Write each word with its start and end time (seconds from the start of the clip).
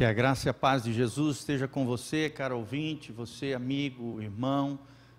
Que 0.00 0.04
a 0.06 0.14
graça 0.14 0.48
e 0.48 0.50
a 0.50 0.54
paz 0.54 0.82
de 0.82 0.94
Jesus 0.94 1.40
esteja 1.40 1.68
com 1.68 1.84
você, 1.84 2.30
caro 2.30 2.56
ouvinte, 2.56 3.12
você, 3.12 3.52
amigo, 3.52 4.18
irmão, 4.18 4.78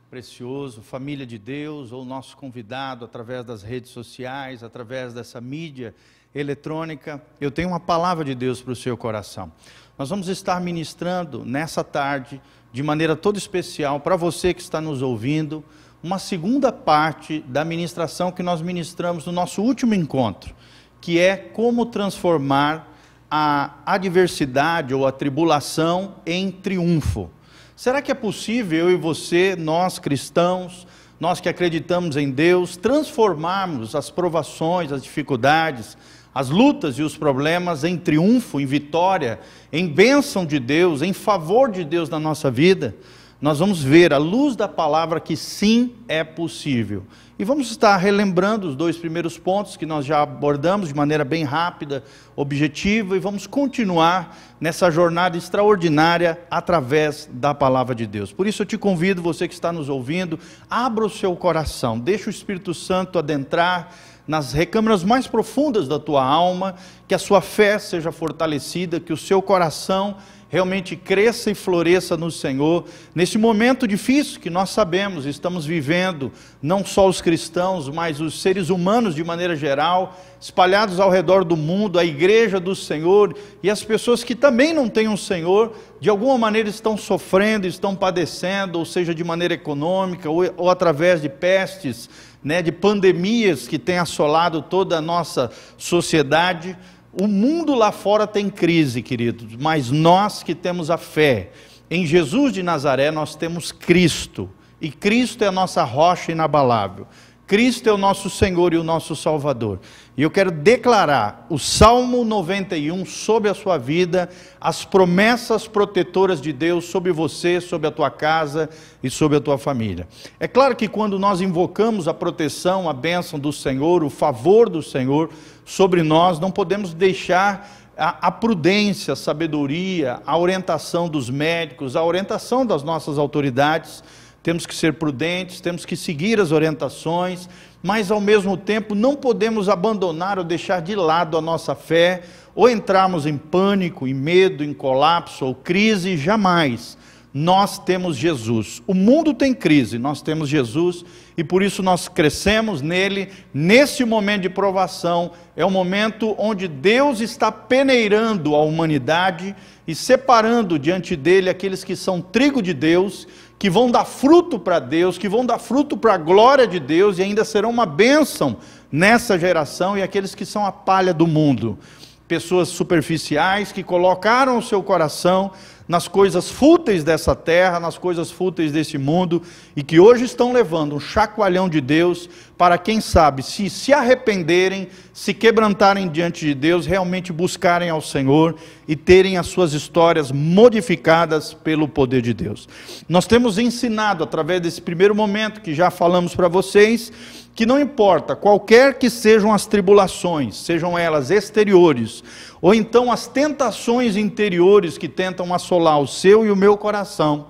precioso, 0.10 0.82
família 0.82 1.24
de 1.24 1.38
Deus, 1.38 1.92
ou 1.92 2.04
nosso 2.04 2.36
convidado 2.36 3.06
através 3.06 3.46
das 3.46 3.62
redes 3.62 3.92
sociais, 3.92 4.64
através 4.64 5.14
dessa 5.14 5.40
mídia 5.40 5.94
eletrônica. 6.34 7.22
Eu 7.40 7.52
tenho 7.52 7.68
uma 7.68 7.80
palavra 7.80 8.26
de 8.26 8.34
Deus 8.34 8.60
para 8.60 8.74
o 8.74 8.76
seu 8.76 8.98
coração. 8.98 9.52
Nós 10.00 10.10
vamos 10.10 10.28
estar 10.28 10.60
ministrando 10.60 11.46
nessa 11.46 11.84
tarde, 11.84 12.42
de 12.74 12.82
maneira 12.82 13.16
toda 13.16 13.38
especial, 13.38 14.00
para 14.00 14.16
você 14.16 14.52
que 14.52 14.62
está 14.62 14.82
nos 14.82 15.04
ouvindo, 15.04 15.64
uma 16.02 16.18
segunda 16.18 16.72
parte 16.72 17.42
da 17.42 17.64
ministração 17.64 18.32
que 18.32 18.42
nós 18.42 18.64
ministramos 18.64 19.28
no 19.28 19.32
nosso 19.32 19.62
último 19.62 19.94
encontro, 19.94 20.56
que 21.00 21.20
é 21.20 21.38
como 21.38 21.86
transformar 21.86 22.91
a 23.32 23.76
adversidade 23.86 24.94
ou 24.94 25.08
a 25.08 25.12
tribulação 25.12 26.16
em 26.26 26.52
triunfo. 26.52 27.30
Será 27.78 28.02
que 28.02 28.12
é 28.12 28.14
possível 28.14 28.90
eu 28.90 28.92
e 28.92 28.98
você, 28.98 29.56
nós 29.58 29.98
cristãos, 29.98 30.86
nós 31.18 31.40
que 31.40 31.48
acreditamos 31.48 32.18
em 32.18 32.30
Deus, 32.30 32.76
transformarmos 32.76 33.96
as 33.96 34.10
provações, 34.10 34.92
as 34.92 35.02
dificuldades, 35.02 35.98
as 36.36 36.50
lutas 36.50 37.00
e 37.00 37.04
os 37.04 37.16
problemas 37.16 37.84
em 37.86 37.98
triunfo, 37.98 38.60
em 38.60 38.66
vitória, 38.66 39.40
em 39.72 39.88
bênção 39.88 40.46
de 40.46 40.60
Deus, 40.60 41.02
em 41.02 41.14
favor 41.14 41.72
de 41.72 41.86
Deus 41.86 42.10
na 42.10 42.20
nossa 42.20 42.52
vida? 42.52 42.96
Nós 43.42 43.58
vamos 43.58 43.82
ver, 43.82 44.14
à 44.14 44.20
luz 44.20 44.56
da 44.56 44.68
palavra, 44.68 45.20
que 45.20 45.36
sim 45.36 45.96
é 46.08 46.24
possível. 46.24 47.04
E 47.40 47.44
vamos 47.44 47.72
estar 47.72 47.98
relembrando 47.98 48.68
os 48.68 48.76
dois 48.76 48.98
primeiros 48.98 49.36
pontos 49.36 49.76
que 49.76 49.84
nós 49.84 50.06
já 50.06 50.22
abordamos 50.22 50.90
de 50.90 50.96
maneira 50.96 51.26
bem 51.26 51.44
rápida, 51.44 52.04
objetiva, 52.36 53.18
e 53.18 53.20
vamos 53.20 53.48
continuar 53.48 54.38
nessa 54.60 54.92
jornada 54.92 55.36
extraordinária 55.36 56.40
através 56.52 57.28
da 57.34 57.52
palavra 57.52 57.96
de 57.96 58.06
Deus. 58.06 58.32
Por 58.32 58.46
isso 58.46 58.62
eu 58.62 58.66
te 58.68 58.78
convido, 58.78 59.24
você 59.24 59.48
que 59.48 59.56
está 59.56 59.74
nos 59.74 59.90
ouvindo, 59.90 60.38
abra 60.70 61.04
o 61.04 61.10
seu 61.10 61.36
coração, 61.36 61.98
deixe 61.98 62.28
o 62.28 62.30
Espírito 62.30 62.76
Santo 62.76 63.18
adentrar 63.18 63.92
nas 64.28 64.54
recâmaras 64.54 65.04
mais 65.04 65.26
profundas 65.26 65.88
da 65.88 65.98
tua 65.98 66.24
alma, 66.24 66.76
que 67.08 67.16
a 67.16 67.20
sua 67.20 67.42
fé 67.42 67.80
seja 67.80 68.12
fortalecida, 68.12 69.00
que 69.00 69.12
o 69.12 69.18
seu 69.18 69.42
coração 69.42 70.18
realmente 70.52 70.98
cresça 70.98 71.50
e 71.50 71.56
floresça 71.56 72.18
no 72.18 72.30
Senhor, 72.30 72.84
nesse 73.16 73.38
momento 73.38 73.88
difícil 73.88 74.38
que 74.38 74.50
nós 74.50 74.70
sabemos, 74.70 75.26
estamos 75.26 75.66
vivendo, 75.66 76.30
não 76.62 76.84
só 76.84 77.08
os 77.08 77.22
cristãos, 77.22 77.88
mas 77.88 78.20
os 78.20 78.42
seres 78.42 78.70
humanos 78.70 79.16
de 79.16 79.24
maneira 79.24 79.56
geral, 79.56 80.20
espalhados 80.42 81.00
ao 81.00 81.10
redor 81.10 81.46
do 81.46 81.56
mundo, 81.56 81.98
a 81.98 82.04
igreja 82.04 82.60
do 82.60 82.76
Senhor 82.76 83.34
e 83.64 83.70
as 83.70 83.82
pessoas 83.82 84.26
que 84.26 84.36
também 84.36 84.74
não 84.74 84.90
têm 84.90 85.08
um 85.08 85.16
Senhor, 85.16 85.74
de 86.02 86.10
alguma 86.10 86.38
maneira 86.38 86.68
estão 86.68 86.98
sofrendo, 86.98 87.66
estão 87.66 87.96
padecendo, 87.96 88.78
ou 88.78 88.86
seja, 88.86 89.16
de 89.16 89.24
maneira 89.24 89.54
econômica 89.54 90.30
ou, 90.30 90.44
ou 90.58 90.70
através 90.70 91.22
de 91.22 91.30
pestes, 91.30 92.10
né, 92.44 92.62
de 92.62 92.74
pandemias 92.74 93.70
que 93.70 93.80
têm 93.80 94.00
assolado 94.00 94.62
toda 94.62 94.98
a 94.98 95.02
nossa 95.02 95.50
sociedade. 95.78 96.76
O 97.14 97.28
mundo 97.28 97.76
lá 97.76 97.92
fora 97.92 98.26
tem 98.26 98.50
crise, 98.50 99.02
queridos, 99.02 99.56
mas 99.60 99.92
nós 99.92 100.44
que 100.44 100.56
temos 100.56 100.90
a 100.90 100.98
fé 100.98 101.52
em 101.90 102.06
Jesus 102.06 102.54
de 102.54 102.64
Nazaré, 102.64 103.12
nós 103.12 103.36
temos 103.36 103.72
Cristo, 103.72 104.50
e 104.80 104.90
Cristo 104.90 105.44
é 105.44 105.48
a 105.48 105.52
nossa 105.52 105.84
rocha 105.84 106.32
inabalável. 106.32 107.06
Cristo 107.52 107.90
é 107.90 107.92
o 107.92 107.98
nosso 107.98 108.30
Senhor 108.30 108.74
e 108.74 108.78
o 108.78 108.84
nosso 108.84 109.14
Salvador. 109.14 109.82
E 110.16 110.22
eu 110.22 110.32
quero 110.32 110.52
declarar 110.52 111.46
o 111.50 111.60
Salmo 111.60 112.24
91 112.24 113.06
sobre 113.06 113.50
a 113.50 113.54
sua 113.54 113.78
vida, 113.78 114.30
as 114.60 114.86
promessas 114.86 115.68
protetoras 115.68 116.40
de 116.40 116.54
Deus 116.54 116.86
sobre 116.86 117.12
você, 117.12 117.60
sobre 117.60 117.90
a 117.90 117.92
tua 117.92 118.10
casa 118.10 118.70
e 119.04 119.10
sobre 119.10 119.38
a 119.38 119.42
tua 119.42 119.58
família. 119.58 120.08
É 120.40 120.48
claro 120.48 120.78
que 120.78 120.88
quando 120.88 121.20
nós 121.20 121.42
invocamos 121.42 122.08
a 122.08 122.14
proteção, 122.14 122.90
a 122.90 122.94
bênção 122.94 123.38
do 123.38 123.52
Senhor, 123.52 124.02
o 124.02 124.10
favor 124.10 124.70
do 124.70 124.82
Senhor 124.82 125.30
sobre 125.72 126.04
nós, 126.04 126.38
não 126.38 126.52
podemos 126.52 126.94
deixar 126.94 127.70
a, 127.98 128.28
a 128.28 128.32
prudência, 128.32 129.14
a 129.14 129.16
sabedoria, 129.16 130.22
a 130.26 130.38
orientação 130.38 131.08
dos 131.08 131.30
médicos, 131.30 131.96
a 131.96 132.04
orientação 132.04 132.66
das 132.66 132.84
nossas 132.84 133.18
autoridades 133.18 134.04
temos 134.44 134.66
que 134.66 134.74
ser 134.74 134.94
prudentes, 134.94 135.62
temos 135.62 135.86
que 135.86 135.96
seguir 135.96 136.40
as 136.40 136.52
orientações, 136.52 137.48
mas 137.82 138.10
ao 138.10 138.20
mesmo 138.20 138.58
tempo 138.58 138.96
não 138.96 139.16
podemos 139.16 139.70
abandonar 139.70 140.40
ou 140.40 140.44
deixar 140.44 140.82
de 140.82 140.96
lado 140.96 141.38
a 141.38 141.42
nossa 141.42 141.76
fé, 141.76 142.24
ou 142.56 142.68
entrarmos 142.68 143.26
em 143.26 143.38
pânico, 143.38 144.08
em 144.08 144.14
medo, 144.14 144.64
em 144.64 144.74
colapso 144.74 145.46
ou 145.46 145.54
crise, 145.54 146.18
jamais. 146.18 146.98
Nós 147.34 147.78
temos 147.80 148.18
Jesus. 148.18 148.82
O 148.86 148.94
mundo 148.94 149.34
tem 149.34 149.54
crise, 149.54 149.98
nós 149.98 150.22
temos 150.22 150.50
Jesus 150.50 151.06
e 151.42 151.44
por 151.44 151.64
isso 151.64 151.82
nós 151.82 152.08
crescemos 152.08 152.84
nele. 152.84 153.30
Nesse 153.52 154.06
momento 154.06 154.44
de 154.44 154.50
provação, 154.50 155.32
é 155.56 155.66
o 155.66 155.72
momento 155.72 156.36
onde 156.38 156.68
Deus 156.68 157.20
está 157.20 157.52
peneirando 157.52 158.56
a 158.56 158.62
humanidade 158.62 159.56
e 159.88 159.96
separando 159.96 160.78
diante 160.78 161.16
dele 161.16 161.50
aqueles 161.50 161.84
que 161.84 161.96
são 161.96 162.22
trigo 162.22 162.62
de 162.62 162.76
Deus 162.76 163.28
que 163.58 163.72
vão 163.72 163.90
dar 163.90 164.06
fruto 164.06 164.60
para 164.60 164.78
Deus, 164.78 165.18
que 165.18 165.28
vão 165.28 165.44
dar 165.44 165.58
fruto 165.58 165.98
para 165.98 166.14
a 166.14 166.18
glória 166.18 166.68
de 166.68 166.80
Deus 166.80 167.18
e 167.18 167.24
ainda 167.24 167.44
serão 167.44 167.72
uma 167.72 167.88
bênção 167.88 168.58
nessa 168.92 169.38
geração 169.38 169.98
e 169.98 170.04
aqueles 170.04 170.36
que 170.36 170.46
são 170.46 170.64
a 170.64 170.72
palha 170.72 171.12
do 171.12 171.26
mundo. 171.26 171.80
Pessoas 172.28 172.70
superficiais 172.70 173.72
que 173.72 173.82
colocaram 173.82 174.60
o 174.60 174.64
seu 174.64 174.84
coração 174.84 175.52
nas 175.92 176.08
coisas 176.08 176.50
fúteis 176.50 177.04
dessa 177.04 177.36
terra, 177.36 177.78
nas 177.78 177.98
coisas 177.98 178.32
fúteis 178.32 178.72
desse 178.72 178.98
mundo, 178.98 179.42
e 179.76 179.84
que 179.84 180.00
hoje 180.00 180.24
estão 180.24 180.54
levando 180.54 180.96
um 180.96 181.02
chacoalhão 181.02 181.68
de 181.68 181.82
Deus 181.82 182.30
para, 182.58 182.78
quem 182.78 183.02
sabe, 183.02 183.44
se 183.44 183.70
se 183.70 183.92
arrependerem, 183.92 184.88
se 185.14 185.34
quebrantarem 185.34 186.08
diante 186.08 186.46
de 186.46 186.54
Deus, 186.54 186.86
realmente 186.86 187.34
buscarem 187.34 187.90
ao 187.90 188.02
Senhor 188.02 188.56
e 188.88 188.96
terem 188.96 189.38
as 189.38 189.48
suas 189.48 189.74
histórias 189.74 190.32
modificadas 190.32 191.54
pelo 191.54 191.88
poder 191.88 192.22
de 192.22 192.34
Deus. 192.34 192.68
Nós 193.10 193.26
temos 193.26 193.58
ensinado, 193.58 194.24
através 194.24 194.62
desse 194.62 194.82
primeiro 194.82 195.14
momento 195.14 195.62
que 195.62 195.74
já 195.74 195.92
falamos 195.92 196.34
para 196.34 196.48
vocês, 196.48 197.12
que 197.54 197.66
não 197.66 197.80
importa 197.80 198.36
qualquer 198.36 198.98
que 198.98 199.10
sejam 199.10 199.54
as 199.54 199.66
tribulações, 199.66 200.56
sejam 200.56 200.98
elas 200.98 201.30
exteriores, 201.30 202.24
ou 202.62 202.74
então 202.74 203.12
as 203.12 203.28
tentações 203.28 204.16
interiores 204.16 204.98
que 204.98 205.10
tentam 205.10 205.54
assolar 205.54 206.00
o 206.00 206.08
seu 206.08 206.46
e 206.46 206.52
o 206.52 206.56
meu 206.56 206.78
coração, 206.78 207.48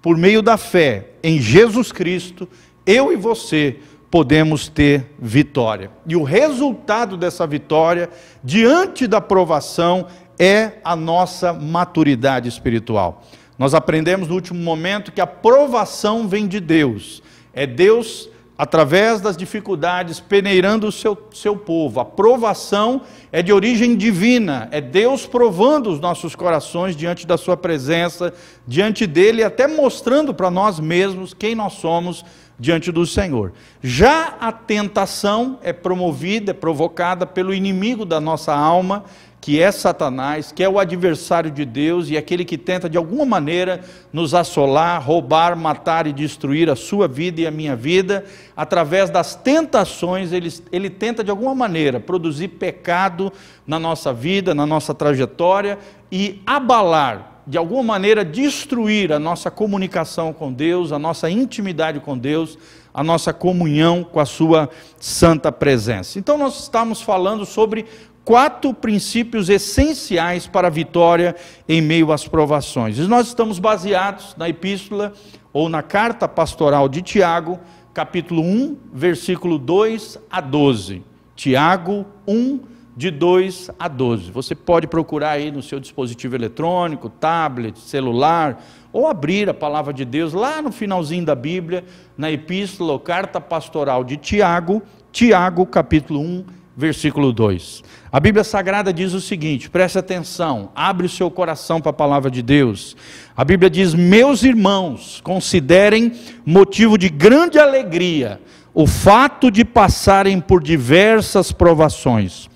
por 0.00 0.16
meio 0.16 0.40
da 0.40 0.56
fé 0.56 1.10
em 1.22 1.38
Jesus 1.38 1.92
Cristo, 1.92 2.48
eu 2.86 3.12
e 3.12 3.16
você 3.16 3.76
podemos 4.12 4.68
ter 4.68 5.14
vitória. 5.18 5.90
E 6.06 6.14
o 6.14 6.22
resultado 6.22 7.16
dessa 7.16 7.46
vitória, 7.46 8.10
diante 8.44 9.06
da 9.06 9.22
provação, 9.22 10.06
é 10.38 10.72
a 10.84 10.94
nossa 10.94 11.54
maturidade 11.54 12.46
espiritual. 12.46 13.22
Nós 13.58 13.72
aprendemos 13.72 14.28
no 14.28 14.34
último 14.34 14.62
momento 14.62 15.12
que 15.12 15.20
a 15.22 15.26
provação 15.26 16.28
vem 16.28 16.46
de 16.46 16.60
Deus. 16.60 17.22
É 17.54 17.66
Deus 17.66 18.28
através 18.58 19.20
das 19.22 19.34
dificuldades, 19.34 20.20
peneirando 20.20 20.86
o 20.86 20.92
seu, 20.92 21.16
seu 21.32 21.56
povo. 21.56 21.98
A 21.98 22.04
provação 22.04 23.00
é 23.32 23.42
de 23.42 23.50
origem 23.50 23.96
divina, 23.96 24.68
é 24.70 24.80
Deus 24.80 25.26
provando 25.26 25.88
os 25.88 25.98
nossos 25.98 26.36
corações 26.36 26.94
diante 26.94 27.26
da 27.26 27.38
Sua 27.38 27.56
presença, 27.56 28.32
diante 28.66 29.06
dEle, 29.06 29.42
até 29.42 29.66
mostrando 29.66 30.34
para 30.34 30.50
nós 30.50 30.78
mesmos 30.78 31.32
quem 31.32 31.54
nós 31.54 31.72
somos 31.72 32.22
diante 32.62 32.92
do 32.92 33.04
Senhor. 33.04 33.52
Já 33.82 34.36
a 34.40 34.52
tentação 34.52 35.58
é 35.64 35.72
promovida, 35.72 36.52
é 36.52 36.54
provocada 36.54 37.26
pelo 37.26 37.52
inimigo 37.52 38.04
da 38.04 38.20
nossa 38.20 38.54
alma, 38.54 39.04
que 39.40 39.60
é 39.60 39.72
Satanás, 39.72 40.52
que 40.52 40.62
é 40.62 40.68
o 40.68 40.78
adversário 40.78 41.50
de 41.50 41.64
Deus 41.64 42.08
e 42.08 42.16
aquele 42.16 42.44
que 42.44 42.56
tenta 42.56 42.88
de 42.88 42.96
alguma 42.96 43.26
maneira 43.26 43.80
nos 44.12 44.32
assolar, 44.32 45.02
roubar, 45.04 45.56
matar 45.56 46.06
e 46.06 46.12
destruir 46.12 46.70
a 46.70 46.76
sua 46.76 47.08
vida 47.08 47.40
e 47.40 47.46
a 47.48 47.50
minha 47.50 47.74
vida, 47.74 48.24
através 48.56 49.10
das 49.10 49.34
tentações, 49.34 50.30
ele, 50.30 50.48
ele 50.70 50.88
tenta 50.88 51.24
de 51.24 51.32
alguma 51.32 51.56
maneira 51.56 51.98
produzir 51.98 52.46
pecado 52.46 53.32
na 53.66 53.80
nossa 53.80 54.12
vida, 54.12 54.54
na 54.54 54.64
nossa 54.64 54.94
trajetória 54.94 55.80
e 56.12 56.40
abalar, 56.46 57.31
de 57.46 57.58
alguma 57.58 57.82
maneira 57.82 58.24
destruir 58.24 59.12
a 59.12 59.18
nossa 59.18 59.50
comunicação 59.50 60.32
com 60.32 60.52
Deus, 60.52 60.92
a 60.92 60.98
nossa 60.98 61.28
intimidade 61.28 62.00
com 62.00 62.16
Deus, 62.16 62.58
a 62.94 63.02
nossa 63.02 63.32
comunhão 63.32 64.04
com 64.04 64.20
a 64.20 64.24
Sua 64.24 64.68
santa 64.98 65.50
presença. 65.50 66.18
Então, 66.18 66.38
nós 66.38 66.60
estamos 66.62 67.02
falando 67.02 67.44
sobre 67.44 67.86
quatro 68.24 68.72
princípios 68.72 69.48
essenciais 69.48 70.46
para 70.46 70.68
a 70.68 70.70
vitória 70.70 71.34
em 71.68 71.80
meio 71.80 72.12
às 72.12 72.26
provações. 72.28 72.98
E 72.98 73.02
nós 73.02 73.28
estamos 73.28 73.58
baseados 73.58 74.34
na 74.36 74.48
epístola 74.48 75.12
ou 75.52 75.68
na 75.68 75.82
carta 75.82 76.28
pastoral 76.28 76.88
de 76.88 77.02
Tiago, 77.02 77.58
capítulo 77.92 78.42
1, 78.42 78.76
versículo 78.92 79.58
2 79.58 80.18
a 80.30 80.40
12. 80.40 81.02
Tiago 81.34 82.06
1, 82.26 82.60
de 82.96 83.10
2 83.10 83.70
a 83.78 83.88
12. 83.88 84.30
Você 84.30 84.54
pode 84.54 84.86
procurar 84.86 85.30
aí 85.30 85.50
no 85.50 85.62
seu 85.62 85.80
dispositivo 85.80 86.34
eletrônico, 86.34 87.08
tablet, 87.08 87.78
celular, 87.78 88.62
ou 88.92 89.06
abrir 89.06 89.48
a 89.48 89.54
palavra 89.54 89.92
de 89.92 90.04
Deus 90.04 90.32
lá 90.32 90.60
no 90.60 90.70
finalzinho 90.70 91.24
da 91.24 91.34
Bíblia, 91.34 91.84
na 92.16 92.30
epístola 92.30 92.92
ou 92.92 93.00
carta 93.00 93.40
pastoral 93.40 94.04
de 94.04 94.16
Tiago, 94.16 94.82
Tiago 95.10 95.64
capítulo 95.64 96.20
1, 96.20 96.44
versículo 96.76 97.32
2. 97.32 97.82
A 98.10 98.20
Bíblia 98.20 98.44
Sagrada 98.44 98.92
diz 98.92 99.14
o 99.14 99.20
seguinte: 99.20 99.70
preste 99.70 99.98
atenção, 99.98 100.70
abre 100.74 101.06
o 101.06 101.10
seu 101.10 101.30
coração 101.30 101.80
para 101.80 101.90
a 101.90 101.94
palavra 101.94 102.30
de 102.30 102.42
Deus. 102.42 102.96
A 103.36 103.44
Bíblia 103.44 103.70
diz: 103.70 103.94
Meus 103.94 104.42
irmãos, 104.42 105.20
considerem 105.22 106.12
motivo 106.44 106.98
de 106.98 107.08
grande 107.08 107.58
alegria 107.58 108.40
o 108.74 108.86
fato 108.86 109.50
de 109.50 109.64
passarem 109.64 110.40
por 110.40 110.62
diversas 110.62 111.52
provações, 111.52 112.48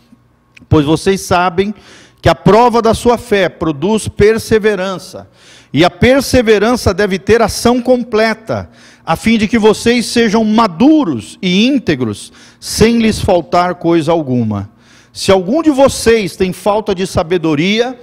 pois 0.69 0.85
vocês 0.85 1.21
sabem 1.21 1.75
que 2.21 2.29
a 2.29 2.35
prova 2.35 2.83
da 2.83 2.95
sua 2.95 3.17
fé 3.19 3.49
produz 3.49 4.09
perseverança, 4.09 5.29
e 5.73 5.85
a 5.85 5.91
perseverança 5.91 6.95
deve 6.95 7.19
ter 7.19 7.43
ação 7.43 7.81
completa, 7.81 8.71
a 9.05 9.15
fim 9.15 9.39
de 9.39 9.47
que 9.47 9.59
vocês 9.59 10.07
sejam 10.07 10.43
maduros 10.45 11.39
e 11.41 11.67
íntegros, 11.67 12.33
sem 12.59 12.99
lhes 12.99 13.21
faltar 13.21 13.77
coisa 13.77 14.11
alguma. 14.11 14.71
Se 15.13 15.31
algum 15.31 15.63
de 15.63 15.71
vocês 15.71 16.37
tem 16.37 16.53
falta 16.53 16.95
de 16.95 17.07
sabedoria, 17.07 17.99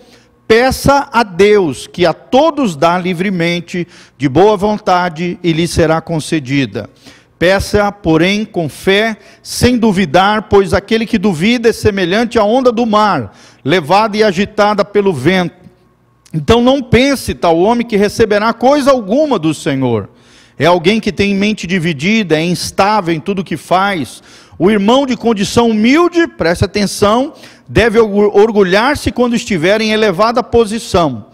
peça 0.48 1.10
a 1.12 1.24
Deus, 1.24 1.88
que 1.88 2.06
a 2.06 2.14
todos 2.14 2.76
dá 2.76 2.98
livremente, 2.98 3.88
de 4.18 4.30
boa 4.30 4.56
vontade, 4.56 5.38
e 5.44 5.52
lhe 5.52 5.68
será 5.68 6.00
concedida. 6.00 6.90
Peça, 7.38 7.92
porém, 7.92 8.46
com 8.46 8.70
fé, 8.70 9.18
sem 9.42 9.78
duvidar, 9.78 10.44
pois 10.44 10.74
aquele 10.74 11.06
que 11.06 11.18
duvida 11.18 11.70
é 11.70 11.74
semelhante 11.74 12.40
à 12.40 12.44
onda 12.44 12.72
do 12.72 12.86
mar, 12.86 13.36
levada 13.64 14.16
e 14.16 14.24
agitada 14.24 14.86
pelo 14.86 15.12
vento. 15.12 15.56
Então 16.34 16.62
não 16.62 16.82
pense 16.82 17.34
tal 17.34 17.60
homem 17.60 17.86
que 17.86 17.98
receberá 17.98 18.54
coisa 18.54 18.92
alguma 18.92 19.38
do 19.38 19.54
Senhor. 19.54 20.10
É 20.58 20.66
alguém 20.66 21.00
que 21.00 21.12
tem 21.12 21.36
mente 21.36 21.68
dividida, 21.68 22.38
é 22.38 22.44
instável 22.44 23.14
em 23.14 23.20
tudo 23.20 23.44
que 23.44 23.58
faz. 23.58 24.22
O 24.58 24.70
irmão 24.70 25.06
de 25.06 25.18
condição 25.18 25.70
humilde, 25.70 26.28
preste 26.28 26.64
atenção, 26.64 27.34
deve 27.68 28.00
orgulhar-se 28.00 29.12
quando 29.12 29.36
estiver 29.36 29.82
em 29.82 29.92
elevada 29.92 30.44
posição. 30.44 31.26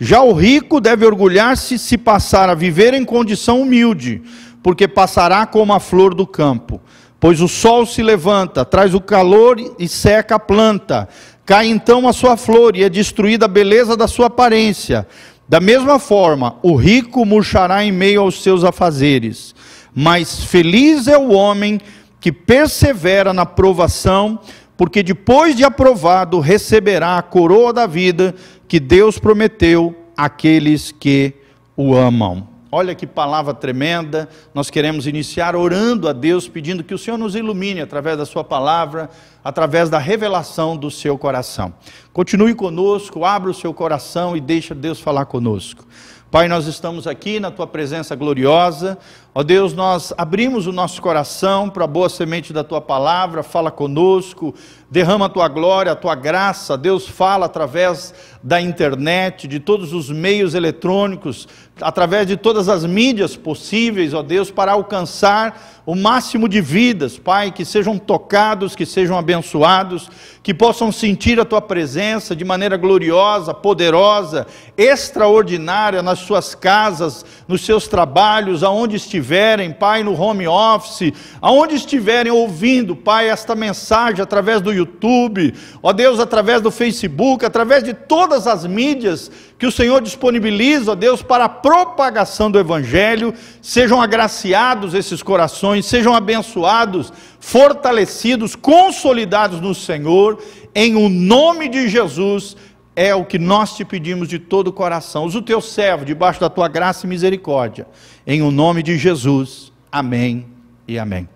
Já 0.00 0.22
o 0.22 0.32
rico 0.32 0.80
deve 0.80 1.04
orgulhar-se 1.04 1.76
se 1.76 1.98
passar 1.98 2.48
a 2.48 2.54
viver 2.54 2.94
em 2.94 3.04
condição 3.04 3.60
humilde 3.60 4.22
porque 4.62 4.88
passará 4.88 5.46
como 5.46 5.72
a 5.72 5.80
flor 5.80 6.14
do 6.14 6.26
campo. 6.26 6.80
Pois 7.20 7.40
o 7.40 7.48
sol 7.48 7.84
se 7.84 8.02
levanta, 8.02 8.64
traz 8.64 8.94
o 8.94 9.00
calor 9.00 9.58
e 9.78 9.88
seca 9.88 10.36
a 10.36 10.38
planta. 10.38 11.08
Cai 11.44 11.66
então 11.66 12.06
a 12.06 12.12
sua 12.12 12.36
flor 12.36 12.76
e 12.76 12.84
é 12.84 12.88
destruída 12.88 13.46
a 13.46 13.48
beleza 13.48 13.96
da 13.96 14.06
sua 14.06 14.26
aparência. 14.26 15.06
Da 15.48 15.60
mesma 15.60 15.98
forma, 15.98 16.56
o 16.62 16.76
rico 16.76 17.24
murchará 17.24 17.82
em 17.82 17.90
meio 17.90 18.20
aos 18.20 18.42
seus 18.42 18.62
afazeres. 18.62 19.54
Mas 19.94 20.44
feliz 20.44 21.08
é 21.08 21.16
o 21.16 21.32
homem 21.32 21.80
que 22.20 22.30
persevera 22.30 23.32
na 23.32 23.46
provação, 23.46 24.38
porque 24.76 25.02
depois 25.02 25.56
de 25.56 25.64
aprovado 25.64 26.38
receberá 26.38 27.16
a 27.16 27.22
coroa 27.22 27.72
da 27.72 27.86
vida 27.86 28.34
que 28.68 28.78
Deus 28.78 29.18
prometeu 29.18 29.96
àqueles 30.16 30.92
que 30.92 31.32
o 31.76 31.96
amam. 31.96 32.46
Olha 32.70 32.94
que 32.94 33.06
palavra 33.06 33.54
tremenda. 33.54 34.28
Nós 34.52 34.68
queremos 34.68 35.06
iniciar 35.06 35.56
orando 35.56 36.06
a 36.06 36.12
Deus, 36.12 36.46
pedindo 36.46 36.84
que 36.84 36.92
o 36.92 36.98
Senhor 36.98 37.16
nos 37.16 37.34
ilumine 37.34 37.80
através 37.80 38.18
da 38.18 38.26
Sua 38.26 38.44
palavra, 38.44 39.08
através 39.42 39.88
da 39.88 39.98
revelação 39.98 40.76
do 40.76 40.90
seu 40.90 41.16
coração. 41.16 41.72
Continue 42.12 42.54
conosco, 42.54 43.24
abra 43.24 43.50
o 43.50 43.54
seu 43.54 43.72
coração 43.72 44.36
e 44.36 44.40
deixa 44.40 44.74
Deus 44.74 45.00
falar 45.00 45.24
conosco. 45.24 45.86
Pai, 46.30 46.46
nós 46.46 46.66
estamos 46.66 47.06
aqui 47.06 47.40
na 47.40 47.50
tua 47.50 47.66
presença 47.66 48.14
gloriosa. 48.14 48.98
Ó 49.34 49.42
Deus, 49.42 49.74
nós 49.74 50.12
abrimos 50.16 50.66
o 50.66 50.72
nosso 50.72 51.02
coração 51.02 51.68
para 51.68 51.84
a 51.84 51.86
boa 51.86 52.08
semente 52.08 52.52
da 52.52 52.64
tua 52.64 52.80
palavra, 52.80 53.42
fala 53.42 53.70
conosco, 53.70 54.54
derrama 54.90 55.26
a 55.26 55.28
tua 55.28 55.46
glória, 55.48 55.92
a 55.92 55.96
tua 55.96 56.14
graça. 56.14 56.78
Deus 56.78 57.06
fala 57.06 57.46
através 57.46 58.14
da 58.42 58.60
internet, 58.60 59.46
de 59.46 59.60
todos 59.60 59.92
os 59.92 60.10
meios 60.10 60.54
eletrônicos, 60.54 61.46
através 61.80 62.26
de 62.26 62.36
todas 62.36 62.68
as 62.68 62.84
mídias 62.84 63.36
possíveis, 63.36 64.14
ó 64.14 64.22
Deus, 64.22 64.50
para 64.50 64.72
alcançar 64.72 65.82
o 65.84 65.94
máximo 65.94 66.48
de 66.48 66.60
vidas, 66.60 67.18
Pai, 67.18 67.50
que 67.50 67.64
sejam 67.64 67.98
tocados, 67.98 68.76
que 68.76 68.84
sejam 68.84 69.16
abençoados, 69.16 70.10
que 70.42 70.52
possam 70.52 70.92
sentir 70.92 71.40
a 71.40 71.44
tua 71.44 71.62
presença 71.62 72.36
de 72.36 72.44
maneira 72.44 72.76
gloriosa, 72.76 73.54
poderosa, 73.54 74.46
extraordinária 74.76 76.02
nas 76.02 76.18
suas 76.18 76.54
casas, 76.54 77.24
nos 77.46 77.64
seus 77.64 77.88
trabalhos, 77.88 78.62
aonde 78.62 78.96
estiverem, 79.18 79.72
Pai, 79.72 80.02
no 80.02 80.18
home 80.18 80.46
office, 80.46 81.12
aonde 81.40 81.74
estiverem 81.74 82.32
ouvindo, 82.32 82.96
Pai, 82.96 83.28
esta 83.28 83.54
mensagem 83.54 84.22
através 84.22 84.60
do 84.60 84.72
YouTube, 84.72 85.52
ó 85.82 85.92
Deus, 85.92 86.20
através 86.20 86.62
do 86.62 86.70
Facebook, 86.70 87.44
através 87.44 87.82
de 87.82 87.92
todas 87.92 88.46
as 88.46 88.64
mídias 88.64 89.30
que 89.58 89.66
o 89.66 89.72
Senhor 89.72 90.00
disponibiliza, 90.00 90.92
ó 90.92 90.94
Deus, 90.94 91.20
para 91.20 91.44
a 91.44 91.48
propagação 91.48 92.50
do 92.50 92.58
Evangelho, 92.58 93.34
sejam 93.60 94.00
agraciados 94.00 94.94
esses 94.94 95.22
corações, 95.22 95.84
sejam 95.84 96.14
abençoados, 96.14 97.12
fortalecidos, 97.40 98.54
consolidados 98.54 99.60
no 99.60 99.74
Senhor, 99.74 100.42
em 100.74 100.94
o 100.94 101.08
nome 101.08 101.68
de 101.68 101.88
Jesus, 101.88 102.56
é 102.98 103.14
o 103.14 103.24
que 103.24 103.38
nós 103.38 103.76
te 103.76 103.84
pedimos 103.84 104.26
de 104.26 104.40
todo 104.40 104.68
o 104.68 104.72
coração. 104.72 105.24
Usa 105.24 105.38
o 105.38 105.42
teu 105.42 105.60
servo 105.60 106.04
debaixo 106.04 106.40
da 106.40 106.50
tua 106.50 106.66
graça 106.66 107.06
e 107.06 107.08
misericórdia, 107.08 107.86
em 108.26 108.42
o 108.42 108.50
nome 108.50 108.82
de 108.82 108.98
Jesus. 108.98 109.72
Amém 109.90 110.48
e 110.88 110.98
amém. 110.98 111.28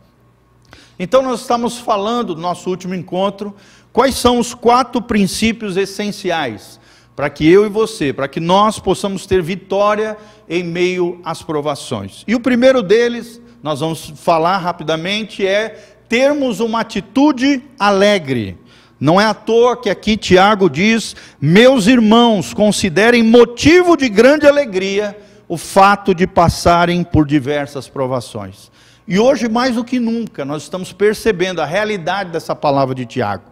Então, 0.99 1.23
nós 1.23 1.43
estamos 1.43 1.79
falando 1.79 2.35
do 2.35 2.41
nosso 2.41 2.69
último 2.69 2.97
encontro, 2.97 3.55
quais 3.93 4.17
são 4.17 4.41
os 4.41 4.53
quatro 4.55 5.01
princípios 5.01 5.77
essenciais 5.77 6.81
para 7.15 7.31
que 7.31 7.49
eu 7.49 7.65
e 7.65 7.69
você, 7.69 8.13
para 8.13 8.27
que 8.27 8.41
nós 8.41 8.81
possamos 8.81 9.25
ter 9.25 9.41
vitória 9.41 10.19
em 10.49 10.65
meio 10.65 11.21
às 11.25 11.45
provações. 11.45 12.25
E 12.27 12.35
o 12.35 12.41
primeiro 12.41 12.83
deles, 12.83 13.41
nós 13.63 13.79
vamos 13.79 14.13
falar 14.17 14.57
rapidamente, 14.57 15.47
é 15.47 15.95
termos 16.09 16.59
uma 16.59 16.81
atitude 16.81 17.63
alegre. 17.79 18.59
Não 19.03 19.21
é 19.21 19.25
à 19.25 19.35
toa 19.35 19.77
que 19.77 19.91
aqui 19.91 20.17
Tiago 20.17 20.71
diz: 20.71 21.17
Meus 21.41 21.89
irmãos, 21.89 22.55
considerem 22.55 23.21
motivo 23.21 23.97
de 23.97 24.09
grande 24.09 24.47
alegria 24.47 25.19
o 25.49 25.59
fato 25.59 26.15
de 26.15 26.25
passarem 26.25 27.03
por 27.03 27.27
diversas 27.27 27.89
provações. 27.89 28.71
E 29.09 29.19
hoje, 29.19 29.49
mais 29.49 29.75
do 29.75 29.83
que 29.83 29.99
nunca, 29.99 30.45
nós 30.45 30.63
estamos 30.63 30.93
percebendo 30.93 31.61
a 31.61 31.67
realidade 31.67 32.31
dessa 32.31 32.55
palavra 32.55 32.95
de 32.95 33.05
Tiago. 33.05 33.43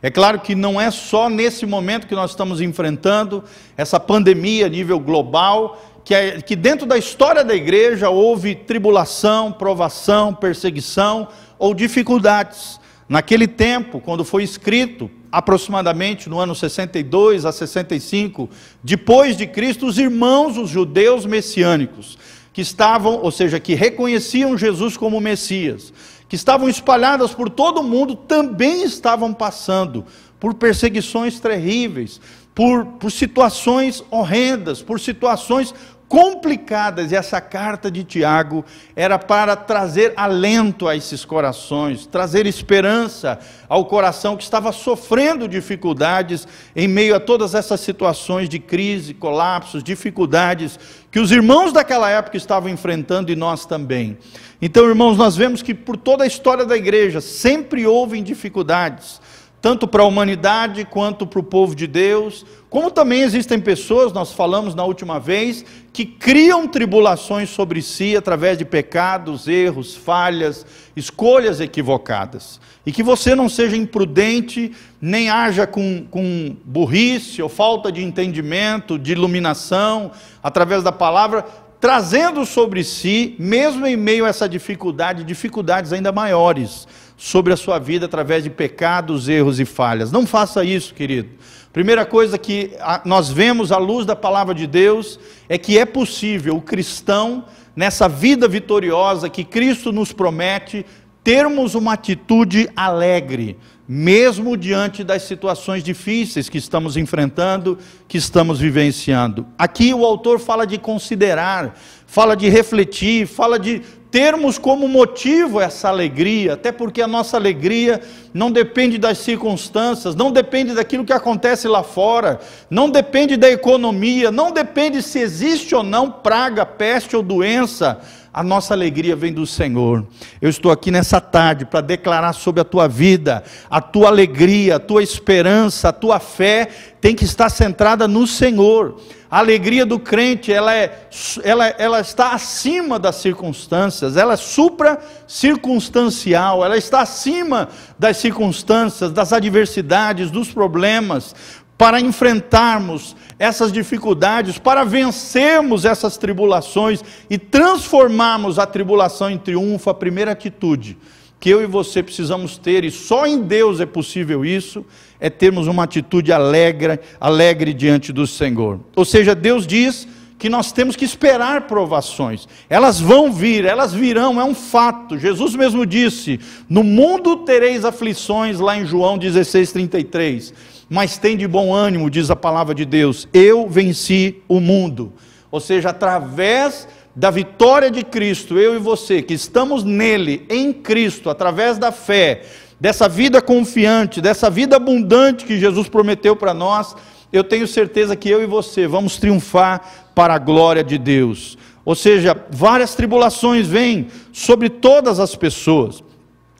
É 0.00 0.12
claro 0.12 0.38
que 0.38 0.54
não 0.54 0.80
é 0.80 0.92
só 0.92 1.28
nesse 1.28 1.66
momento 1.66 2.06
que 2.06 2.14
nós 2.14 2.30
estamos 2.30 2.60
enfrentando 2.60 3.42
essa 3.76 3.98
pandemia 3.98 4.66
a 4.66 4.68
nível 4.68 5.00
global, 5.00 5.82
que, 6.04 6.14
é, 6.14 6.40
que 6.40 6.54
dentro 6.54 6.86
da 6.86 6.96
história 6.96 7.42
da 7.42 7.52
igreja 7.56 8.10
houve 8.10 8.54
tribulação, 8.54 9.50
provação, 9.50 10.32
perseguição 10.32 11.26
ou 11.58 11.74
dificuldades. 11.74 12.79
Naquele 13.10 13.48
tempo, 13.48 13.98
quando 13.98 14.24
foi 14.24 14.44
escrito, 14.44 15.10
aproximadamente 15.32 16.28
no 16.28 16.38
ano 16.38 16.54
62 16.54 17.44
a 17.44 17.50
65 17.50 18.48
depois 18.84 19.36
de 19.36 19.48
Cristo, 19.48 19.84
os 19.84 19.98
irmãos, 19.98 20.56
os 20.56 20.70
judeus 20.70 21.26
messiânicos, 21.26 22.16
que 22.52 22.60
estavam, 22.60 23.16
ou 23.20 23.32
seja, 23.32 23.58
que 23.58 23.74
reconheciam 23.74 24.56
Jesus 24.56 24.96
como 24.96 25.20
Messias, 25.20 25.92
que 26.28 26.36
estavam 26.36 26.68
espalhadas 26.68 27.34
por 27.34 27.50
todo 27.50 27.80
o 27.80 27.82
mundo, 27.82 28.14
também 28.14 28.84
estavam 28.84 29.34
passando 29.34 30.04
por 30.38 30.54
perseguições 30.54 31.40
terríveis, 31.40 32.20
por, 32.54 32.86
por 32.86 33.10
situações 33.10 34.04
horrendas, 34.08 34.82
por 34.82 35.00
situações 35.00 35.74
complicadas, 36.10 37.12
e 37.12 37.14
essa 37.14 37.40
carta 37.40 37.88
de 37.88 38.02
Tiago 38.02 38.64
era 38.96 39.16
para 39.16 39.54
trazer 39.54 40.12
alento 40.16 40.88
a 40.88 40.96
esses 40.96 41.24
corações, 41.24 42.04
trazer 42.04 42.46
esperança 42.46 43.38
ao 43.68 43.84
coração 43.84 44.36
que 44.36 44.42
estava 44.42 44.72
sofrendo 44.72 45.46
dificuldades 45.46 46.48
em 46.74 46.88
meio 46.88 47.14
a 47.14 47.20
todas 47.20 47.54
essas 47.54 47.78
situações 47.78 48.48
de 48.48 48.58
crise, 48.58 49.14
colapsos, 49.14 49.84
dificuldades 49.84 50.80
que 51.12 51.20
os 51.20 51.30
irmãos 51.30 51.72
daquela 51.72 52.10
época 52.10 52.36
estavam 52.36 52.68
enfrentando 52.68 53.30
e 53.30 53.36
nós 53.36 53.64
também. 53.64 54.18
Então, 54.60 54.88
irmãos, 54.88 55.16
nós 55.16 55.36
vemos 55.36 55.62
que 55.62 55.72
por 55.72 55.96
toda 55.96 56.24
a 56.24 56.26
história 56.26 56.66
da 56.66 56.76
igreja 56.76 57.20
sempre 57.20 57.86
houve 57.86 58.20
dificuldades 58.20 59.20
tanto 59.60 59.86
para 59.86 60.02
a 60.02 60.06
humanidade 60.06 60.84
quanto 60.84 61.26
para 61.26 61.40
o 61.40 61.42
povo 61.42 61.74
de 61.74 61.86
Deus. 61.86 62.46
Como 62.70 62.90
também 62.90 63.22
existem 63.22 63.60
pessoas, 63.60 64.12
nós 64.12 64.32
falamos 64.32 64.74
na 64.74 64.84
última 64.84 65.18
vez, 65.20 65.64
que 65.92 66.06
criam 66.06 66.66
tribulações 66.66 67.50
sobre 67.50 67.82
si 67.82 68.16
através 68.16 68.56
de 68.56 68.64
pecados, 68.64 69.46
erros, 69.48 69.94
falhas, 69.94 70.64
escolhas 70.96 71.60
equivocadas. 71.60 72.60
E 72.86 72.92
que 72.92 73.02
você 73.02 73.34
não 73.34 73.48
seja 73.48 73.76
imprudente, 73.76 74.72
nem 75.00 75.28
haja 75.28 75.66
com, 75.66 76.06
com 76.10 76.56
burrice 76.64 77.42
ou 77.42 77.48
falta 77.48 77.92
de 77.92 78.02
entendimento, 78.02 78.98
de 78.98 79.12
iluminação, 79.12 80.12
através 80.42 80.82
da 80.82 80.92
palavra, 80.92 81.44
trazendo 81.80 82.44
sobre 82.44 82.84
si, 82.84 83.34
mesmo 83.38 83.86
em 83.86 83.96
meio 83.96 84.26
a 84.26 84.28
essa 84.28 84.48
dificuldade, 84.48 85.24
dificuldades 85.24 85.92
ainda 85.92 86.12
maiores 86.12 86.86
sobre 87.16 87.52
a 87.52 87.56
sua 87.56 87.78
vida 87.78 88.06
através 88.06 88.44
de 88.44 88.50
pecados, 88.50 89.28
erros 89.28 89.58
e 89.58 89.64
falhas. 89.64 90.12
Não 90.12 90.26
faça 90.26 90.62
isso, 90.62 90.94
querido. 90.94 91.30
Primeira 91.72 92.04
coisa 92.04 92.36
que 92.36 92.72
nós 93.04 93.30
vemos 93.30 93.72
à 93.72 93.78
luz 93.78 94.04
da 94.04 94.16
palavra 94.16 94.54
de 94.54 94.66
Deus 94.66 95.18
é 95.48 95.56
que 95.56 95.78
é 95.78 95.84
possível 95.84 96.56
o 96.56 96.62
cristão, 96.62 97.44
nessa 97.76 98.08
vida 98.08 98.48
vitoriosa 98.48 99.30
que 99.30 99.44
Cristo 99.44 99.92
nos 99.92 100.12
promete, 100.12 100.84
termos 101.22 101.74
uma 101.74 101.92
atitude 101.92 102.68
alegre, 102.74 103.58
mesmo 103.86 104.56
diante 104.56 105.02
das 105.02 105.22
situações 105.22 105.82
difíceis 105.82 106.48
que 106.48 106.58
estamos 106.58 106.96
enfrentando, 106.96 107.76
que 108.06 108.16
estamos 108.16 108.60
vivenciando. 108.60 109.46
Aqui 109.58 109.92
o 109.92 110.04
autor 110.04 110.38
fala 110.38 110.66
de 110.66 110.78
considerar, 110.78 111.76
fala 112.06 112.36
de 112.36 112.48
refletir, 112.48 113.26
fala 113.26 113.58
de 113.58 113.82
termos 114.10 114.58
como 114.58 114.88
motivo 114.88 115.60
essa 115.60 115.88
alegria, 115.88 116.54
até 116.54 116.72
porque 116.72 117.00
a 117.00 117.06
nossa 117.06 117.36
alegria 117.36 118.00
não 118.34 118.50
depende 118.50 118.98
das 118.98 119.18
circunstâncias, 119.18 120.16
não 120.16 120.32
depende 120.32 120.74
daquilo 120.74 121.04
que 121.04 121.12
acontece 121.12 121.68
lá 121.68 121.82
fora, 121.82 122.40
não 122.68 122.90
depende 122.90 123.36
da 123.36 123.48
economia, 123.48 124.30
não 124.30 124.52
depende 124.52 125.00
se 125.02 125.18
existe 125.18 125.74
ou 125.74 125.82
não 125.82 126.10
praga, 126.10 126.66
peste 126.66 127.14
ou 127.14 127.22
doença 127.22 128.00
a 128.32 128.42
nossa 128.42 128.74
alegria 128.74 129.16
vem 129.16 129.32
do 129.32 129.46
Senhor. 129.46 130.06
Eu 130.40 130.48
estou 130.48 130.70
aqui 130.70 130.90
nessa 130.90 131.20
tarde 131.20 131.64
para 131.64 131.80
declarar 131.80 132.32
sobre 132.32 132.60
a 132.60 132.64
tua 132.64 132.86
vida, 132.86 133.42
a 133.68 133.80
tua 133.80 134.08
alegria, 134.08 134.76
a 134.76 134.80
tua 134.80 135.02
esperança, 135.02 135.88
a 135.88 135.92
tua 135.92 136.20
fé 136.20 136.68
tem 137.00 137.14
que 137.14 137.24
estar 137.24 137.48
centrada 137.48 138.06
no 138.06 138.26
Senhor. 138.26 139.00
A 139.30 139.38
alegria 139.38 139.86
do 139.86 139.98
crente, 139.98 140.52
ela, 140.52 140.74
é, 140.74 141.08
ela, 141.44 141.66
ela 141.66 142.00
está 142.00 142.32
acima 142.32 142.98
das 142.98 143.16
circunstâncias, 143.16 144.16
ela 144.16 144.34
é 144.34 144.36
supra-circunstancial, 144.36 146.64
ela 146.64 146.76
está 146.76 147.00
acima 147.00 147.68
das 147.96 148.16
circunstâncias, 148.16 149.12
das 149.12 149.32
adversidades, 149.32 150.32
dos 150.32 150.52
problemas, 150.52 151.32
para 151.80 151.98
enfrentarmos 151.98 153.16
essas 153.38 153.72
dificuldades, 153.72 154.58
para 154.58 154.84
vencermos 154.84 155.86
essas 155.86 156.18
tribulações 156.18 157.02
e 157.30 157.38
transformarmos 157.38 158.58
a 158.58 158.66
tribulação 158.66 159.30
em 159.30 159.38
triunfo, 159.38 159.88
a 159.88 159.94
primeira 159.94 160.32
atitude 160.32 160.98
que 161.40 161.48
eu 161.48 161.62
e 161.62 161.66
você 161.66 162.02
precisamos 162.02 162.58
ter, 162.58 162.84
e 162.84 162.90
só 162.90 163.26
em 163.26 163.40
Deus 163.40 163.80
é 163.80 163.86
possível 163.86 164.44
isso, 164.44 164.84
é 165.18 165.30
termos 165.30 165.66
uma 165.68 165.84
atitude 165.84 166.30
alegre, 166.30 167.00
alegre 167.18 167.72
diante 167.72 168.12
do 168.12 168.26
Senhor. 168.26 168.78
Ou 168.94 169.06
seja, 169.06 169.34
Deus 169.34 169.66
diz 169.66 170.06
que 170.40 170.48
nós 170.48 170.72
temos 170.72 170.96
que 170.96 171.04
esperar 171.04 171.68
provações. 171.68 172.48
Elas 172.68 172.98
vão 172.98 173.30
vir, 173.30 173.64
elas 173.64 173.92
virão, 173.92 174.40
é 174.40 174.44
um 174.44 174.54
fato. 174.54 175.16
Jesus 175.16 175.54
mesmo 175.54 175.86
disse: 175.86 176.40
"No 176.68 176.82
mundo 176.82 177.36
tereis 177.44 177.84
aflições", 177.84 178.58
lá 178.58 178.76
em 178.76 178.84
João 178.84 179.16
16:33 179.16 180.52
mas 180.92 181.16
tem 181.16 181.36
de 181.36 181.46
bom 181.46 181.72
ânimo, 181.72 182.10
diz 182.10 182.32
a 182.32 182.36
palavra 182.36 182.74
de 182.74 182.84
Deus, 182.84 183.28
eu 183.32 183.68
venci 183.68 184.42
o 184.48 184.58
mundo. 184.58 185.12
Ou 185.48 185.60
seja, 185.60 185.90
através 185.90 186.88
da 187.14 187.30
vitória 187.30 187.92
de 187.92 188.02
Cristo, 188.02 188.58
eu 188.58 188.74
e 188.74 188.78
você, 188.78 189.22
que 189.22 189.32
estamos 189.32 189.84
nele, 189.84 190.44
em 190.50 190.72
Cristo, 190.72 191.30
através 191.30 191.78
da 191.78 191.92
fé, 191.92 192.42
dessa 192.80 193.08
vida 193.08 193.40
confiante, 193.40 194.20
dessa 194.20 194.50
vida 194.50 194.74
abundante 194.74 195.44
que 195.44 195.60
Jesus 195.60 195.88
prometeu 195.88 196.34
para 196.34 196.52
nós, 196.52 196.96
eu 197.32 197.44
tenho 197.44 197.68
certeza 197.68 198.16
que 198.16 198.28
eu 198.28 198.42
e 198.42 198.46
você 198.46 198.88
vamos 198.88 199.16
triunfar 199.16 199.99
para 200.14 200.34
a 200.34 200.38
glória 200.38 200.84
de 200.84 200.98
Deus. 200.98 201.56
Ou 201.84 201.94
seja, 201.94 202.36
várias 202.50 202.94
tribulações 202.94 203.66
vêm 203.66 204.08
sobre 204.32 204.68
todas 204.68 205.18
as 205.18 205.34
pessoas, 205.34 206.02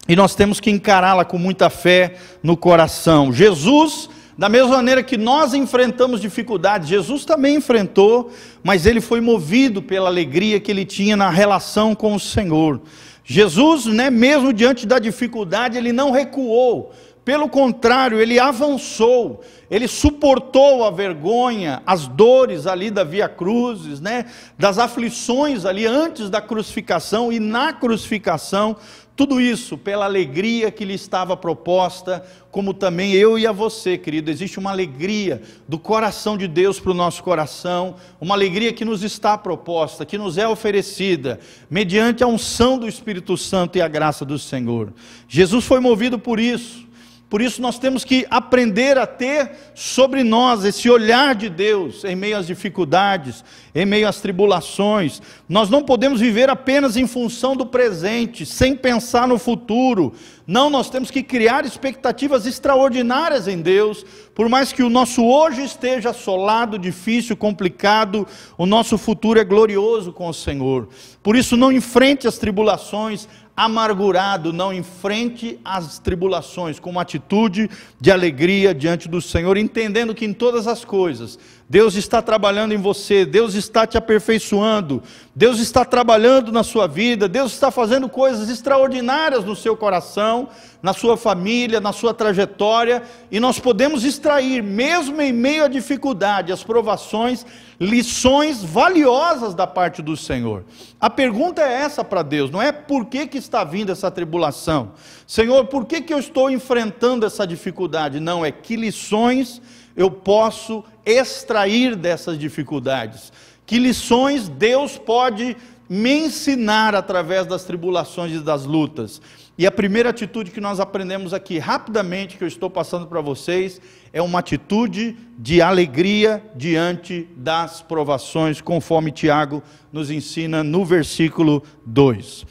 e 0.09 0.17
nós 0.17 0.35
temos 0.35 0.59
que 0.59 0.71
encará-la 0.71 1.25
com 1.25 1.39
muita 1.39 1.71
fé 1.71 2.17
no 2.43 2.57
coração. 2.57 3.33
Jesus 3.33 4.09
da 4.41 4.49
mesma 4.49 4.77
maneira 4.77 5.03
que 5.03 5.19
nós 5.19 5.53
enfrentamos 5.53 6.19
dificuldades, 6.19 6.89
Jesus 6.89 7.27
também 7.27 7.57
enfrentou, 7.57 8.33
mas 8.63 8.87
ele 8.87 8.99
foi 8.99 9.21
movido 9.21 9.83
pela 9.83 10.09
alegria 10.09 10.59
que 10.59 10.71
ele 10.71 10.87
tinha 10.87 11.15
na 11.15 11.29
relação 11.29 11.95
com 11.95 12.15
o 12.15 12.19
Senhor. 12.19 12.81
Jesus, 13.23 13.85
né, 13.85 14.09
mesmo 14.09 14.51
diante 14.51 14.87
da 14.87 14.99
dificuldade, 14.99 15.77
ele 15.77 15.93
não 15.93 16.11
recuou, 16.11 16.91
pelo 17.25 17.49
contrário, 17.49 18.19
ele 18.19 18.39
avançou, 18.39 19.43
ele 19.71 19.87
suportou 19.87 20.85
a 20.85 20.91
vergonha, 20.91 21.83
as 21.87 22.07
dores 22.07 22.67
ali 22.67 22.91
da 22.91 23.05
via 23.05 23.29
cruzes, 23.29 24.01
né, 24.01 24.25
das 24.59 24.79
aflições 24.79 25.65
ali 25.65 25.87
antes 25.87 26.31
da 26.31 26.41
crucificação 26.41 27.31
e 27.31 27.39
na 27.39 27.73
crucificação, 27.73 28.77
tudo 29.15 29.39
isso 29.39 29.77
pela 29.77 30.07
alegria 30.07 30.71
que 30.71 30.83
lhe 30.83 30.95
estava 30.95 31.37
proposta, 31.37 32.25
como 32.51 32.73
também 32.73 33.13
eu 33.13 33.39
e 33.39 33.47
a 33.47 33.53
você, 33.53 33.99
querido. 33.99 34.31
Existe 34.31 34.59
uma 34.59 34.71
alegria 34.71 35.43
do 35.69 35.79
coração 35.79 36.39
de 36.39 36.49
Deus 36.49 36.81
para 36.81 36.93
o 36.93 36.95
nosso 36.95 37.23
coração, 37.23 37.97
uma 38.19 38.35
alegria 38.35 38.73
que 38.73 38.83
nos 38.83 39.03
está 39.03 39.37
proposta, 39.37 40.07
que 40.07 40.17
nos 40.17 40.39
é 40.39 40.49
oferecida, 40.49 41.39
mediante 41.69 42.25
a 42.25 42.27
unção 42.27 42.79
do 42.79 42.89
Espírito 42.89 43.37
Santo 43.37 43.77
e 43.77 43.83
a 43.83 43.89
graça 43.89 44.25
do 44.25 44.39
Senhor. 44.39 44.91
Jesus 45.29 45.67
foi 45.67 45.81
movido 45.81 46.19
por 46.19 46.41
isso. 46.41 46.89
Por 47.31 47.41
isso 47.41 47.63
nós 47.63 47.79
temos 47.79 48.05
que 48.05 48.27
aprender 48.29 48.99
a 48.99 49.07
ter 49.07 49.53
sobre 49.73 50.25
nós 50.25 50.65
esse 50.65 50.91
olhar 50.91 51.33
de 51.33 51.49
Deus 51.49 52.05
em 52.05 52.17
meio 52.17 52.37
às 52.37 52.49
dificuldades, 52.49 53.45
em 53.73 53.87
meio 53.87 54.09
às 54.09 54.21
tribulações. 54.21 55.23
Nós 55.49 55.71
não 55.71 55.81
podemos 55.81 56.21
viver 56.21 56.51
apenas 56.51 56.97
em 56.97 57.07
função 57.07 57.55
do 57.55 57.65
presente, 57.65 58.45
sem 58.45 58.75
pensar 58.75 59.29
no 59.29 59.39
futuro. 59.39 60.13
Não, 60.47 60.69
nós 60.69 60.91
temos 60.91 61.11
que 61.11 61.23
criar 61.23 61.65
expectativas 61.65 62.47
extraordinárias 62.47 63.47
em 63.47 63.61
Deus, 63.61 64.05
por 64.35 64.49
mais 64.49 64.73
que 64.73 64.83
o 64.83 64.91
nosso 64.91 65.25
hoje 65.25 65.63
esteja 65.63 66.11
assolado, 66.11 66.79
difícil, 66.79 67.37
complicado, 67.37 68.27
o 68.57 68.67
nosso 68.67 68.99
futuro 68.99 69.39
é 69.39 69.45
glorioso 69.45 70.13
com 70.13 70.29
o 70.29 70.35
Senhor. 70.35 70.89
Por 71.23 71.37
isso 71.37 71.57
não 71.57 71.71
enfrente 71.71 72.27
as 72.27 72.39
tribulações 72.39 73.29
amargurado, 73.61 74.55
não 74.55 74.73
enfrente 74.73 75.61
as 75.63 75.99
tribulações 75.99 76.81
com 76.81 76.89
uma 76.89 77.03
atitude 77.03 77.69
de 78.01 78.11
alegria 78.11 78.75
diante 78.75 79.07
do 79.07 79.21
Senhor, 79.21 79.59
entendendo 79.59 80.15
que 80.15 80.25
em 80.25 80.33
todas 80.33 80.67
as 80.67 80.83
coisas 80.83 81.39
Deus 81.69 81.95
está 81.95 82.23
trabalhando 82.23 82.73
em 82.73 82.79
você, 82.79 83.27
Deus 83.27 83.55
está 83.55 83.87
te 83.87 83.99
aperfeiçoando, 83.99 85.03
Deus 85.37 85.61
está 85.61 85.85
trabalhando 85.85 86.51
na 86.51 86.63
sua 86.63 86.87
vida, 86.87 87.29
Deus 87.29 87.53
está 87.53 87.71
fazendo 87.71 88.09
coisas 88.09 88.49
extraordinárias 88.49 89.45
no 89.45 89.55
seu 89.55 89.77
coração, 89.77 90.40
na 90.83 90.93
sua 90.93 91.17
família, 91.17 91.81
na 91.81 91.93
sua 91.93 92.15
trajetória, 92.15 93.03
e 93.31 93.41
nós 93.41 93.59
podemos 93.59 94.05
extrair, 94.05 94.63
mesmo 94.63 95.21
em 95.21 95.33
meio 95.33 95.65
à 95.65 95.69
dificuldade, 95.69 96.53
as 96.53 96.63
provações, 96.63 97.45
lições 97.79 98.63
valiosas 98.63 99.55
da 99.55 99.67
parte 99.67 100.03
do 100.03 100.17
Senhor. 100.17 100.65
A 101.01 101.11
pergunta 101.11 101.63
é 101.63 101.73
essa 101.73 102.05
para 102.05 102.23
Deus, 102.23 102.51
não 102.51 102.61
é 102.61 102.73
por 102.73 103.07
que, 103.07 103.27
que 103.27 103.39
está 103.39 103.65
vindo 103.65 103.93
essa 103.93 104.11
tribulação? 104.11 104.93
Senhor, 105.27 105.67
por 105.67 105.87
que, 105.87 106.01
que 106.01 106.13
eu 106.13 106.19
estou 106.19 106.51
enfrentando 106.51 107.27
essa 107.27 107.47
dificuldade? 107.47 108.21
Não, 108.21 108.45
é 108.45 108.51
que 108.51 108.77
lições 108.77 109.61
eu 109.97 110.11
posso 110.11 110.85
extrair 111.05 111.97
dessas 111.97 112.39
dificuldades? 112.39 113.33
Que 113.67 113.79
lições 113.79 114.49
Deus 114.49 114.99
pode 114.99 115.57
me 115.89 116.27
ensinar 116.27 116.95
através 116.95 117.47
das 117.47 117.65
tribulações 117.65 118.33
e 118.33 118.41
das 118.41 118.65
lutas? 118.65 119.23
E 119.61 119.67
a 119.67 119.71
primeira 119.71 120.09
atitude 120.09 120.53
que 120.53 120.59
nós 120.59 120.81
aprendemos 120.81 121.35
aqui, 121.35 121.59
rapidamente, 121.59 122.39
que 122.39 122.43
eu 122.43 122.49
estou 122.49 122.71
passando 122.71 123.07
para 123.07 123.21
vocês, 123.21 123.79
é 124.11 124.23
uma 124.23 124.39
atitude 124.39 125.19
de 125.37 125.61
alegria 125.61 126.43
diante 126.57 127.29
das 127.37 127.83
provações, 127.83 128.63
conforme 128.63 129.13
Tiago 129.13 129.63
nos 129.93 130.11
ensina 130.11 130.65
no 130.65 130.83
versículo 130.83 131.63
2. 131.85 132.47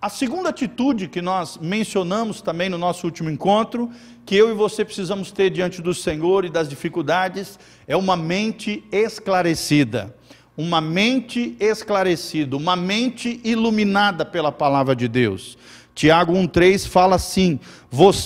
A 0.00 0.08
segunda 0.08 0.50
atitude 0.50 1.08
que 1.08 1.20
nós 1.20 1.58
mencionamos 1.60 2.40
também 2.40 2.68
no 2.68 2.78
nosso 2.78 3.08
último 3.08 3.28
encontro, 3.28 3.90
que 4.24 4.36
eu 4.36 4.48
e 4.48 4.54
você 4.54 4.84
precisamos 4.84 5.32
ter 5.32 5.50
diante 5.50 5.82
do 5.82 5.92
Senhor 5.92 6.44
e 6.44 6.48
das 6.48 6.68
dificuldades, 6.68 7.58
é 7.88 7.96
uma 7.96 8.16
mente 8.16 8.84
esclarecida. 8.92 10.14
Uma 10.56 10.80
mente 10.80 11.56
esclarecida, 11.58 12.56
uma 12.56 12.76
mente 12.76 13.40
iluminada 13.42 14.24
pela 14.24 14.52
palavra 14.52 14.94
de 14.94 15.08
Deus. 15.08 15.58
Tiago 15.96 16.34
1,3 16.34 16.86
fala 16.86 17.16
assim: 17.16 17.58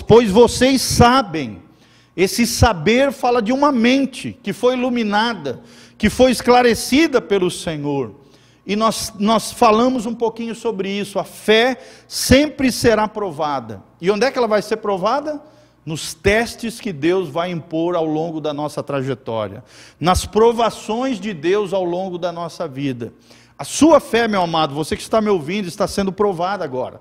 Pois 0.08 0.28
vocês 0.28 0.82
sabem, 0.82 1.62
esse 2.16 2.44
saber 2.44 3.12
fala 3.12 3.40
de 3.40 3.52
uma 3.52 3.70
mente 3.70 4.36
que 4.42 4.52
foi 4.52 4.74
iluminada, 4.74 5.62
que 5.96 6.10
foi 6.10 6.32
esclarecida 6.32 7.20
pelo 7.22 7.48
Senhor. 7.48 8.16
E 8.66 8.74
nós, 8.74 9.14
nós 9.18 9.52
falamos 9.52 10.04
um 10.04 10.14
pouquinho 10.14 10.54
sobre 10.54 10.90
isso. 10.90 11.18
A 11.20 11.24
fé 11.24 11.78
sempre 12.08 12.72
será 12.72 13.06
provada. 13.06 13.82
E 14.00 14.10
onde 14.10 14.26
é 14.26 14.32
que 14.32 14.36
ela 14.36 14.48
vai 14.48 14.62
ser 14.62 14.78
provada? 14.78 15.40
Nos 15.86 16.12
testes 16.12 16.80
que 16.80 16.92
Deus 16.92 17.28
vai 17.28 17.52
impor 17.52 17.94
ao 17.94 18.04
longo 18.04 18.40
da 18.40 18.52
nossa 18.52 18.82
trajetória, 18.82 19.64
nas 19.98 20.26
provações 20.26 21.20
de 21.20 21.32
Deus 21.32 21.72
ao 21.72 21.84
longo 21.84 22.18
da 22.18 22.32
nossa 22.32 22.66
vida. 22.66 23.14
A 23.56 23.64
sua 23.64 24.00
fé, 24.00 24.26
meu 24.26 24.42
amado, 24.42 24.74
você 24.74 24.96
que 24.96 25.02
está 25.02 25.20
me 25.20 25.30
ouvindo, 25.30 25.68
está 25.68 25.86
sendo 25.86 26.10
provada 26.10 26.64
agora. 26.64 27.00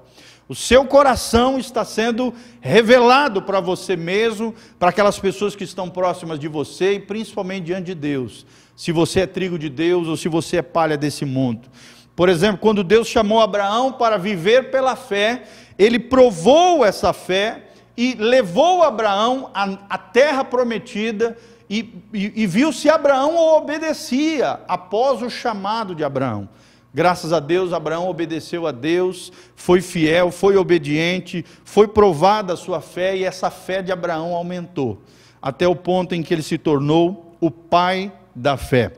O 0.49 0.55
seu 0.55 0.83
coração 0.83 1.59
está 1.59 1.85
sendo 1.85 2.33
revelado 2.59 3.41
para 3.43 3.59
você 3.59 3.95
mesmo, 3.95 4.53
para 4.79 4.89
aquelas 4.89 5.19
pessoas 5.19 5.55
que 5.55 5.63
estão 5.63 5.87
próximas 5.87 6.39
de 6.39 6.47
você 6.47 6.93
e 6.93 6.99
principalmente 6.99 7.65
diante 7.65 7.85
de 7.85 7.95
Deus 7.95 8.47
se 8.75 8.93
você 8.93 9.19
é 9.19 9.27
trigo 9.27 9.59
de 9.59 9.67
Deus 9.67 10.07
ou 10.07 10.15
se 10.15 10.29
você 10.29 10.57
é 10.57 10.61
palha 10.61 10.97
desse 10.97 11.25
mundo. 11.25 11.67
Por 12.15 12.29
exemplo, 12.29 12.59
quando 12.59 12.81
Deus 12.81 13.09
chamou 13.09 13.41
Abraão 13.41 13.91
para 13.91 14.17
viver 14.17 14.71
pela 14.71 14.95
fé, 14.95 15.43
ele 15.77 15.99
provou 15.99 16.85
essa 16.85 17.11
fé 17.11 17.65
e 17.97 18.15
levou 18.15 18.81
Abraão 18.81 19.51
à, 19.53 19.97
terra 19.97 20.45
prometida 20.45 21.37
e, 21.69 21.93
e, 22.13 22.43
e 22.43 22.47
viu 22.47 22.71
se 22.71 22.89
Abraão 22.89 23.35
obedecia 23.35 24.61
após 24.65 25.21
o 25.21 25.29
chamado 25.29 25.93
de 25.93 26.05
Abraão. 26.05 26.47
Graças 26.93 27.31
a 27.31 27.39
Deus, 27.39 27.71
Abraão 27.71 28.07
obedeceu 28.09 28.65
a 28.65 28.71
Deus, 28.71 29.31
foi 29.55 29.79
fiel, 29.79 30.31
foi 30.31 30.57
obediente, 30.57 31.45
foi 31.63 31.87
provada 31.87 32.53
a 32.53 32.57
sua 32.57 32.81
fé 32.81 33.15
e 33.15 33.23
essa 33.23 33.51
fé 33.51 33.81
de 33.81 33.91
Abraão 33.91 34.33
aumentou, 34.33 34.99
até 35.39 35.67
o 35.67 35.75
ponto 35.75 36.15
em 36.15 36.23
que 36.23 36.33
ele 36.33 36.41
se 36.41 36.57
tornou 36.57 37.37
o 37.39 37.51
pai 37.51 38.11
da 38.35 38.57
fé. 38.57 38.93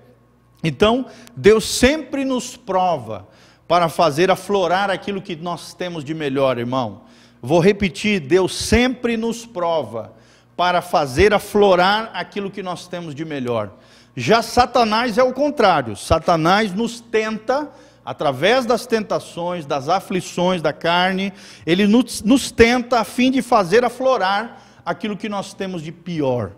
Então, 0.63 1.05
Deus 1.35 1.65
sempre 1.65 2.23
nos 2.23 2.55
prova 2.55 3.27
para 3.67 3.89
fazer 3.89 4.31
aflorar 4.31 4.89
aquilo 4.89 5.21
que 5.21 5.35
nós 5.35 5.73
temos 5.73 6.03
de 6.03 6.13
melhor, 6.13 6.57
irmão. 6.57 7.01
Vou 7.41 7.59
repetir: 7.59 8.19
Deus 8.19 8.55
sempre 8.55 9.17
nos 9.17 9.45
prova 9.45 10.13
para 10.55 10.81
fazer 10.81 11.33
aflorar 11.33 12.11
aquilo 12.13 12.51
que 12.51 12.61
nós 12.61 12.87
temos 12.87 13.15
de 13.15 13.25
melhor. 13.25 13.71
Já 14.15 14.41
Satanás 14.41 15.17
é 15.17 15.23
o 15.23 15.33
contrário. 15.33 15.95
Satanás 15.95 16.73
nos 16.73 16.99
tenta, 16.99 17.69
através 18.03 18.65
das 18.65 18.85
tentações, 18.85 19.65
das 19.65 19.87
aflições 19.87 20.61
da 20.61 20.73
carne, 20.73 21.31
ele 21.65 21.87
nos, 21.87 22.21
nos 22.21 22.51
tenta 22.51 22.99
a 22.99 23.03
fim 23.03 23.31
de 23.31 23.41
fazer 23.41 23.85
aflorar 23.85 24.61
aquilo 24.85 25.15
que 25.15 25.29
nós 25.29 25.53
temos 25.53 25.81
de 25.81 25.91
pior. 25.91 26.51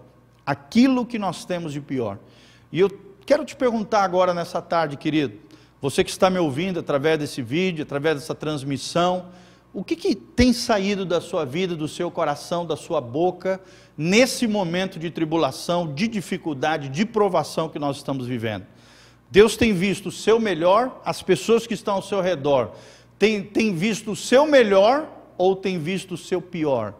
Aquilo 0.45 1.05
que 1.05 1.19
nós 1.19 1.45
temos 1.45 1.73
de 1.73 1.79
pior. 1.79 2.17
E 2.71 2.79
eu 2.79 2.89
quero 3.25 3.45
te 3.45 3.55
perguntar 3.55 4.03
agora 4.03 4.33
nessa 4.33 4.61
tarde, 4.61 4.97
querido, 4.97 5.37
você 5.79 6.03
que 6.03 6.09
está 6.09 6.29
me 6.29 6.39
ouvindo 6.39 6.79
através 6.79 7.19
desse 7.19 7.41
vídeo, 7.41 7.83
através 7.83 8.15
dessa 8.15 8.33
transmissão, 8.33 9.27
o 9.73 9.83
que, 9.83 9.95
que 9.95 10.13
tem 10.13 10.53
saído 10.53 11.03
da 11.03 11.19
sua 11.19 11.45
vida, 11.45 11.75
do 11.75 11.87
seu 11.87 12.11
coração, 12.11 12.65
da 12.65 12.75
sua 12.75 13.01
boca, 13.01 13.59
nesse 13.97 14.45
momento 14.45 14.99
de 14.99 15.09
tribulação, 15.09 15.91
de 15.91 16.07
dificuldade, 16.07 16.89
de 16.89 17.05
provação 17.05 17.67
que 17.67 17.79
nós 17.79 17.97
estamos 17.97 18.27
vivendo? 18.27 18.65
Deus 19.31 19.57
tem 19.57 19.73
visto 19.73 20.09
o 20.09 20.11
seu 20.11 20.39
melhor, 20.39 21.01
as 21.03 21.23
pessoas 21.23 21.65
que 21.65 21.73
estão 21.73 21.95
ao 21.95 22.03
seu 22.03 22.21
redor 22.21 22.73
têm 23.17 23.73
visto 23.73 24.11
o 24.11 24.15
seu 24.15 24.45
melhor 24.45 25.09
ou 25.37 25.55
têm 25.55 25.79
visto 25.79 26.13
o 26.13 26.17
seu 26.17 26.41
pior? 26.41 26.93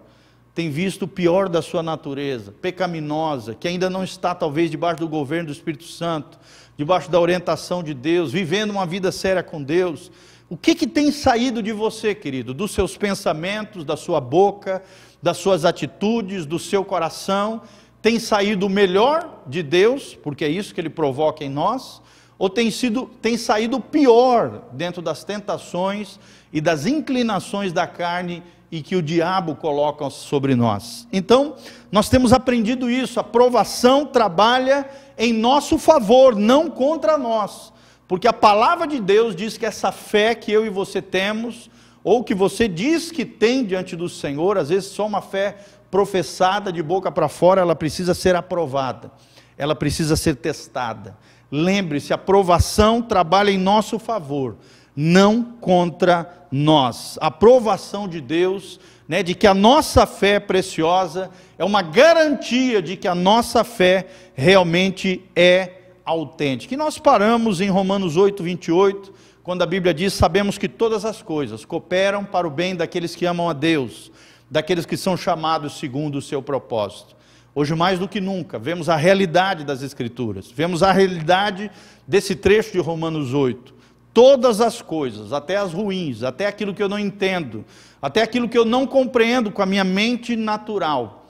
tem 0.53 0.70
visto 0.70 1.03
o 1.03 1.08
pior 1.08 1.50
da 1.50 1.62
sua 1.62 1.82
natureza, 1.82 2.51
pecaminosa, 2.51 3.56
que 3.56 3.68
ainda 3.68 3.89
não 3.89 4.03
está 4.03 4.36
talvez 4.36 4.70
debaixo 4.70 5.00
do 5.00 5.08
governo 5.08 5.48
do 5.48 5.51
Espírito 5.51 5.86
Santo, 5.86 6.38
debaixo 6.77 7.10
da 7.10 7.20
orientação 7.20 7.82
de 7.82 7.94
Deus, 7.94 8.32
vivendo 8.32 8.70
uma 8.70 8.86
vida 8.86 9.12
séria 9.12 9.42
com 9.42 9.62
Deus. 9.63 10.12
O 10.50 10.58
que, 10.58 10.76
que 10.76 10.86
tem 10.86 11.12
saído 11.12 11.64
de 11.64 11.72
você, 11.72 12.14
querido? 12.14 12.54
Dos 12.54 12.72
seus 12.72 12.98
pensamentos, 12.98 13.86
da 13.86 13.96
sua 13.96 14.20
boca, 14.20 14.84
das 15.22 15.38
suas 15.38 15.66
atitudes, 15.66 16.46
do 16.46 16.60
seu 16.60 16.84
coração? 16.84 17.62
Tem 18.02 18.20
saído 18.20 18.66
o 18.68 18.70
melhor 18.70 19.44
de 19.48 19.64
Deus, 19.64 20.14
porque 20.14 20.44
é 20.44 20.50
isso 20.50 20.74
que 20.74 20.82
Ele 20.82 20.90
provoca 20.90 21.44
em 21.44 21.50
nós? 21.50 22.02
Ou 22.38 22.50
tem, 22.50 22.70
sido, 22.70 23.10
tem 23.22 23.38
saído 23.38 23.78
o 23.78 23.82
pior 23.82 24.64
dentro 24.74 25.01
das 25.01 25.24
tentações 25.24 26.20
e 26.51 26.60
das 26.60 26.86
inclinações 26.86 27.72
da 27.72 27.88
carne 27.88 28.44
e 28.70 28.82
que 28.82 28.96
o 28.96 29.01
diabo 29.01 29.56
coloca 29.56 30.10
sobre 30.10 30.56
nós. 30.56 31.08
Então, 31.14 31.56
nós 31.92 32.10
temos 32.10 32.34
aprendido 32.34 32.90
isso, 32.90 33.20
a 33.20 33.24
provação 33.24 34.06
trabalha 34.06 34.90
em 35.18 35.32
nosso 35.32 35.77
favor, 35.77 36.36
não 36.36 36.70
contra 36.70 37.18
nós. 37.18 37.73
Porque 38.14 38.28
a 38.28 38.32
palavra 38.32 38.86
de 38.86 39.00
Deus 39.00 39.36
diz 39.36 39.58
que 39.58 39.66
essa 39.66 39.92
fé 39.92 40.36
que 40.36 40.52
eu 40.52 40.64
e 40.64 40.70
você 40.70 41.02
temos, 41.02 41.68
ou 42.04 42.24
que 42.24 42.36
você 42.36 42.68
diz 42.68 43.12
que 43.12 43.26
tem 43.26 43.66
diante 43.66 43.96
do 43.96 44.08
Senhor, 44.08 44.56
às 44.56 44.70
vezes 44.70 44.92
só 44.92 45.08
uma 45.08 45.20
fé 45.20 45.58
professada 45.90 46.72
de 46.72 46.84
boca 46.84 47.12
para 47.12 47.28
fora, 47.28 47.62
ela 47.62 47.76
precisa 47.76 48.14
ser 48.14 48.36
aprovada, 48.36 49.12
ela 49.58 49.74
precisa 49.74 50.16
ser 50.16 50.36
testada. 50.36 51.18
Lembre-se, 51.50 52.14
a 52.14 52.16
aprovação 52.16 53.02
trabalha 53.02 53.50
em 53.50 53.58
nosso 53.58 53.98
favor 53.98 54.58
não 54.96 55.42
contra 55.44 56.46
nós. 56.52 57.18
A 57.20 57.28
aprovação 57.28 58.08
de 58.08 58.22
Deus, 58.22 58.80
né, 59.08 59.24
de 59.24 59.34
que 59.34 59.48
a 59.48 59.56
nossa 59.56 60.06
fé 60.06 60.36
é 60.36 60.40
preciosa, 60.40 61.32
é 61.58 61.66
uma 61.66 61.82
garantia 61.82 62.80
de 62.80 62.96
que 62.96 63.08
a 63.08 63.16
nossa 63.16 63.64
fé 63.64 64.06
realmente 64.36 65.28
é 65.36 65.80
autêntica. 66.05 66.74
E 66.74 66.77
nós 66.77 66.98
paramos 66.98 67.61
em 67.61 67.70
Romanos 67.70 68.18
8, 68.18 68.44
28, 68.44 69.13
quando 69.44 69.61
a 69.61 69.66
Bíblia 69.66 69.94
diz: 69.94 70.13
Sabemos 70.13 70.57
que 70.57 70.68
todas 70.68 71.05
as 71.05 71.22
coisas 71.22 71.66
cooperam 71.66 72.24
para 72.24 72.48
o 72.48 72.51
bem 72.51 72.75
daqueles 72.75 73.16
que 73.16 73.25
amam 73.25 73.50
a 73.50 73.53
Deus, 73.53 74.11
daqueles 74.50 74.85
que 74.85 74.98
são 74.98 75.16
chamados 75.16 75.79
segundo 75.79 76.18
o 76.18 76.22
seu 76.22 76.42
propósito. 76.42 77.16
Hoje, 77.55 77.75
mais 77.75 78.00
do 78.00 78.07
que 78.07 78.20
nunca, 78.20 78.57
vemos 78.57 78.89
a 78.89 78.96
realidade 78.96 79.63
das 79.63 79.83
Escrituras, 79.83 80.50
vemos 80.51 80.81
a 80.81 80.92
realidade 80.92 81.70
desse 82.07 82.35
trecho 82.35 82.72
de 82.72 82.79
Romanos 82.79 83.33
8 83.33 83.83
todas 84.13 84.61
as 84.61 84.81
coisas, 84.81 85.33
até 85.33 85.57
as 85.57 85.74
ruins, 85.74 86.22
até 86.22 86.46
aquilo 86.46 86.74
que 86.74 86.83
eu 86.83 86.87
não 86.87 87.00
entendo, 87.00 87.66
até 88.01 88.22
aquilo 88.22 88.48
que 88.48 88.57
eu 88.57 88.63
não 88.63 88.85
compreendo 88.85 89.51
com 89.51 89.61
a 89.61 89.66
minha 89.66 89.83
mente 89.83 90.35
natural, 90.35 91.25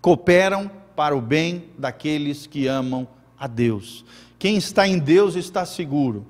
cooperam 0.00 0.70
para 0.94 1.16
o 1.16 1.20
bem 1.20 1.64
daqueles 1.78 2.46
que 2.46 2.66
amam 2.66 3.08
a 3.40 3.46
Deus. 3.46 4.04
Quem 4.38 4.56
está 4.56 4.86
em 4.86 4.98
Deus 4.98 5.34
está 5.34 5.64
seguro. 5.64 6.26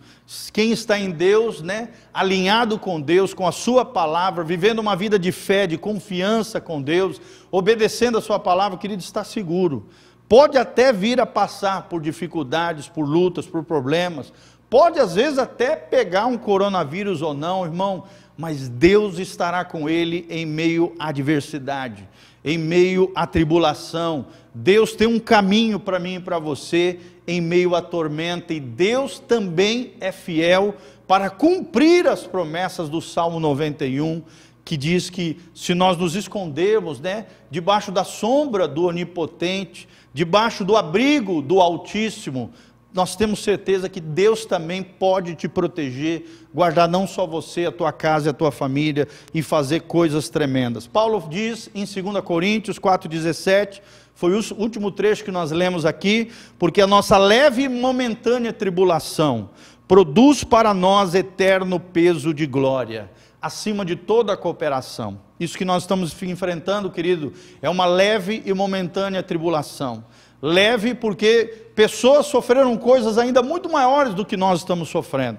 Quem 0.52 0.70
está 0.70 0.98
em 0.98 1.10
Deus, 1.10 1.60
né, 1.60 1.90
alinhado 2.14 2.78
com 2.78 3.00
Deus, 3.00 3.34
com 3.34 3.46
a 3.46 3.52
sua 3.52 3.84
palavra, 3.84 4.42
vivendo 4.44 4.78
uma 4.78 4.96
vida 4.96 5.18
de 5.18 5.32
fé, 5.32 5.66
de 5.66 5.76
confiança 5.76 6.60
com 6.60 6.80
Deus, 6.80 7.20
obedecendo 7.50 8.16
a 8.16 8.22
sua 8.22 8.38
palavra, 8.38 8.78
querido, 8.78 9.02
está 9.02 9.24
seguro. 9.24 9.88
Pode 10.28 10.56
até 10.56 10.92
vir 10.92 11.20
a 11.20 11.26
passar 11.26 11.88
por 11.88 12.00
dificuldades, 12.00 12.88
por 12.88 13.04
lutas, 13.04 13.46
por 13.46 13.64
problemas, 13.64 14.32
Pode 14.70 15.00
às 15.00 15.16
vezes 15.16 15.36
até 15.36 15.74
pegar 15.74 16.26
um 16.26 16.38
coronavírus 16.38 17.22
ou 17.22 17.34
não, 17.34 17.64
irmão, 17.64 18.04
mas 18.38 18.68
Deus 18.68 19.18
estará 19.18 19.64
com 19.64 19.90
ele 19.90 20.24
em 20.30 20.46
meio 20.46 20.94
à 20.96 21.08
adversidade, 21.08 22.08
em 22.44 22.58
meio 22.58 23.10
à 23.14 23.26
tribulação. 23.26 24.26
Deus 24.54 24.92
tem 24.92 25.06
um 25.06 25.18
caminho 25.18 25.78
para 25.78 25.98
mim 25.98 26.16
e 26.16 26.20
para 26.20 26.38
você 26.38 26.98
em 27.26 27.40
meio 27.40 27.76
à 27.76 27.82
tormenta, 27.82 28.52
e 28.52 28.58
Deus 28.58 29.20
também 29.20 29.92
é 30.00 30.10
fiel 30.10 30.74
para 31.06 31.30
cumprir 31.30 32.08
as 32.08 32.26
promessas 32.26 32.88
do 32.88 33.00
Salmo 33.00 33.38
91, 33.38 34.22
que 34.64 34.76
diz 34.76 35.08
que 35.10 35.38
se 35.54 35.74
nós 35.74 35.96
nos 35.96 36.16
escondermos, 36.16 36.98
né, 36.98 37.26
debaixo 37.50 37.92
da 37.92 38.02
sombra 38.02 38.66
do 38.66 38.84
Onipotente, 38.84 39.88
debaixo 40.12 40.64
do 40.64 40.76
abrigo 40.76 41.40
do 41.40 41.60
Altíssimo, 41.60 42.50
nós 42.92 43.14
temos 43.14 43.42
certeza 43.42 43.88
que 43.88 44.00
Deus 44.00 44.44
também 44.44 44.82
pode 44.82 45.34
te 45.34 45.48
proteger, 45.48 46.24
guardar 46.52 46.88
não 46.88 47.06
só 47.06 47.26
você, 47.26 47.66
a 47.66 47.72
tua 47.72 47.92
casa 47.92 48.28
e 48.28 48.30
a 48.30 48.34
tua 48.34 48.50
família 48.50 49.06
e 49.32 49.42
fazer 49.42 49.82
coisas 49.82 50.28
tremendas. 50.28 50.86
Paulo 50.86 51.22
diz 51.28 51.70
em 51.74 51.84
2 51.84 52.22
Coríntios 52.24 52.78
4,17, 52.78 53.80
foi 54.14 54.38
o 54.38 54.42
último 54.58 54.90
trecho 54.90 55.24
que 55.24 55.30
nós 55.30 55.50
lemos 55.50 55.86
aqui, 55.86 56.30
porque 56.58 56.80
a 56.82 56.86
nossa 56.86 57.16
leve 57.16 57.62
e 57.62 57.68
momentânea 57.68 58.52
tribulação 58.52 59.50
produz 59.86 60.44
para 60.44 60.74
nós 60.74 61.14
eterno 61.14 61.80
peso 61.80 62.34
de 62.34 62.46
glória, 62.46 63.10
acima 63.40 63.84
de 63.84 63.96
toda 63.96 64.32
a 64.32 64.36
cooperação. 64.36 65.20
Isso 65.40 65.56
que 65.56 65.64
nós 65.64 65.84
estamos 65.84 66.14
enfrentando, 66.22 66.90
querido, 66.90 67.32
é 67.62 67.70
uma 67.70 67.86
leve 67.86 68.42
e 68.44 68.52
momentânea 68.52 69.22
tribulação. 69.22 70.04
Leve 70.42 70.94
porque 70.94 71.68
pessoas 71.74 72.26
sofreram 72.26 72.76
coisas 72.76 73.18
ainda 73.18 73.42
muito 73.42 73.70
maiores 73.70 74.14
do 74.14 74.24
que 74.24 74.36
nós 74.36 74.60
estamos 74.60 74.88
sofrendo. 74.88 75.38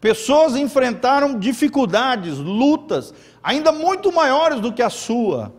Pessoas 0.00 0.56
enfrentaram 0.56 1.38
dificuldades, 1.38 2.36
lutas, 2.36 3.14
ainda 3.42 3.72
muito 3.72 4.12
maiores 4.12 4.60
do 4.60 4.72
que 4.72 4.82
a 4.82 4.90
sua. 4.90 5.54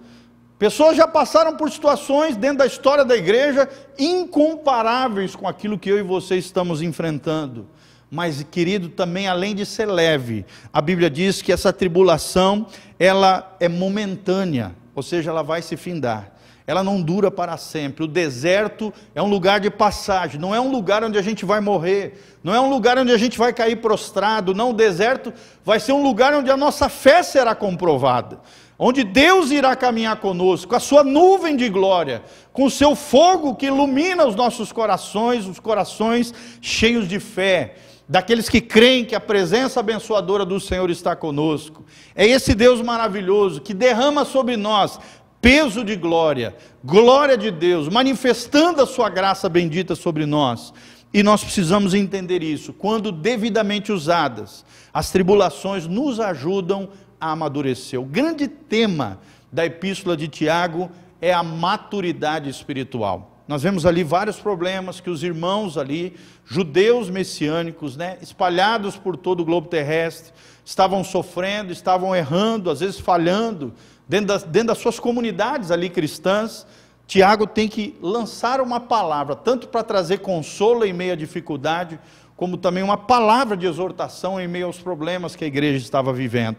Pessoas 0.60 0.96
já 0.96 1.08
passaram 1.08 1.58
por 1.58 1.72
situações 1.72 2.36
dentro 2.36 2.60
da 2.60 2.66
história 2.66 3.04
da 3.04 3.16
igreja 3.16 3.68
incomparáveis 3.98 5.36
com 5.36 5.48
aquilo 5.48 5.80
que 5.80 5.90
eu 5.90 5.98
e 5.98 6.04
você 6.04 6.36
estamos 6.36 6.82
enfrentando. 6.82 7.68
Mas, 8.12 8.46
querido, 8.52 8.90
também 8.90 9.28
além 9.28 9.56
de 9.56 9.66
ser 9.66 9.88
leve, 9.88 10.46
a 10.72 10.82
Bíblia 10.82 11.10
diz 11.10 11.42
que 11.42 11.52
essa 11.52 11.74
tribulação, 11.74 12.68
ela 13.00 13.56
é 13.60 13.68
momentânea, 13.68 14.76
ou 14.94 15.02
seja, 15.02 15.32
ela 15.32 15.42
vai 15.42 15.62
se 15.64 15.76
findar 15.76 16.33
ela 16.66 16.84
não 16.84 17.02
dura 17.02 17.30
para 17.30 17.58
sempre. 17.58 18.04
O 18.04 18.08
deserto 18.08 18.94
é 19.14 19.22
um 19.22 19.28
lugar 19.28 19.60
de 19.60 19.70
passagem, 19.70 20.40
não 20.40 20.56
é 20.56 20.60
um 20.60 20.72
lugar 20.72 21.04
onde 21.04 21.18
a 21.18 21.22
gente 21.22 21.44
vai 21.44 21.60
morrer, 21.60 22.38
não 22.44 22.54
é 22.54 22.60
um 22.60 22.70
lugar 22.70 22.98
onde 22.98 23.12
a 23.12 23.18
gente 23.18 23.38
vai 23.38 23.52
cair 23.52 23.78
prostrado, 23.78 24.54
não. 24.54 24.70
O 24.70 24.74
deserto 24.74 25.34
vai 25.64 25.80
ser 25.80 25.92
um 25.92 26.02
lugar 26.02 26.34
onde 26.34 26.50
a 26.50 26.58
nossa 26.58 26.88
fé 26.88 27.22
será 27.22 27.54
comprovada, 27.54 28.40
onde 28.80 29.04
Deus 29.04 29.52
irá 29.52 29.76
caminhar 29.76 30.18
conosco, 30.18 30.70
com 30.70 30.76
a 30.76 30.80
sua 30.80 31.04
nuvem 31.04 31.56
de 31.56 31.68
glória, 31.68 32.24
com 32.54 32.66
o 32.66 32.72
seu 32.72 32.96
fogo 32.96 33.56
que 33.56 33.66
ilumina 33.66 34.26
os 34.26 34.36
nossos 34.36 34.72
corações, 34.72 35.46
os 35.46 35.60
corações 35.60 36.34
cheios 36.62 37.08
de 37.08 37.20
fé. 37.20 37.76
Daqueles 38.08 38.50
que 38.50 38.60
creem 38.60 39.06
que 39.06 39.16
a 39.16 39.20
presença 39.20 39.80
abençoadora 39.80 40.46
do 40.46 40.60
Senhor 40.60 40.90
está 40.90 41.16
conosco. 41.16 41.86
É 42.14 42.28
esse 42.28 42.54
Deus 42.54 42.82
maravilhoso 42.82 43.62
que 43.62 43.74
derrama 43.74 44.26
sobre 44.26 44.58
nós 44.58 45.00
peso 45.44 45.84
de 45.84 45.98
glória, 45.98 46.56
glória 46.82 47.38
de 47.38 47.52
Deus, 47.52 47.90
manifestando 47.90 48.82
a 48.82 48.88
sua 48.88 49.10
graça 49.10 49.50
bendita 49.50 49.94
sobre 49.94 50.26
nós. 50.26 50.74
E 51.14 51.22
nós 51.22 51.44
precisamos 51.44 51.94
entender 51.94 52.42
isso. 52.42 52.72
Quando 52.72 53.12
devidamente 53.12 53.92
usadas, 53.92 54.64
as 54.94 55.12
tribulações 55.12 55.86
nos 55.86 56.22
ajudam 56.22 56.88
a 57.20 57.32
amadurecer. 57.32 58.00
O 58.00 58.06
grande 58.06 58.48
tema 58.48 59.20
da 59.52 59.66
epístola 59.66 60.16
de 60.16 60.30
Tiago 60.30 60.90
é 61.22 61.34
a 61.34 61.44
maturidade 61.44 62.50
espiritual. 62.50 63.34
Nós 63.46 63.62
vemos 63.62 63.86
ali 63.86 64.02
vários 64.02 64.38
problemas 64.38 65.02
que 65.02 65.10
os 65.10 65.24
irmãos 65.24 65.78
ali, 65.78 66.16
judeus 66.46 67.10
messiânicos, 67.10 67.98
né, 67.98 68.18
espalhados 68.22 68.96
por 68.96 69.18
todo 69.18 69.42
o 69.42 69.46
globo 69.46 69.68
terrestre, 69.68 70.32
estavam 70.64 71.04
sofrendo, 71.04 71.74
estavam 71.74 72.16
errando, 72.16 72.70
às 72.70 72.80
vezes 72.80 72.98
falhando, 72.98 73.74
dentro 74.14 74.28
das, 74.28 74.44
dentro 74.44 74.68
das 74.68 74.78
suas 74.78 75.00
comunidades 75.00 75.72
ali 75.72 75.90
cristãs, 75.90 76.68
Tiago 77.08 77.48
tem 77.48 77.68
que 77.68 77.98
lançar 78.00 78.62
uma 78.62 78.80
palavra, 78.80 79.36
tanto 79.36 79.68
para 79.68 79.82
trazer 79.82 80.20
consolo 80.20 80.86
em 80.86 80.94
meio 80.94 81.14
à 81.14 81.16
dificuldade, 81.16 82.00
como 82.36 82.56
também 82.56 82.84
uma 82.84 82.96
palavra 82.96 83.58
de 83.58 83.66
exortação 83.66 84.40
em 84.40 84.48
meio 84.48 84.68
aos 84.68 84.78
problemas 84.78 85.36
que 85.36 85.44
a 85.44 85.48
igreja 85.48 85.80
estava 85.80 86.14
vivendo. 86.14 86.58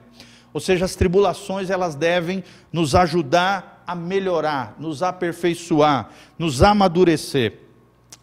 Ou 0.53 0.59
seja, 0.59 0.85
as 0.85 0.97
tribulações 0.97 1.71
elas 1.71 1.95
devem 1.95 2.43
nos 2.73 2.93
ajudar 2.97 3.85
a 3.87 3.95
melhorar, 3.95 4.75
nos 4.77 5.01
aperfeiçoar, 5.01 6.11
nos 6.37 6.61
amadurecer. 6.61 7.61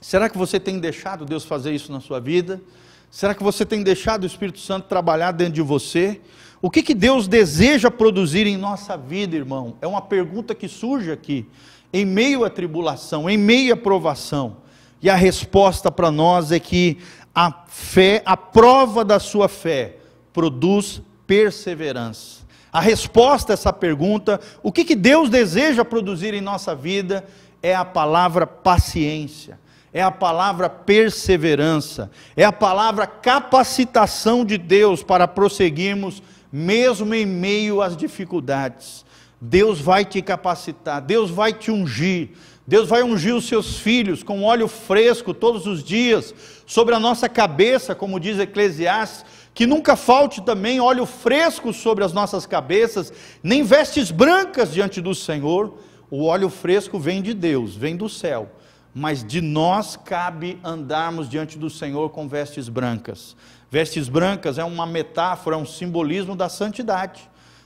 Será 0.02 0.30
que 0.30 0.38
você 0.38 0.60
tem 0.60 0.78
deixado 0.78 1.24
Deus 1.24 1.46
fazer 1.46 1.72
isso 1.72 1.90
na 1.90 2.02
sua 2.02 2.20
vida? 2.20 2.62
Será 3.10 3.34
que 3.34 3.44
você 3.44 3.66
tem 3.66 3.82
deixado 3.82 4.24
o 4.24 4.28
Espírito 4.28 4.60
Santo 4.60 4.90
trabalhar 4.90 5.32
dentro 5.32 5.54
de 5.54 5.62
você? 5.62 6.20
O 6.62 6.70
que, 6.70 6.84
que 6.84 6.94
Deus 6.94 7.28
deseja 7.28 7.90
produzir 7.90 8.46
em 8.46 8.56
nossa 8.56 8.96
vida, 8.96 9.36
irmão? 9.36 9.76
É 9.82 9.88
uma 9.88 10.02
pergunta 10.02 10.54
que 10.54 10.68
surge 10.68 11.12
aqui, 11.12 11.48
em 11.92 12.06
meio 12.06 12.46
à 12.46 12.50
tribulação, 12.52 13.28
em 13.28 13.38
meio 13.38 13.74
à 13.74 13.78
provação. 13.78 14.58
E 15.02 15.10
a 15.10 15.16
resposta 15.16 15.92
para 15.92 16.12
nós 16.12 16.52
é 16.52 16.60
que 16.60 17.00
a 17.34 17.64
fé, 17.68 18.22
a 18.24 18.38
prova 18.38 19.04
da 19.04 19.20
sua 19.20 19.50
fé, 19.50 19.98
produz 20.32 21.02
perseverança. 21.26 22.42
A 22.72 22.80
resposta 22.80 23.54
a 23.54 23.56
essa 23.56 23.74
pergunta, 23.74 24.40
o 24.62 24.72
que, 24.72 24.86
que 24.86 24.96
Deus 24.96 25.30
deseja 25.30 25.84
produzir 25.84 26.36
em 26.36 26.42
nossa 26.42 26.76
vida, 26.76 27.26
é 27.64 27.76
a 27.76 27.84
palavra 27.84 28.46
paciência, 28.46 29.60
é 29.92 30.02
a 30.02 30.12
palavra 30.12 30.70
perseverança, 30.70 32.12
é 32.38 32.46
a 32.46 32.52
palavra 32.52 33.08
capacitação 33.08 34.46
de 34.46 34.58
Deus 34.58 35.04
para 35.04 35.28
prosseguirmos 35.28 36.22
mesmo 36.52 37.14
em 37.14 37.26
meio 37.26 37.82
às 37.82 37.96
dificuldades. 37.96 39.06
Deus 39.40 39.80
vai 39.80 40.06
te 40.06 40.22
capacitar, 40.22 41.02
Deus 41.02 41.32
vai 41.32 41.52
te 41.52 41.72
ungir, 41.72 42.30
Deus 42.68 42.88
vai 42.88 43.02
ungir 43.02 43.36
os 43.36 43.48
seus 43.48 43.80
filhos 43.80 44.22
com 44.22 44.44
óleo 44.44 44.68
fresco 44.68 45.34
todos 45.34 45.66
os 45.66 45.84
dias 45.84 46.34
sobre 46.68 46.94
a 46.94 47.00
nossa 47.00 47.28
cabeça, 47.28 47.96
como 47.96 48.20
diz 48.20 48.38
Eclesiastes, 48.38 49.26
que 49.54 49.66
nunca 49.66 49.96
falte 49.96 50.42
também 50.42 50.80
óleo 50.80 51.06
fresco 51.06 51.74
sobre 51.74 52.04
as 52.04 52.14
nossas 52.14 52.46
cabeças, 52.46 53.12
nem 53.42 53.64
vestes 53.64 54.12
brancas 54.12 54.72
diante 54.72 55.02
do 55.02 55.16
Senhor. 55.16 55.78
O 56.10 56.26
óleo 56.26 56.50
fresco 56.50 57.00
vem 57.00 57.22
de 57.22 57.34
Deus, 57.34 57.76
vem 57.76 57.96
do 57.98 58.08
céu, 58.08 58.52
mas 58.94 59.24
de 59.24 59.42
nós 59.42 59.96
cabe 59.96 60.60
andarmos 60.64 61.28
diante 61.28 61.58
do 61.58 61.70
Senhor 61.70 62.10
com 62.12 62.28
vestes 62.28 62.70
brancas. 62.70 63.36
Vestes 63.72 64.10
brancas 64.10 64.58
é 64.58 64.66
uma 64.66 64.86
metáfora, 64.86 65.56
é 65.56 65.60
um 65.60 65.66
simbolismo 65.66 66.36
da 66.36 66.50
santidade. 66.50 67.22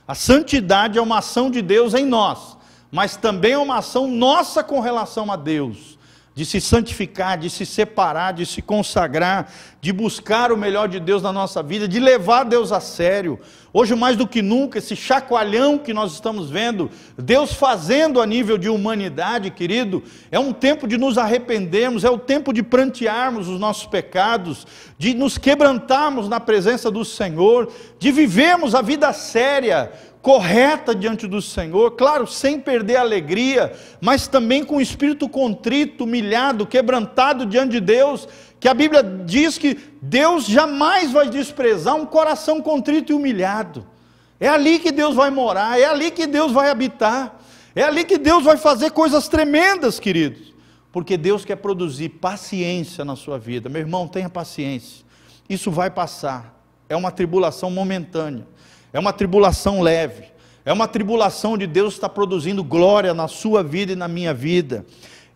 A 0.06 0.14
santidade 0.14 0.96
é 0.96 1.02
uma 1.02 1.18
ação 1.18 1.50
de 1.50 1.60
Deus 1.60 1.94
em 1.94 2.06
nós, 2.06 2.56
mas 2.92 3.16
também 3.16 3.52
é 3.54 3.58
uma 3.58 3.78
ação 3.78 4.06
nossa 4.06 4.62
com 4.62 4.78
relação 4.78 5.32
a 5.32 5.34
Deus 5.34 5.95
de 6.36 6.44
se 6.44 6.60
santificar, 6.60 7.38
de 7.38 7.48
se 7.48 7.64
separar, 7.64 8.34
de 8.34 8.44
se 8.44 8.60
consagrar, 8.60 9.50
de 9.80 9.90
buscar 9.90 10.52
o 10.52 10.56
melhor 10.56 10.86
de 10.86 11.00
Deus 11.00 11.22
na 11.22 11.32
nossa 11.32 11.62
vida, 11.62 11.88
de 11.88 11.98
levar 11.98 12.44
Deus 12.44 12.72
a 12.72 12.78
sério. 12.78 13.40
Hoje, 13.72 13.94
mais 13.94 14.18
do 14.18 14.28
que 14.28 14.42
nunca, 14.42 14.78
esse 14.78 14.94
chacoalhão 14.94 15.78
que 15.78 15.94
nós 15.94 16.12
estamos 16.12 16.50
vendo, 16.50 16.90
Deus 17.16 17.54
fazendo 17.54 18.20
a 18.20 18.26
nível 18.26 18.58
de 18.58 18.68
humanidade, 18.68 19.50
querido, 19.50 20.02
é 20.30 20.38
um 20.38 20.52
tempo 20.52 20.86
de 20.86 20.98
nos 20.98 21.16
arrependermos, 21.16 22.04
é 22.04 22.10
o 22.10 22.18
tempo 22.18 22.52
de 22.52 22.62
prantearmos 22.62 23.48
os 23.48 23.58
nossos 23.58 23.86
pecados, 23.86 24.66
de 24.98 25.14
nos 25.14 25.38
quebrantarmos 25.38 26.28
na 26.28 26.38
presença 26.38 26.90
do 26.90 27.02
Senhor, 27.02 27.72
de 27.98 28.12
vivermos 28.12 28.74
a 28.74 28.82
vida 28.82 29.10
séria, 29.14 29.90
correta 30.26 30.92
diante 30.92 31.24
do 31.28 31.40
Senhor, 31.40 31.92
claro, 31.92 32.26
sem 32.26 32.58
perder 32.58 32.96
a 32.96 33.00
alegria, 33.02 33.72
mas 34.00 34.26
também 34.26 34.64
com 34.64 34.78
o 34.78 34.80
espírito 34.80 35.28
contrito, 35.28 36.02
humilhado, 36.02 36.66
quebrantado 36.66 37.46
diante 37.46 37.70
de 37.70 37.80
Deus, 37.80 38.26
que 38.58 38.66
a 38.66 38.74
Bíblia 38.74 39.04
diz 39.04 39.56
que 39.56 39.78
Deus 40.02 40.44
jamais 40.44 41.12
vai 41.12 41.30
desprezar 41.30 41.94
um 41.94 42.04
coração 42.04 42.60
contrito 42.60 43.12
e 43.12 43.14
humilhado. 43.14 43.86
É 44.40 44.48
ali 44.48 44.80
que 44.80 44.90
Deus 44.90 45.14
vai 45.14 45.30
morar, 45.30 45.78
é 45.78 45.84
ali 45.84 46.10
que 46.10 46.26
Deus 46.26 46.50
vai 46.50 46.70
habitar, 46.70 47.38
é 47.72 47.84
ali 47.84 48.02
que 48.02 48.18
Deus 48.18 48.42
vai 48.42 48.56
fazer 48.56 48.90
coisas 48.90 49.28
tremendas, 49.28 50.00
queridos, 50.00 50.52
porque 50.90 51.16
Deus 51.16 51.44
quer 51.44 51.54
produzir 51.54 52.08
paciência 52.08 53.04
na 53.04 53.14
sua 53.14 53.38
vida. 53.38 53.68
Meu 53.68 53.80
irmão, 53.80 54.08
tenha 54.08 54.28
paciência, 54.28 55.04
isso 55.48 55.70
vai 55.70 55.88
passar, 55.88 56.60
é 56.88 56.96
uma 56.96 57.12
tribulação 57.12 57.70
momentânea 57.70 58.55
é 58.92 58.98
uma 58.98 59.12
tribulação 59.12 59.80
leve, 59.80 60.24
é 60.64 60.72
uma 60.72 60.88
tribulação 60.88 61.56
de 61.56 61.66
Deus 61.66 61.94
está 61.94 62.08
produzindo 62.08 62.64
glória 62.64 63.14
na 63.14 63.28
sua 63.28 63.62
vida 63.62 63.92
e 63.92 63.96
na 63.96 64.08
minha 64.08 64.34
vida. 64.34 64.84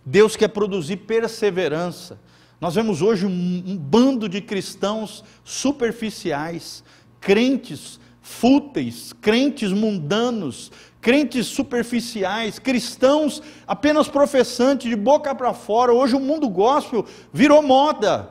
Deus 0.05 0.35
quer 0.35 0.49
produzir 0.49 0.97
perseverança. 0.97 2.19
Nós 2.61 2.75
vemos 2.75 3.01
hoje 3.01 3.27
um, 3.27 3.77
bando 3.77 4.29
de 4.29 4.41
cristãos 4.41 5.25
superficiais, 5.45 6.83
crentes 7.21 8.01
fúteis, 8.21 9.13
crentes 9.13 9.73
mundanos, 9.73 10.71
crentes 11.01 11.47
superficiais, 11.47 12.59
cristãos 12.59 13.43
apenas 13.67 14.09
professantes 14.09 14.91
de 14.91 14.97
boca 14.97 15.35
para 15.35 15.55
fora. 15.55 15.93
Hoje 15.93 16.17
o 16.17 16.21
mundo 16.21 16.49
gospel 16.49 17.05
virou 17.33 17.63
moda, 17.63 18.29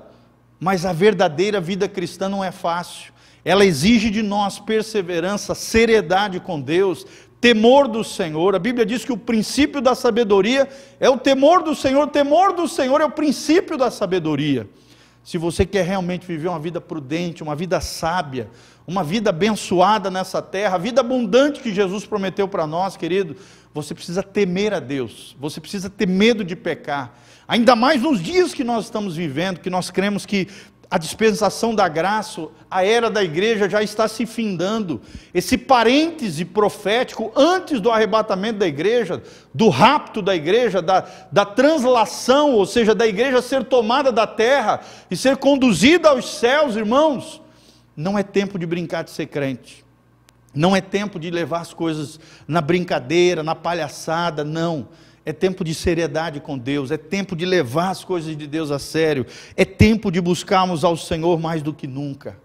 mas 0.59 0.85
a 0.85 0.93
verdadeira 0.93 1.61
vida 1.61 1.87
cristã 1.87 2.27
não 2.27 2.43
é 2.43 2.51
fácil 2.51 3.13
ela 3.43 3.65
exige 3.65 4.09
de 4.09 4.21
nós 4.21 4.59
perseverança, 4.59 5.55
seriedade 5.55 6.39
com 6.39 6.59
Deus, 6.59 7.05
temor 7.39 7.87
do 7.87 8.03
Senhor. 8.03 8.55
A 8.55 8.59
Bíblia 8.59 8.85
diz 8.85 9.05
que 9.05 9.13
o 9.13 9.17
princípio 9.17 9.81
da 9.81 9.95
sabedoria 9.95 10.67
é 10.99 11.09
o 11.09 11.17
temor 11.17 11.63
do 11.63 11.73
Senhor, 11.73 12.03
o 12.03 12.11
temor 12.11 12.53
do 12.53 12.67
Senhor 12.67 12.99
é 13.01 13.05
o 13.05 13.11
princípio 13.11 13.77
da 13.77 13.89
sabedoria. 13.89 14.67
Se 15.23 15.37
você 15.37 15.65
quer 15.65 15.85
realmente 15.85 16.25
viver 16.25 16.47
uma 16.47 16.59
vida 16.59 16.81
prudente, 16.81 17.43
uma 17.43 17.55
vida 17.55 17.79
sábia, 17.79 18.49
uma 18.87 19.03
vida 19.03 19.29
abençoada 19.29 20.09
nessa 20.09 20.41
terra, 20.41 20.75
a 20.75 20.79
vida 20.79 21.01
abundante 21.01 21.59
que 21.59 21.73
Jesus 21.73 22.05
prometeu 22.05 22.47
para 22.47 22.65
nós, 22.65 22.97
querido, 22.97 23.35
você 23.73 23.93
precisa 23.93 24.23
temer 24.23 24.73
a 24.73 24.79
Deus, 24.79 25.35
você 25.39 25.61
precisa 25.61 25.89
ter 25.89 26.07
medo 26.07 26.43
de 26.43 26.55
pecar. 26.55 27.13
Ainda 27.47 27.75
mais 27.75 28.01
nos 28.01 28.21
dias 28.21 28.53
que 28.53 28.63
nós 28.63 28.85
estamos 28.85 29.15
vivendo, 29.15 29.59
que 29.59 29.69
nós 29.69 29.91
cremos 29.91 30.25
que 30.25 30.47
a 30.91 30.97
dispensação 30.97 31.75
da 31.75 31.87
graça, 31.87 32.47
a 32.69 32.83
era 32.83 33.11
da 33.11 33.23
igreja 33.23 33.69
já 33.69 33.83
está 33.83 34.07
se 34.07 34.25
findando. 34.25 34.99
Esse 35.31 35.55
parêntese 35.55 36.43
profético 36.43 37.31
antes 37.35 37.79
do 37.79 37.91
arrebatamento 37.91 38.57
da 38.57 38.67
igreja, 38.67 39.21
do 39.53 39.69
rapto 39.69 40.19
da 40.19 40.35
igreja, 40.35 40.81
da, 40.81 41.07
da 41.31 41.45
translação, 41.45 42.53
ou 42.53 42.65
seja, 42.65 42.95
da 42.95 43.05
igreja 43.05 43.39
ser 43.39 43.65
tomada 43.65 44.11
da 44.11 44.25
terra 44.25 44.81
e 45.11 45.15
ser 45.15 45.37
conduzida 45.37 46.09
aos 46.09 46.27
céus, 46.27 46.75
irmãos. 46.75 47.39
não 47.95 48.17
é 48.17 48.23
tempo 48.23 48.57
de 48.57 48.65
brincar 48.65 49.03
de 49.03 49.11
ser 49.11 49.27
crente. 49.27 49.85
Não 50.55 50.75
é 50.75 50.81
tempo 50.81 51.19
de 51.19 51.29
levar 51.29 51.59
as 51.59 51.71
coisas 51.71 52.19
na 52.47 52.61
brincadeira, 52.61 53.43
na 53.43 53.53
palhaçada, 53.53 54.43
não. 54.43 54.87
É 55.25 55.33
tempo 55.33 55.63
de 55.63 55.73
seriedade 55.75 56.39
com 56.39 56.57
Deus, 56.57 56.91
é 56.91 56.97
tempo 56.97 57.35
de 57.35 57.45
levar 57.45 57.89
as 57.89 58.03
coisas 58.03 58.35
de 58.35 58.47
Deus 58.47 58.71
a 58.71 58.79
sério, 58.79 59.25
é 59.55 59.65
tempo 59.65 60.11
de 60.11 60.19
buscarmos 60.21 60.83
ao 60.83 60.95
Senhor 60.95 61.39
mais 61.39 61.61
do 61.61 61.73
que 61.73 61.87
nunca. 61.87 62.37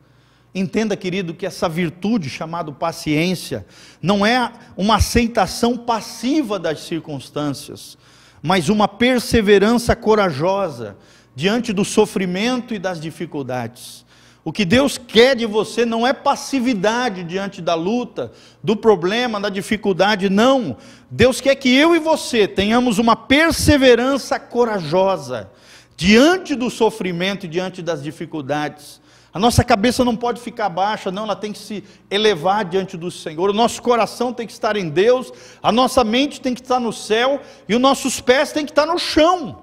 Entenda, 0.54 0.96
querido, 0.96 1.34
que 1.34 1.46
essa 1.46 1.68
virtude 1.68 2.30
chamada 2.30 2.70
paciência 2.70 3.66
não 4.00 4.24
é 4.24 4.52
uma 4.76 4.96
aceitação 4.96 5.76
passiva 5.76 6.58
das 6.58 6.80
circunstâncias, 6.80 7.98
mas 8.40 8.68
uma 8.68 8.86
perseverança 8.86 9.96
corajosa 9.96 10.96
diante 11.34 11.72
do 11.72 11.84
sofrimento 11.84 12.72
e 12.72 12.78
das 12.78 13.00
dificuldades. 13.00 14.03
O 14.44 14.52
que 14.52 14.66
Deus 14.66 14.98
quer 14.98 15.34
de 15.34 15.46
você 15.46 15.86
não 15.86 16.06
é 16.06 16.12
passividade 16.12 17.24
diante 17.24 17.62
da 17.62 17.74
luta, 17.74 18.30
do 18.62 18.76
problema, 18.76 19.40
da 19.40 19.48
dificuldade, 19.48 20.28
não. 20.28 20.76
Deus 21.10 21.40
quer 21.40 21.54
que 21.54 21.74
eu 21.74 21.96
e 21.96 21.98
você 21.98 22.46
tenhamos 22.46 22.98
uma 22.98 23.16
perseverança 23.16 24.38
corajosa 24.38 25.50
diante 25.96 26.54
do 26.54 26.68
sofrimento 26.68 27.46
e 27.46 27.48
diante 27.48 27.80
das 27.80 28.02
dificuldades. 28.02 29.00
A 29.32 29.38
nossa 29.38 29.64
cabeça 29.64 30.04
não 30.04 30.14
pode 30.14 30.42
ficar 30.42 30.68
baixa, 30.68 31.10
não, 31.10 31.24
ela 31.24 31.34
tem 31.34 31.50
que 31.50 31.58
se 31.58 31.82
elevar 32.10 32.66
diante 32.66 32.98
do 32.98 33.10
Senhor. 33.10 33.48
O 33.48 33.54
nosso 33.54 33.80
coração 33.80 34.30
tem 34.30 34.46
que 34.46 34.52
estar 34.52 34.76
em 34.76 34.90
Deus, 34.90 35.32
a 35.62 35.72
nossa 35.72 36.04
mente 36.04 36.38
tem 36.42 36.52
que 36.52 36.60
estar 36.60 36.78
no 36.78 36.92
céu 36.92 37.40
e 37.66 37.74
os 37.74 37.80
nossos 37.80 38.20
pés 38.20 38.52
têm 38.52 38.66
que 38.66 38.72
estar 38.72 38.84
no 38.84 38.98
chão. 38.98 39.62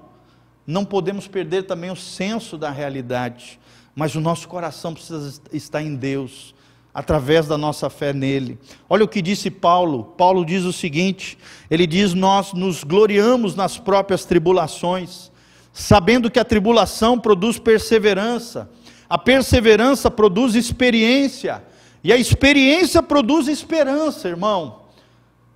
Não 0.66 0.84
podemos 0.84 1.28
perder 1.28 1.62
também 1.62 1.90
o 1.90 1.96
senso 1.96 2.58
da 2.58 2.70
realidade 2.70 3.60
mas 3.94 4.14
o 4.14 4.20
nosso 4.20 4.48
coração 4.48 4.94
precisa 4.94 5.40
estar 5.52 5.82
em 5.82 5.94
Deus, 5.94 6.54
através 6.94 7.46
da 7.46 7.56
nossa 7.56 7.88
fé 7.88 8.12
nele. 8.12 8.58
Olha 8.88 9.04
o 9.04 9.08
que 9.08 9.22
disse 9.22 9.50
Paulo. 9.50 10.04
Paulo 10.16 10.44
diz 10.44 10.64
o 10.64 10.72
seguinte: 10.72 11.38
ele 11.70 11.86
diz: 11.86 12.14
Nós 12.14 12.52
nos 12.52 12.84
gloriamos 12.84 13.54
nas 13.54 13.78
próprias 13.78 14.24
tribulações, 14.24 15.30
sabendo 15.72 16.30
que 16.30 16.38
a 16.38 16.44
tribulação 16.44 17.18
produz 17.18 17.58
perseverança, 17.58 18.70
a 19.08 19.18
perseverança 19.18 20.10
produz 20.10 20.54
experiência, 20.54 21.62
e 22.04 22.12
a 22.12 22.16
experiência 22.16 23.02
produz 23.02 23.48
esperança, 23.48 24.28
irmão. 24.28 24.82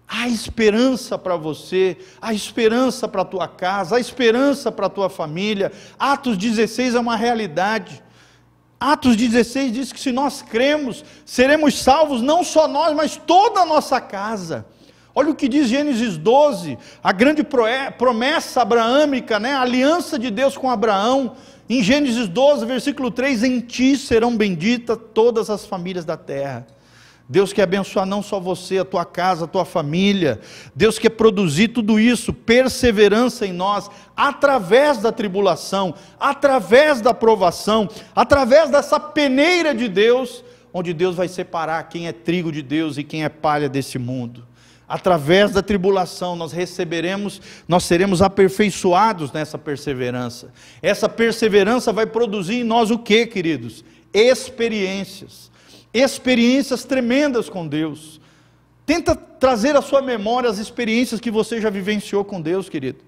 Há 0.09 0.29
esperança 0.29 1.19
para 1.19 1.35
você, 1.35 1.97
há 2.23 2.33
esperança 2.33 3.09
para 3.09 3.23
a 3.23 3.25
tua 3.25 3.49
casa, 3.49 3.97
há 3.97 4.01
esperança 4.01 4.71
para 4.71 4.87
a 4.87 4.91
tua 4.91 5.11
família. 5.11 5.73
Atos 5.99 6.39
16 6.39 6.95
é 6.95 7.01
uma 7.01 7.17
realidade. 7.17 8.01
Atos 8.79 9.17
16 9.17 9.73
diz 9.73 9.93
que 9.93 9.99
se 9.99 10.13
nós 10.13 10.43
cremos, 10.43 11.05
seremos 11.25 11.79
salvos 11.79 12.21
não 12.21 12.45
só 12.45 12.69
nós, 12.69 12.95
mas 12.95 13.17
toda 13.17 13.61
a 13.61 13.67
nossa 13.67 14.01
casa. 14.01 14.67
Olha 15.15 15.31
o 15.31 15.35
que 15.35 15.49
diz 15.49 15.69
Gênesis 15.69 16.19
12, 16.19 16.77
a 17.03 17.11
grande 17.11 17.43
promessa 17.97 18.61
abraâmica, 18.61 19.41
né? 19.41 19.55
a 19.55 19.63
aliança 19.63 20.19
de 20.19 20.31
Deus 20.31 20.59
com 20.59 20.69
Abraão. 20.69 21.37
Em 21.71 21.83
Gênesis 21.83 22.29
12, 22.29 22.67
versículo 22.67 23.11
3: 23.11 23.43
Em 23.43 23.61
ti 23.61 23.97
serão 23.97 24.37
benditas 24.37 24.99
todas 25.15 25.49
as 25.49 25.65
famílias 25.65 26.05
da 26.05 26.19
terra. 26.19 26.67
Deus 27.29 27.53
quer 27.53 27.63
abençoar 27.63 28.07
não 28.07 28.23
só 28.23 28.39
você, 28.39 28.79
a 28.79 28.85
tua 28.85 29.05
casa, 29.05 29.45
a 29.47 29.49
tua 29.49 29.65
família. 29.65 30.41
Deus 30.75 30.97
quer 30.97 31.11
produzir 31.11 31.69
tudo 31.69 31.99
isso, 31.99 32.33
perseverança 32.33 33.45
em 33.45 33.53
nós, 33.53 33.91
através 34.17 34.99
da 34.99 35.11
tribulação, 35.11 35.95
através 36.21 37.01
da 37.01 37.13
provação, 37.13 37.89
através 38.15 38.71
dessa 38.71 39.01
peneira 39.01 39.75
de 39.75 39.89
Deus, 39.89 40.45
onde 40.73 40.95
Deus 40.95 41.17
vai 41.17 41.27
separar 41.27 41.89
quem 41.89 42.07
é 42.07 42.13
trigo 42.13 42.53
de 42.53 42.63
Deus 42.63 42.97
e 42.97 43.03
quem 43.03 43.25
é 43.25 43.29
palha 43.29 43.69
desse 43.69 43.99
mundo. 43.99 44.47
Através 44.89 45.51
da 45.51 45.63
tribulação 45.63 46.37
nós 46.37 46.53
receberemos, 46.53 47.43
nós 47.67 47.83
seremos 47.83 48.23
aperfeiçoados 48.23 49.33
nessa 49.33 49.59
perseverança. 49.59 50.53
Essa 50.81 51.09
perseverança 51.09 51.93
vai 51.93 52.07
produzir 52.07 52.61
em 52.61 52.65
nós 52.65 52.93
o 52.93 52.99
que, 53.01 53.27
queridos? 53.27 53.85
Experiências 54.15 55.51
experiências 56.01 56.85
tremendas 56.85 57.49
com 57.49 57.67
Deus. 57.67 58.21
Tenta 58.85 59.17
trazer 59.17 59.77
à 59.77 59.83
sua 59.83 60.01
memória 60.03 60.49
as 60.49 60.59
experiências 60.59 61.21
que 61.21 61.31
você 61.31 61.61
já 61.61 61.71
vivenciou 61.71 62.25
com 62.25 62.41
Deus, 62.41 62.69
querido. 62.69 62.99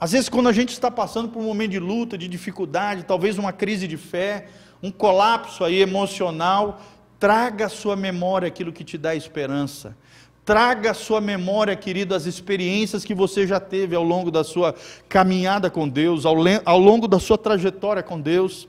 Às 0.00 0.12
vezes, 0.12 0.28
quando 0.28 0.48
a 0.48 0.52
gente 0.52 0.70
está 0.70 0.90
passando 0.90 1.28
por 1.28 1.40
um 1.40 1.44
momento 1.44 1.70
de 1.70 1.78
luta, 1.78 2.18
de 2.18 2.26
dificuldade, 2.26 3.04
talvez 3.04 3.38
uma 3.38 3.52
crise 3.52 3.86
de 3.86 3.96
fé, 3.96 4.48
um 4.82 4.90
colapso 4.90 5.62
aí 5.62 5.80
emocional, 5.80 6.80
traga 7.20 7.66
à 7.66 7.68
sua 7.68 7.94
memória 7.94 8.48
aquilo 8.48 8.72
que 8.72 8.82
te 8.82 8.98
dá 8.98 9.14
esperança. 9.14 9.96
Traga 10.44 10.90
à 10.90 10.94
sua 10.94 11.20
memória, 11.20 11.76
querido, 11.76 12.16
as 12.16 12.26
experiências 12.26 13.04
que 13.04 13.14
você 13.14 13.46
já 13.46 13.60
teve 13.60 13.94
ao 13.94 14.02
longo 14.02 14.28
da 14.28 14.42
sua 14.42 14.74
caminhada 15.08 15.70
com 15.70 15.88
Deus, 15.88 16.26
ao, 16.26 16.34
ao 16.64 16.78
longo 16.80 17.06
da 17.06 17.20
sua 17.20 17.38
trajetória 17.38 18.02
com 18.02 18.20
Deus 18.20 18.68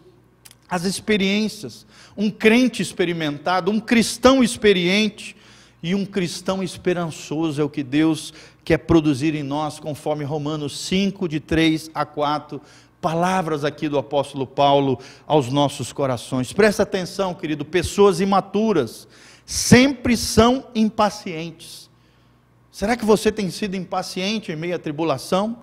as 0.70 0.86
experiências. 0.86 1.86
Um 2.16 2.30
crente 2.30 2.82
experimentado, 2.82 3.72
um 3.72 3.80
cristão 3.80 4.44
experiente 4.44 5.36
e 5.82 5.94
um 5.94 6.06
cristão 6.06 6.64
esperançoso 6.64 7.62
é 7.62 7.64
o 7.64 7.70
que 7.70 7.84
Deus 7.84 8.34
quer 8.64 8.78
produzir 8.78 9.36
em 9.36 9.44
nós, 9.44 9.80
conforme 9.80 10.24
Romanos 10.24 10.80
5, 10.80 11.28
de 11.28 11.40
3 11.40 11.92
a 11.94 12.06
4. 12.06 12.62
Palavras 13.02 13.66
aqui 13.66 13.90
do 13.90 13.98
apóstolo 13.98 14.48
Paulo 14.48 14.98
aos 15.28 15.52
nossos 15.52 15.92
corações. 15.92 16.54
Presta 16.54 16.84
atenção, 16.84 17.34
querido, 17.34 17.66
pessoas 17.66 18.22
imaturas 18.22 19.08
sempre 19.46 20.16
são 20.16 20.66
impacientes. 20.74 21.90
Será 22.72 22.96
que 22.96 23.04
você 23.04 23.32
tem 23.32 23.50
sido 23.52 23.76
impaciente 23.76 24.52
em 24.52 24.56
meio 24.56 24.76
à 24.76 24.80
tribulação? 24.80 25.58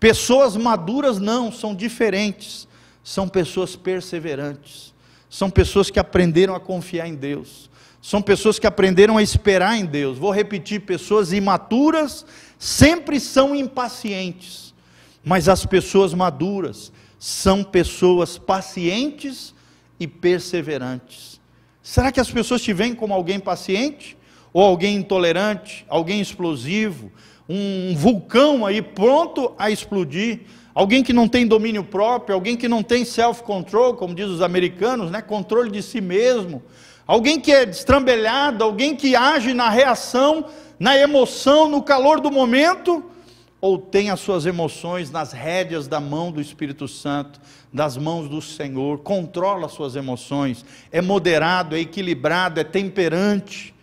Pessoas 0.00 0.56
maduras 0.56 1.18
não, 1.18 1.52
são 1.52 1.74
diferentes 1.74 2.66
são 3.06 3.28
pessoas 3.28 3.76
perseverantes, 3.76 4.92
são 5.30 5.48
pessoas 5.48 5.90
que 5.90 6.00
aprenderam 6.00 6.56
a 6.56 6.60
confiar 6.60 7.06
em 7.06 7.14
Deus, 7.14 7.70
são 8.02 8.20
pessoas 8.20 8.58
que 8.58 8.66
aprenderam 8.66 9.16
a 9.16 9.22
esperar 9.22 9.76
em 9.76 9.86
Deus. 9.86 10.18
Vou 10.18 10.32
repetir: 10.32 10.80
pessoas 10.80 11.32
imaturas 11.32 12.26
sempre 12.58 13.20
são 13.20 13.54
impacientes, 13.54 14.74
mas 15.24 15.48
as 15.48 15.64
pessoas 15.64 16.12
maduras 16.14 16.90
são 17.16 17.62
pessoas 17.62 18.38
pacientes 18.38 19.54
e 20.00 20.08
perseverantes. 20.08 21.40
Será 21.80 22.10
que 22.10 22.18
as 22.18 22.28
pessoas 22.28 22.60
te 22.60 22.72
veem 22.72 22.92
como 22.92 23.14
alguém 23.14 23.38
paciente? 23.38 24.16
Ou 24.52 24.64
alguém 24.64 24.96
intolerante, 24.96 25.86
alguém 25.88 26.20
explosivo, 26.20 27.12
um 27.48 27.94
vulcão 27.94 28.66
aí 28.66 28.82
pronto 28.82 29.54
a 29.56 29.70
explodir? 29.70 30.40
Alguém 30.76 31.02
que 31.02 31.14
não 31.14 31.26
tem 31.26 31.46
domínio 31.46 31.82
próprio, 31.82 32.34
alguém 32.34 32.54
que 32.54 32.68
não 32.68 32.82
tem 32.82 33.02
self-control, 33.02 33.94
como 33.94 34.14
diz 34.14 34.26
os 34.26 34.42
americanos, 34.42 35.10
né? 35.10 35.22
controle 35.22 35.70
de 35.70 35.82
si 35.82 36.02
mesmo, 36.02 36.62
alguém 37.06 37.40
que 37.40 37.50
é 37.50 37.64
destrambelhado, 37.64 38.62
alguém 38.62 38.94
que 38.94 39.16
age 39.16 39.54
na 39.54 39.70
reação, 39.70 40.44
na 40.78 40.94
emoção, 40.94 41.66
no 41.66 41.82
calor 41.82 42.20
do 42.20 42.30
momento, 42.30 43.02
ou 43.58 43.78
tem 43.78 44.10
as 44.10 44.20
suas 44.20 44.44
emoções 44.44 45.10
nas 45.10 45.32
rédeas 45.32 45.88
da 45.88 45.98
mão 45.98 46.30
do 46.30 46.42
Espírito 46.42 46.86
Santo, 46.86 47.40
das 47.72 47.96
mãos 47.96 48.28
do 48.28 48.42
Senhor, 48.42 48.98
controla 48.98 49.64
as 49.64 49.72
suas 49.72 49.96
emoções, 49.96 50.62
é 50.92 51.00
moderado, 51.00 51.74
é 51.74 51.80
equilibrado, 51.80 52.60
é 52.60 52.64
temperante, 52.64 53.74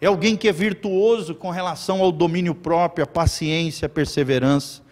é 0.00 0.06
alguém 0.06 0.34
que 0.34 0.48
é 0.48 0.52
virtuoso 0.52 1.34
com 1.34 1.50
relação 1.50 2.00
ao 2.00 2.10
domínio 2.10 2.54
próprio, 2.54 3.04
a 3.04 3.06
paciência, 3.06 3.84
a 3.84 3.90
perseverança. 3.90 4.87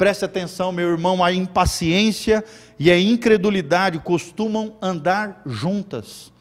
Preste 0.00 0.24
atenção, 0.24 0.72
meu 0.72 0.88
irmão, 0.88 1.22
a 1.22 1.30
impaciência 1.30 2.42
e 2.78 2.90
a 2.90 2.98
incredulidade 2.98 3.98
costumam 3.98 4.74
andar 4.80 5.42
juntas. 5.44 6.32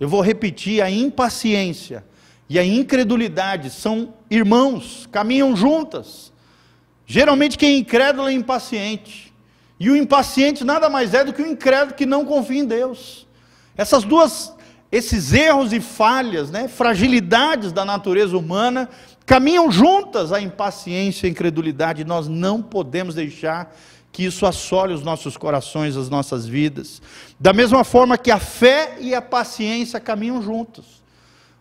Eu 0.00 0.08
vou 0.08 0.22
repetir: 0.22 0.80
a 0.80 0.90
impaciência 0.90 2.06
e 2.48 2.58
a 2.58 2.64
incredulidade 2.64 3.68
são 3.68 4.14
irmãos, 4.30 5.06
caminham 5.12 5.54
juntas. 5.54 6.32
Geralmente, 7.04 7.58
quem 7.58 7.74
é 7.74 7.78
incrédulo 7.80 8.28
é 8.28 8.32
impaciente. 8.32 9.30
E 9.78 9.90
o 9.90 9.96
impaciente 9.96 10.64
nada 10.64 10.88
mais 10.88 11.12
é 11.12 11.22
do 11.22 11.34
que 11.34 11.42
o 11.42 11.46
incrédulo 11.46 11.94
que 11.94 12.06
não 12.06 12.24
confia 12.24 12.60
em 12.60 12.64
Deus. 12.64 13.26
Essas 13.76 14.04
duas, 14.04 14.54
esses 14.90 15.34
erros 15.34 15.74
e 15.74 15.80
falhas, 15.80 16.50
né, 16.50 16.66
fragilidades 16.66 17.72
da 17.72 17.84
natureza 17.84 18.38
humana, 18.38 18.88
caminham 19.32 19.70
juntas 19.70 20.30
a 20.30 20.42
impaciência 20.42 21.26
e 21.26 21.28
a 21.28 21.30
incredulidade, 21.30 22.04
nós 22.04 22.28
não 22.28 22.60
podemos 22.60 23.14
deixar 23.14 23.74
que 24.12 24.26
isso 24.26 24.44
assole 24.44 24.92
os 24.92 25.02
nossos 25.02 25.38
corações, 25.38 25.96
as 25.96 26.10
nossas 26.10 26.46
vidas. 26.46 27.00
Da 27.40 27.50
mesma 27.54 27.82
forma 27.82 28.18
que 28.18 28.30
a 28.30 28.38
fé 28.38 28.98
e 29.00 29.14
a 29.14 29.22
paciência 29.22 29.98
caminham 29.98 30.42
juntos. 30.42 31.02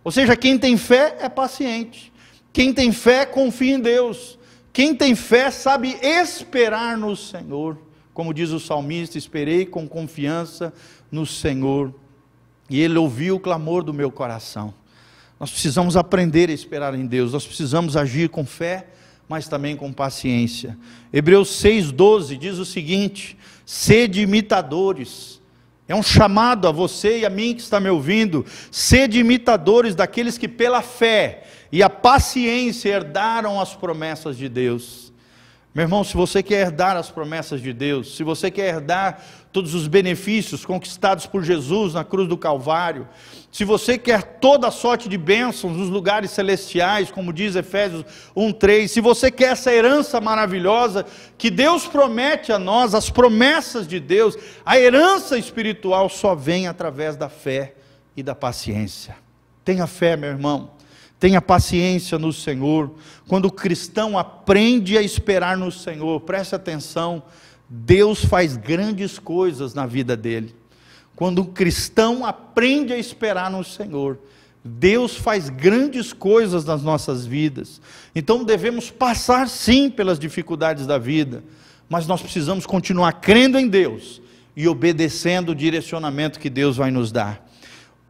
Ou 0.03 0.11
seja, 0.11 0.35
quem 0.35 0.57
tem 0.57 0.75
fé 0.75 1.15
é 1.21 1.29
paciente. 1.29 2.11
Quem 2.51 2.73
tem 2.73 2.91
fé 2.91 3.25
confia 3.25 3.75
em 3.75 3.79
Deus. 3.79 4.37
Quem 4.73 4.93
tem 4.93 5.15
fé 5.15 5.49
sabe 5.49 5.97
esperar 6.01 6.97
no 6.97 7.15
Senhor. 7.15 7.77
Como 8.13 8.33
diz 8.33 8.49
o 8.49 8.59
salmista, 8.59 9.17
esperei 9.17 9.65
com 9.65 9.87
confiança 9.87 10.73
no 11.09 11.25
Senhor. 11.25 11.95
e 12.69 12.81
Ele 12.81 12.97
ouviu 12.97 13.37
o 13.37 13.39
clamor 13.39 13.81
do 13.81 13.93
meu 13.93 14.11
coração. 14.11 14.73
Nós 15.41 15.49
precisamos 15.49 15.97
aprender 15.97 16.51
a 16.51 16.53
esperar 16.53 16.93
em 16.93 17.07
Deus, 17.07 17.33
nós 17.33 17.47
precisamos 17.47 17.97
agir 17.97 18.29
com 18.29 18.45
fé, 18.45 18.85
mas 19.27 19.47
também 19.47 19.75
com 19.75 19.91
paciência. 19.91 20.77
Hebreus 21.11 21.49
6,12 21.63 22.37
diz 22.37 22.59
o 22.59 22.63
seguinte: 22.63 23.35
sede 23.65 24.21
imitadores. 24.21 25.41
É 25.87 25.95
um 25.95 26.03
chamado 26.03 26.67
a 26.67 26.71
você 26.71 27.21
e 27.21 27.25
a 27.25 27.29
mim 27.31 27.55
que 27.55 27.61
está 27.61 27.79
me 27.79 27.89
ouvindo, 27.89 28.45
sede 28.69 29.17
imitadores 29.17 29.95
daqueles 29.95 30.37
que 30.37 30.47
pela 30.47 30.83
fé 30.83 31.41
e 31.71 31.81
a 31.81 31.89
paciência 31.89 32.89
herdaram 32.89 33.59
as 33.59 33.73
promessas 33.73 34.37
de 34.37 34.47
Deus. 34.47 35.10
Meu 35.73 35.83
irmão, 35.83 36.03
se 36.03 36.17
você 36.17 36.43
quer 36.43 36.67
herdar 36.67 36.97
as 36.97 37.09
promessas 37.09 37.61
de 37.61 37.71
Deus, 37.71 38.17
se 38.17 38.23
você 38.23 38.51
quer 38.51 38.75
herdar 38.75 39.23
todos 39.53 39.73
os 39.73 39.87
benefícios 39.87 40.65
conquistados 40.65 41.25
por 41.25 41.45
Jesus 41.45 41.93
na 41.93 42.03
cruz 42.03 42.27
do 42.27 42.37
Calvário, 42.37 43.07
se 43.49 43.63
você 43.63 43.97
quer 43.97 44.21
toda 44.41 44.67
a 44.67 44.71
sorte 44.71 45.07
de 45.07 45.17
bênçãos 45.17 45.77
nos 45.77 45.87
lugares 45.87 46.31
celestiais, 46.31 47.09
como 47.09 47.31
diz 47.31 47.55
Efésios 47.55 48.03
1:3, 48.35 48.91
se 48.91 48.99
você 48.99 49.31
quer 49.31 49.53
essa 49.53 49.73
herança 49.73 50.19
maravilhosa 50.19 51.05
que 51.37 51.49
Deus 51.49 51.87
promete 51.87 52.51
a 52.51 52.59
nós, 52.59 52.93
as 52.93 53.09
promessas 53.09 53.87
de 53.87 53.97
Deus, 53.97 54.37
a 54.65 54.77
herança 54.77 55.37
espiritual 55.37 56.09
só 56.09 56.35
vem 56.35 56.67
através 56.67 57.15
da 57.15 57.29
fé 57.29 57.75
e 58.15 58.21
da 58.21 58.35
paciência. 58.35 59.15
Tenha 59.63 59.87
fé, 59.87 60.17
meu 60.17 60.31
irmão. 60.31 60.80
Tenha 61.21 61.39
paciência 61.39 62.17
no 62.17 62.33
Senhor. 62.33 62.89
Quando 63.27 63.45
o 63.45 63.51
cristão 63.51 64.17
aprende 64.17 64.97
a 64.97 65.03
esperar 65.03 65.55
no 65.55 65.71
Senhor, 65.71 66.19
preste 66.21 66.55
atenção, 66.55 67.21
Deus 67.69 68.25
faz 68.25 68.57
grandes 68.57 69.19
coisas 69.19 69.75
na 69.75 69.85
vida 69.85 70.17
dele. 70.17 70.55
Quando 71.15 71.43
um 71.43 71.45
cristão 71.45 72.25
aprende 72.25 72.91
a 72.91 72.97
esperar 72.97 73.51
no 73.51 73.63
Senhor, 73.63 74.17
Deus 74.65 75.15
faz 75.15 75.47
grandes 75.47 76.11
coisas 76.11 76.65
nas 76.65 76.81
nossas 76.81 77.23
vidas. 77.23 77.79
Então 78.15 78.43
devemos 78.43 78.89
passar 78.89 79.47
sim 79.47 79.91
pelas 79.91 80.17
dificuldades 80.17 80.87
da 80.87 80.97
vida, 80.97 81.43
mas 81.87 82.07
nós 82.07 82.19
precisamos 82.19 82.65
continuar 82.65 83.21
crendo 83.21 83.59
em 83.59 83.67
Deus 83.67 84.19
e 84.57 84.67
obedecendo 84.67 85.49
o 85.49 85.55
direcionamento 85.55 86.39
que 86.39 86.49
Deus 86.49 86.77
vai 86.77 86.89
nos 86.89 87.11
dar. 87.11 87.50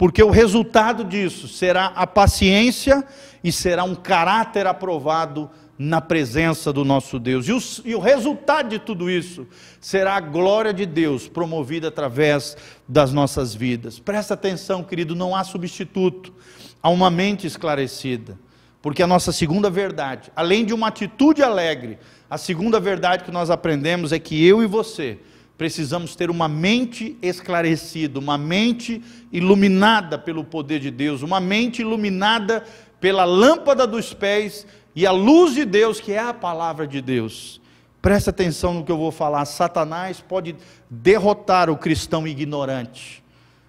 Porque 0.02 0.24
o 0.24 0.32
resultado 0.32 1.04
disso 1.04 1.48
será 1.48 1.92
a 1.96 2.08
paciência 2.08 3.06
e 3.44 3.52
será 3.52 3.84
um 3.84 3.94
caráter 3.94 4.66
aprovado 4.66 5.48
na 5.78 6.02
presença 6.02 6.74
do 6.74 6.84
nosso 6.84 7.20
Deus. 7.20 7.48
E 7.48 7.52
o, 7.52 7.60
e 7.86 7.94
o, 7.94 8.00
resultado 8.00 8.70
de 8.70 8.80
tudo 8.80 9.12
isso 9.12 9.46
será 9.80 10.16
a 10.16 10.20
glória 10.20 10.74
de 10.74 10.88
Deus 10.88 11.28
promovida 11.28 11.90
através 11.90 12.58
das 12.88 13.14
nossas 13.14 13.54
vidas. 13.54 14.00
Presta 14.00 14.34
atenção, 14.34 14.84
querido, 14.84 15.14
não 15.14 15.36
há 15.36 15.44
substituto 15.44 16.34
a 16.82 16.90
uma 16.90 17.12
mente 17.12 17.46
esclarecida. 17.46 18.40
Porque 18.82 19.04
a 19.04 19.08
nossa 19.08 19.32
segunda 19.32 19.70
verdade, 19.70 20.32
além 20.36 20.66
de 20.66 20.74
uma 20.74 20.88
atitude 20.88 21.44
alegre, 21.44 22.00
a 22.28 22.40
segunda 22.40 22.80
verdade 22.80 23.24
que 23.24 23.30
nós 23.30 23.52
aprendemos 23.52 24.12
é 24.12 24.18
que 24.18 24.44
eu 24.44 24.64
e 24.64 24.66
você 24.66 25.20
precisamos 25.62 26.16
ter 26.16 26.32
uma 26.32 26.48
mente 26.48 27.16
esclarecida, 27.22 28.18
uma 28.18 28.36
mente 28.36 29.00
iluminada 29.32 30.18
pelo 30.18 30.44
poder 30.44 30.80
de 30.80 30.90
Deus, 30.90 31.22
uma 31.22 31.40
mente 31.40 31.84
iluminada 31.84 32.66
pela 33.00 33.26
lâmpada 33.26 33.86
dos 33.86 34.12
pés 34.12 34.66
e 34.96 35.06
a 35.06 35.12
luz 35.12 35.54
de 35.54 35.64
Deus, 35.64 36.00
que 36.00 36.14
é 36.14 36.18
a 36.18 36.34
palavra 36.34 36.88
de 36.88 37.00
Deus. 37.00 37.62
Presta 38.02 38.32
atenção 38.32 38.74
no 38.74 38.84
que 38.84 38.92
eu 38.92 38.98
vou 38.98 39.12
falar. 39.12 39.46
Satanás 39.46 40.20
pode 40.20 40.56
derrotar 40.90 41.70
o 41.70 41.78
cristão 41.78 42.28
ignorante, 42.28 43.24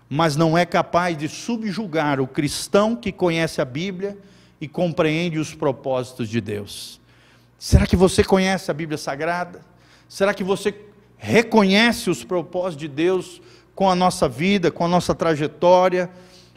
mas 0.08 0.34
não 0.34 0.56
é 0.56 0.64
capaz 0.64 1.14
de 1.14 1.28
subjugar 1.28 2.22
o 2.22 2.26
cristão 2.26 2.96
que 2.96 3.12
conhece 3.12 3.60
a 3.60 3.66
Bíblia 3.66 4.16
e 4.58 4.66
compreende 4.66 5.38
os 5.38 5.54
propósitos 5.54 6.30
de 6.30 6.40
Deus. 6.40 6.98
Será 7.58 7.86
que 7.86 7.96
você 7.96 8.24
conhece 8.24 8.70
a 8.70 8.74
Bíblia 8.74 8.96
Sagrada? 8.96 9.60
Será 10.08 10.32
que 10.32 10.42
você 10.42 10.72
reconhece 11.22 12.10
os 12.10 12.24
propósitos 12.24 12.76
de 12.76 12.88
Deus 12.88 13.40
com 13.76 13.88
a 13.88 13.94
nossa 13.94 14.28
vida, 14.28 14.72
com 14.72 14.84
a 14.84 14.88
nossa 14.88 15.14
trajetória? 15.14 16.10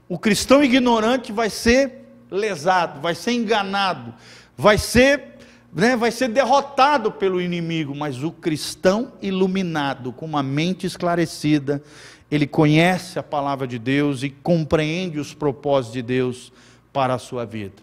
O 0.10 0.17
cristão 0.17 0.63
ignorante 0.63 1.32
vai 1.32 1.51
ser 1.51 2.04
lesado, 2.32 2.99
vai 2.99 3.13
ser 3.13 3.34
enganado, 3.34 4.12
vai 4.58 4.80
ser, 4.80 5.36
né, 5.71 5.95
vai 5.95 6.10
ser 6.10 6.30
derrotado 6.30 7.12
pelo 7.12 7.39
inimigo, 7.39 7.93
mas 7.93 8.23
o 8.23 8.32
cristão 8.32 9.13
iluminado, 9.21 10.12
com 10.12 10.25
uma 10.25 10.41
mente 10.41 10.88
esclarecida, 10.88 11.84
ele 12.32 12.47
conhece 12.47 13.19
a 13.19 13.23
palavra 13.23 13.67
de 13.67 13.78
Deus 13.78 14.23
e 14.23 14.32
compreende 14.32 15.19
os 15.19 15.32
propósitos 15.32 15.93
de 15.93 16.01
Deus 16.01 16.51
para 16.91 17.13
a 17.13 17.19
sua 17.19 17.45
vida. 17.45 17.75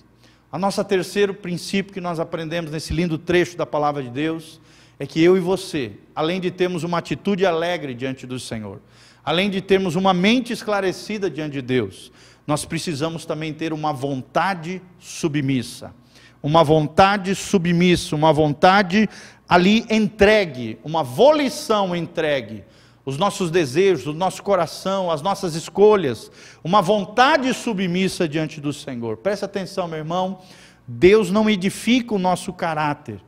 A 0.51 0.59
nossa 0.59 0.83
terceiro 0.83 1.33
princípio 1.33 1.95
que 1.95 2.01
nós 2.01 2.19
aprendemos 2.19 2.73
nesse 2.73 2.93
lindo 2.93 3.17
trecho 3.19 3.57
da 3.57 3.65
palavra 3.65 4.03
de 4.03 4.11
Deus 4.11 4.61
é 4.99 5.07
que 5.07 5.23
eu 5.23 5.37
e 5.37 5.41
você, 5.41 5.93
além 6.15 6.41
de 6.41 6.51
termos 6.51 6.85
uma 6.85 6.99
atitude 6.99 7.45
alegre 7.45 7.95
diante 7.95 8.27
do 8.27 8.39
Senhor, 8.39 8.81
além 9.25 9.51
de 9.51 9.61
termos 9.61 9.97
uma 9.97 10.13
mente 10.13 10.53
esclarecida 10.53 11.31
diante 11.31 11.55
de 11.55 11.63
Deus, 11.63 12.13
nós 12.47 12.65
precisamos 12.65 13.25
também 13.25 13.53
ter 13.53 13.73
uma 13.73 13.93
vontade 13.93 14.83
submissa. 14.99 15.95
Uma 16.43 16.65
vontade 16.65 17.35
submissa, 17.37 18.17
uma 18.17 18.33
vontade 18.33 19.09
ali 19.49 19.87
entregue, 19.89 20.79
uma 20.83 21.05
volição 21.05 21.95
entregue, 21.95 22.65
os 23.05 23.17
nossos 23.17 23.51
desejos, 23.51 24.07
o 24.09 24.13
nosso 24.13 24.43
coração, 24.43 25.11
as 25.11 25.23
nossas 25.23 25.55
escolhas, 25.55 26.31
uma 26.65 26.83
vontade 26.83 27.53
submissa 27.55 28.29
diante 28.29 28.61
do 28.61 28.73
Senhor. 28.73 29.17
Preste 29.19 29.45
atenção, 29.45 29.87
meu 29.87 29.99
irmão, 29.99 30.41
Deus 30.87 31.31
não 31.31 31.49
edifica 31.49 32.13
o 32.15 32.19
nosso 32.19 32.53
caráter 32.53 33.21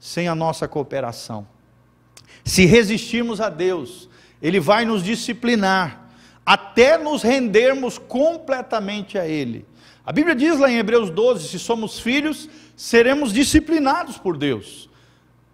sem 0.00 0.26
a 0.26 0.34
nossa 0.34 0.66
cooperação. 0.66 1.46
Se 2.42 2.64
resistirmos 2.64 3.40
a 3.40 3.50
Deus, 3.50 4.08
Ele 4.42 4.58
vai 4.58 4.86
nos 4.86 5.04
disciplinar, 5.04 6.10
até 6.44 6.96
nos 6.96 7.22
rendermos 7.22 7.98
completamente 7.98 9.18
a 9.18 9.28
Ele. 9.28 9.66
A 10.04 10.10
Bíblia 10.10 10.34
diz 10.34 10.58
lá 10.58 10.70
em 10.70 10.78
Hebreus 10.78 11.10
12: 11.10 11.48
se 11.48 11.58
somos 11.58 12.00
filhos, 12.00 12.48
seremos 12.74 13.32
disciplinados 13.32 14.16
por 14.16 14.36
Deus. 14.36 14.88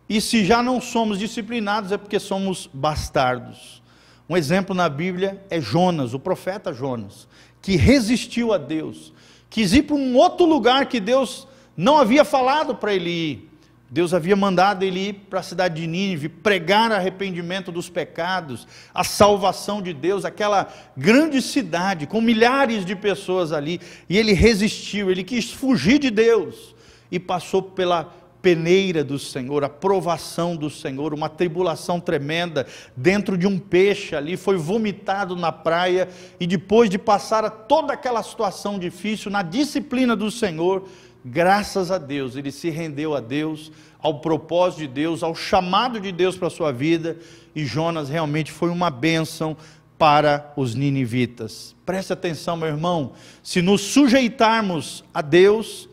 E 0.08 0.20
se 0.20 0.44
já 0.44 0.62
não 0.62 0.80
somos 0.80 1.18
disciplinados, 1.18 1.90
é 1.90 1.98
porque 1.98 2.20
somos 2.20 2.70
bastardos. 2.72 3.82
Um 4.28 4.36
exemplo 4.36 4.74
na 4.74 4.88
Bíblia 4.88 5.44
é 5.50 5.60
Jonas, 5.60 6.14
o 6.14 6.18
profeta 6.18 6.72
Jonas, 6.72 7.26
que 7.60 7.76
resistiu 7.76 8.52
a 8.52 8.58
Deus, 8.58 9.12
quis 9.50 9.72
ir 9.72 9.82
para 9.82 9.96
um 9.96 10.16
outro 10.16 10.46
lugar 10.46 10.86
que 10.86 11.00
Deus 11.00 11.48
não 11.76 11.98
havia 11.98 12.24
falado 12.24 12.76
para 12.76 12.94
ele 12.94 13.10
ir. 13.10 13.45
Deus 13.88 14.12
havia 14.12 14.34
mandado 14.34 14.82
ele 14.82 15.08
ir 15.08 15.12
para 15.30 15.40
a 15.40 15.42
cidade 15.44 15.80
de 15.80 15.86
Nínive, 15.86 16.28
pregar 16.28 16.90
arrependimento 16.90 17.70
dos 17.70 17.88
pecados, 17.88 18.66
a 18.92 19.04
salvação 19.04 19.80
de 19.80 19.92
Deus, 19.92 20.24
aquela 20.24 20.68
grande 20.96 21.40
cidade 21.40 22.06
com 22.06 22.20
milhares 22.20 22.84
de 22.84 22.96
pessoas 22.96 23.52
ali, 23.52 23.80
e 24.08 24.18
ele 24.18 24.32
resistiu, 24.32 25.10
ele 25.10 25.22
quis 25.22 25.52
fugir 25.52 26.00
de 26.00 26.10
Deus 26.10 26.74
e 27.10 27.20
passou 27.20 27.62
pela 27.62 28.12
peneira 28.42 29.02
do 29.02 29.18
Senhor, 29.18 29.64
a 29.64 29.68
provação 29.68 30.54
do 30.54 30.70
Senhor, 30.70 31.12
uma 31.12 31.28
tribulação 31.28 31.98
tremenda, 31.98 32.64
dentro 32.96 33.36
de 33.36 33.44
um 33.44 33.58
peixe 33.58 34.14
ali, 34.14 34.36
foi 34.36 34.56
vomitado 34.56 35.34
na 35.34 35.50
praia, 35.50 36.08
e 36.38 36.46
depois 36.46 36.88
de 36.88 36.96
passar 36.96 37.48
toda 37.50 37.92
aquela 37.92 38.22
situação 38.22 38.78
difícil, 38.78 39.32
na 39.32 39.42
disciplina 39.42 40.14
do 40.14 40.30
Senhor, 40.30 40.88
graças 41.26 41.90
a 41.90 41.98
Deus, 41.98 42.36
ele 42.36 42.52
se 42.52 42.70
rendeu 42.70 43.14
a 43.14 43.20
Deus, 43.20 43.72
ao 44.00 44.20
propósito 44.20 44.80
de 44.80 44.88
Deus, 44.88 45.22
ao 45.22 45.34
chamado 45.34 46.00
de 46.00 46.12
Deus 46.12 46.36
para 46.36 46.46
a 46.46 46.50
sua 46.50 46.72
vida, 46.72 47.18
e 47.54 47.64
Jonas 47.64 48.08
realmente 48.08 48.52
foi 48.52 48.70
uma 48.70 48.90
bênção 48.90 49.56
para 49.98 50.52
os 50.56 50.74
ninivitas. 50.74 51.74
Preste 51.84 52.12
atenção, 52.12 52.56
meu 52.56 52.68
irmão, 52.68 53.12
se 53.42 53.60
nos 53.60 53.80
sujeitarmos 53.80 55.02
a 55.12 55.22
Deus, 55.22 55.88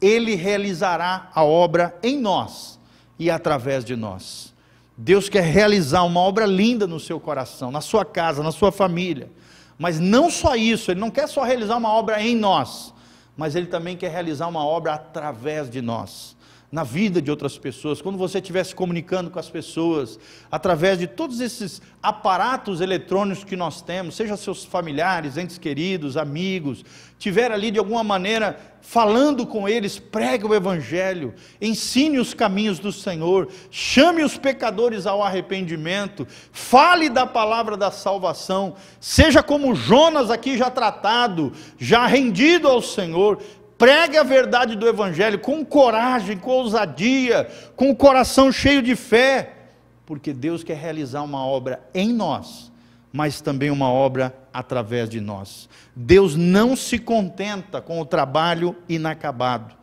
ele 0.00 0.34
realizará 0.34 1.30
a 1.34 1.42
obra 1.42 1.96
em 2.02 2.20
nós 2.20 2.78
e 3.18 3.30
através 3.30 3.84
de 3.84 3.96
nós. 3.96 4.54
Deus 4.96 5.28
quer 5.28 5.42
realizar 5.42 6.02
uma 6.04 6.20
obra 6.20 6.46
linda 6.46 6.86
no 6.86 7.00
seu 7.00 7.18
coração, 7.18 7.70
na 7.70 7.80
sua 7.80 8.04
casa, 8.04 8.42
na 8.42 8.52
sua 8.52 8.70
família. 8.70 9.30
Mas 9.78 9.98
não 9.98 10.30
só 10.30 10.54
isso, 10.56 10.90
Ele 10.90 11.00
não 11.00 11.10
quer 11.10 11.26
só 11.28 11.42
realizar 11.42 11.76
uma 11.76 11.92
obra 11.92 12.22
em 12.22 12.34
nós, 12.34 12.94
mas 13.36 13.54
Ele 13.54 13.66
também 13.66 13.96
quer 13.96 14.10
realizar 14.10 14.46
uma 14.46 14.64
obra 14.64 14.94
através 14.94 15.68
de 15.68 15.82
nós. 15.82 16.35
Na 16.76 16.84
vida 16.84 17.22
de 17.22 17.30
outras 17.30 17.56
pessoas, 17.56 18.02
quando 18.02 18.18
você 18.18 18.36
estiver 18.36 18.62
se 18.62 18.74
comunicando 18.74 19.30
com 19.30 19.38
as 19.38 19.48
pessoas, 19.48 20.18
através 20.52 20.98
de 20.98 21.06
todos 21.06 21.40
esses 21.40 21.80
aparatos 22.02 22.82
eletrônicos 22.82 23.44
que 23.44 23.56
nós 23.56 23.80
temos, 23.80 24.14
seja 24.14 24.36
seus 24.36 24.62
familiares, 24.62 25.38
entes 25.38 25.56
queridos, 25.56 26.18
amigos, 26.18 26.84
tiver 27.18 27.50
ali 27.50 27.70
de 27.70 27.78
alguma 27.78 28.04
maneira 28.04 28.58
falando 28.82 29.46
com 29.46 29.66
eles, 29.66 29.98
pregue 29.98 30.44
o 30.44 30.54
Evangelho, 30.54 31.32
ensine 31.62 32.18
os 32.18 32.34
caminhos 32.34 32.78
do 32.78 32.92
Senhor, 32.92 33.48
chame 33.70 34.22
os 34.22 34.36
pecadores 34.36 35.06
ao 35.06 35.22
arrependimento, 35.22 36.28
fale 36.52 37.08
da 37.08 37.24
palavra 37.24 37.74
da 37.74 37.90
salvação, 37.90 38.74
seja 39.00 39.42
como 39.42 39.74
Jonas 39.74 40.30
aqui 40.30 40.58
já 40.58 40.68
tratado, 40.68 41.54
já 41.78 42.06
rendido 42.06 42.68
ao 42.68 42.82
Senhor, 42.82 43.40
Pregue 43.78 44.16
a 44.16 44.22
verdade 44.22 44.74
do 44.74 44.88
Evangelho 44.88 45.38
com 45.38 45.64
coragem, 45.64 46.38
com 46.38 46.50
ousadia, 46.50 47.48
com 47.74 47.90
o 47.90 47.96
coração 47.96 48.50
cheio 48.50 48.80
de 48.80 48.96
fé, 48.96 49.52
porque 50.06 50.32
Deus 50.32 50.64
quer 50.64 50.76
realizar 50.76 51.22
uma 51.22 51.44
obra 51.44 51.80
em 51.92 52.12
nós, 52.12 52.72
mas 53.12 53.40
também 53.40 53.70
uma 53.70 53.90
obra 53.90 54.34
através 54.52 55.10
de 55.10 55.20
nós. 55.20 55.68
Deus 55.94 56.36
não 56.36 56.74
se 56.74 56.98
contenta 56.98 57.80
com 57.82 58.00
o 58.00 58.06
trabalho 58.06 58.74
inacabado. 58.88 59.74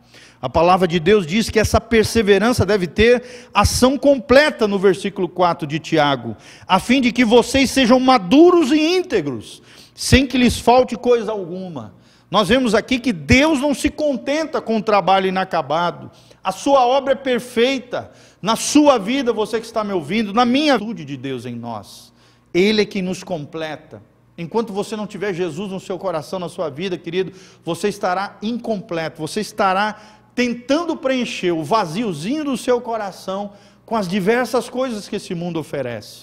A 0.42 0.48
palavra 0.48 0.86
de 0.86 1.00
Deus 1.00 1.26
diz 1.26 1.48
que 1.48 1.58
essa 1.58 1.80
perseverança 1.80 2.66
deve 2.66 2.86
ter 2.86 3.48
ação 3.54 3.96
completa 3.96 4.68
no 4.68 4.78
versículo 4.78 5.28
4 5.28 5.66
de 5.66 5.78
Tiago, 5.78 6.36
a 6.66 6.78
fim 6.78 7.00
de 7.00 7.12
que 7.12 7.24
vocês 7.24 7.70
sejam 7.70 7.98
maduros 7.98 8.70
e 8.70 8.78
íntegros, 8.78 9.62
sem 9.94 10.26
que 10.26 10.36
lhes 10.36 10.58
falte 10.58 10.96
coisa 10.96 11.30
alguma. 11.30 11.94
Nós 12.30 12.48
vemos 12.48 12.74
aqui 12.74 12.98
que 12.98 13.12
Deus 13.12 13.60
não 13.60 13.72
se 13.72 13.88
contenta 13.88 14.60
com 14.60 14.78
o 14.78 14.82
trabalho 14.82 15.28
inacabado, 15.28 16.10
a 16.42 16.52
sua 16.52 16.84
obra 16.86 17.12
é 17.12 17.16
perfeita, 17.16 18.10
na 18.42 18.56
sua 18.56 18.98
vida, 18.98 19.32
você 19.32 19.60
que 19.60 19.66
está 19.66 19.82
me 19.82 19.92
ouvindo, 19.92 20.34
na 20.34 20.44
minha 20.44 20.74
atitude 20.74 21.04
de 21.04 21.16
Deus 21.16 21.46
em 21.46 21.54
nós, 21.54 22.12
Ele 22.52 22.82
é 22.82 22.84
que 22.84 23.00
nos 23.00 23.22
completa. 23.22 24.02
Enquanto 24.36 24.72
você 24.72 24.96
não 24.96 25.06
tiver 25.06 25.32
Jesus 25.32 25.70
no 25.70 25.78
seu 25.78 25.98
coração, 25.98 26.38
na 26.38 26.48
sua 26.48 26.68
vida, 26.68 26.98
querido, 26.98 27.32
você 27.64 27.88
estará 27.88 28.36
incompleto, 28.42 29.20
você 29.20 29.40
estará 29.40 29.96
tentando 30.34 30.96
preencher 30.96 31.52
o 31.52 31.62
vaziozinho 31.62 32.44
do 32.44 32.56
seu 32.56 32.80
coração 32.80 33.52
com 33.86 33.96
as 33.96 34.08
diversas 34.08 34.68
coisas 34.68 35.08
que 35.08 35.16
esse 35.16 35.34
mundo 35.34 35.60
oferece. 35.60 36.22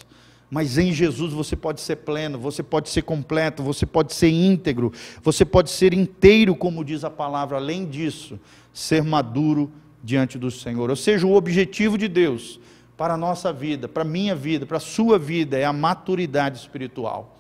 Mas 0.52 0.78
em 0.78 0.92
Jesus 0.92 1.32
você 1.32 1.56
pode 1.56 1.80
ser 1.80 1.96
pleno, 1.96 2.38
você 2.38 2.62
pode 2.62 2.90
ser 2.90 3.04
completo, 3.04 3.64
você 3.64 3.86
pode 3.86 4.14
ser 4.14 4.30
íntegro, 4.30 4.92
você 5.24 5.46
pode 5.46 5.70
ser 5.70 5.94
inteiro, 5.94 6.54
como 6.54 6.84
diz 6.84 7.06
a 7.06 7.10
palavra. 7.10 7.56
Além 7.56 7.88
disso, 7.88 8.38
ser 8.74 9.02
maduro 9.02 9.72
diante 10.04 10.38
do 10.38 10.52
Senhor. 10.52 10.90
Ou 10.90 10.96
seja, 10.98 11.26
o 11.26 11.36
objetivo 11.36 11.98
de 11.98 12.10
Deus 12.10 12.60
para 12.98 13.14
a 13.14 13.18
nossa 13.18 13.54
vida, 13.54 13.88
para 13.88 14.02
a 14.02 14.06
minha 14.06 14.36
vida, 14.36 14.66
para 14.66 14.76
a 14.76 14.82
sua 14.82 15.18
vida, 15.18 15.58
é 15.58 15.64
a 15.64 15.72
maturidade 15.72 16.60
espiritual. 16.60 17.40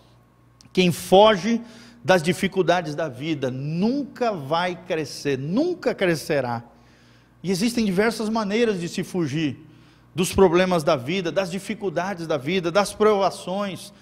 Quem 0.72 0.90
foge 0.90 1.62
das 2.02 2.24
dificuldades 2.24 2.96
da 2.96 3.10
vida 3.10 3.52
nunca 3.52 4.32
vai 4.32 4.74
crescer, 4.88 5.38
nunca 5.38 5.94
crescerá. 5.94 6.64
E 7.44 7.52
existem 7.52 7.84
diversas 7.84 8.30
maneiras 8.30 8.80
de 8.80 8.88
se 8.88 9.04
fugir 9.04 9.68
dos 10.14 10.34
problemas 10.34 10.84
da 10.84 10.96
vida, 10.96 11.32
das 11.32 11.50
dificuldades 11.50 12.28
da 12.28 12.38
vida, 12.38 12.72
das 12.72 12.94
provações. 12.94 13.94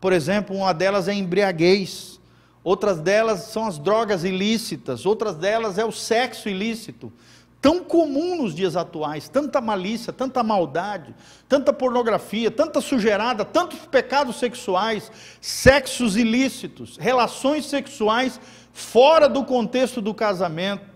Por 0.00 0.12
exemplo, 0.12 0.56
uma 0.56 0.72
delas 0.72 1.08
é 1.08 1.12
a 1.12 1.14
embriaguez, 1.14 2.18
outras 2.64 3.00
delas 3.00 3.40
são 3.44 3.66
as 3.66 3.78
drogas 3.78 4.24
ilícitas, 4.24 5.04
outras 5.04 5.36
delas 5.36 5.78
é 5.78 5.84
o 5.84 5.92
sexo 5.92 6.48
ilícito. 6.48 7.12
Tão 7.60 7.82
comum 7.82 8.40
nos 8.40 8.54
dias 8.54 8.76
atuais, 8.76 9.28
tanta 9.28 9.60
malícia, 9.60 10.12
tanta 10.12 10.44
maldade, 10.44 11.12
tanta 11.48 11.72
pornografia, 11.72 12.52
tanta 12.52 12.80
sujeirada, 12.80 13.44
tantos 13.44 13.80
pecados 13.80 14.38
sexuais, 14.38 15.10
sexos 15.40 16.16
ilícitos, 16.16 16.96
relações 16.96 17.66
sexuais 17.66 18.40
fora 18.72 19.28
do 19.28 19.44
contexto 19.44 20.00
do 20.00 20.14
casamento 20.14 20.87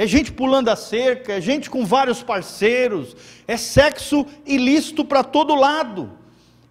é 0.00 0.06
gente 0.06 0.32
pulando 0.32 0.70
a 0.70 0.76
cerca, 0.76 1.34
é 1.34 1.42
gente 1.42 1.68
com 1.68 1.84
vários 1.84 2.22
parceiros, 2.22 3.14
é 3.46 3.54
sexo 3.58 4.24
ilícito 4.46 5.04
para 5.04 5.22
todo 5.22 5.54
lado. 5.54 6.10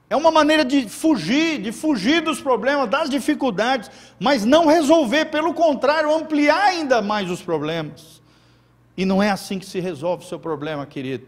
É 0.09 0.15
uma 0.15 0.31
maneira 0.31 0.65
de 0.65 0.89
fugir, 0.89 1.61
de 1.61 1.71
fugir 1.71 2.23
dos 2.23 2.41
problemas, 2.41 2.89
das 2.89 3.07
dificuldades, 3.07 3.91
mas 4.19 4.45
não 4.45 4.65
resolver, 4.65 5.25
pelo 5.25 5.53
contrário, 5.53 6.11
ampliar 6.11 6.69
ainda 6.69 7.03
mais 7.03 7.29
os 7.29 7.39
problemas. 7.39 8.19
E 8.97 9.05
não 9.05 9.21
é 9.21 9.29
assim 9.29 9.59
que 9.59 9.65
se 9.67 9.79
resolve 9.79 10.25
o 10.25 10.27
seu 10.27 10.39
problema, 10.39 10.83
querido. 10.87 11.27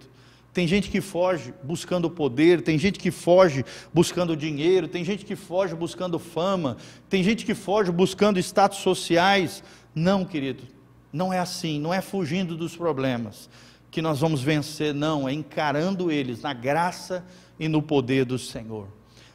Tem 0.52 0.68
gente 0.68 0.90
que 0.90 1.02
foge 1.02 1.54
buscando 1.62 2.10
poder, 2.10 2.64
tem 2.64 2.80
gente 2.80 2.98
que 2.98 3.12
foge 3.12 3.64
buscando 3.94 4.36
dinheiro, 4.36 4.88
tem 4.88 5.06
gente 5.06 5.24
que 5.24 5.36
foge 5.36 5.76
buscando 5.76 6.18
fama, 6.18 6.78
tem 7.08 7.22
gente 7.24 7.46
que 7.46 7.54
foge 7.54 7.92
buscando 7.92 8.40
status 8.40 8.80
sociais. 8.80 9.64
Não, 9.94 10.26
querido, 10.26 10.64
não 11.12 11.32
é 11.32 11.40
assim, 11.40 11.80
não 11.80 11.94
é 11.94 12.02
fugindo 12.02 12.56
dos 12.56 12.76
problemas 12.76 13.50
que 13.92 14.02
nós 14.02 14.22
vamos 14.22 14.42
vencer, 14.42 14.94
não, 14.94 15.28
é 15.28 15.34
encarando 15.34 16.10
eles 16.10 16.42
na 16.42 16.54
graça 16.54 17.26
e 17.60 17.68
no 17.68 17.82
poder 17.82 18.24
do 18.24 18.40
Senhor. 18.40 18.88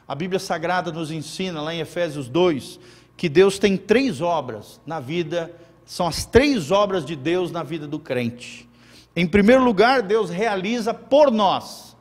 A 0.09 0.15
Bíblia 0.15 0.41
Sagrada 0.41 0.91
nos 0.91 1.11
ensina, 1.11 1.61
lá 1.61 1.75
em 1.75 1.81
Efésios 1.81 2.27
2, 2.27 2.81
que 3.17 3.29
Deus 3.29 3.59
tem 3.59 3.77
três 3.77 4.23
obras 4.23 4.81
na 4.87 4.99
vida, 4.99 5.55
são 5.85 6.07
as 6.07 6.25
três 6.25 6.71
obras 6.71 7.05
de 7.05 7.15
Deus 7.15 7.53
na 7.53 7.63
vida 7.63 7.87
do 7.87 7.99
crente. 7.99 8.67
Em 9.15 9.27
primeiro 9.27 9.63
lugar, 9.63 10.03
Deus 10.03 10.31
realiza 10.31 10.95
por 10.95 11.31
nós 11.31 11.95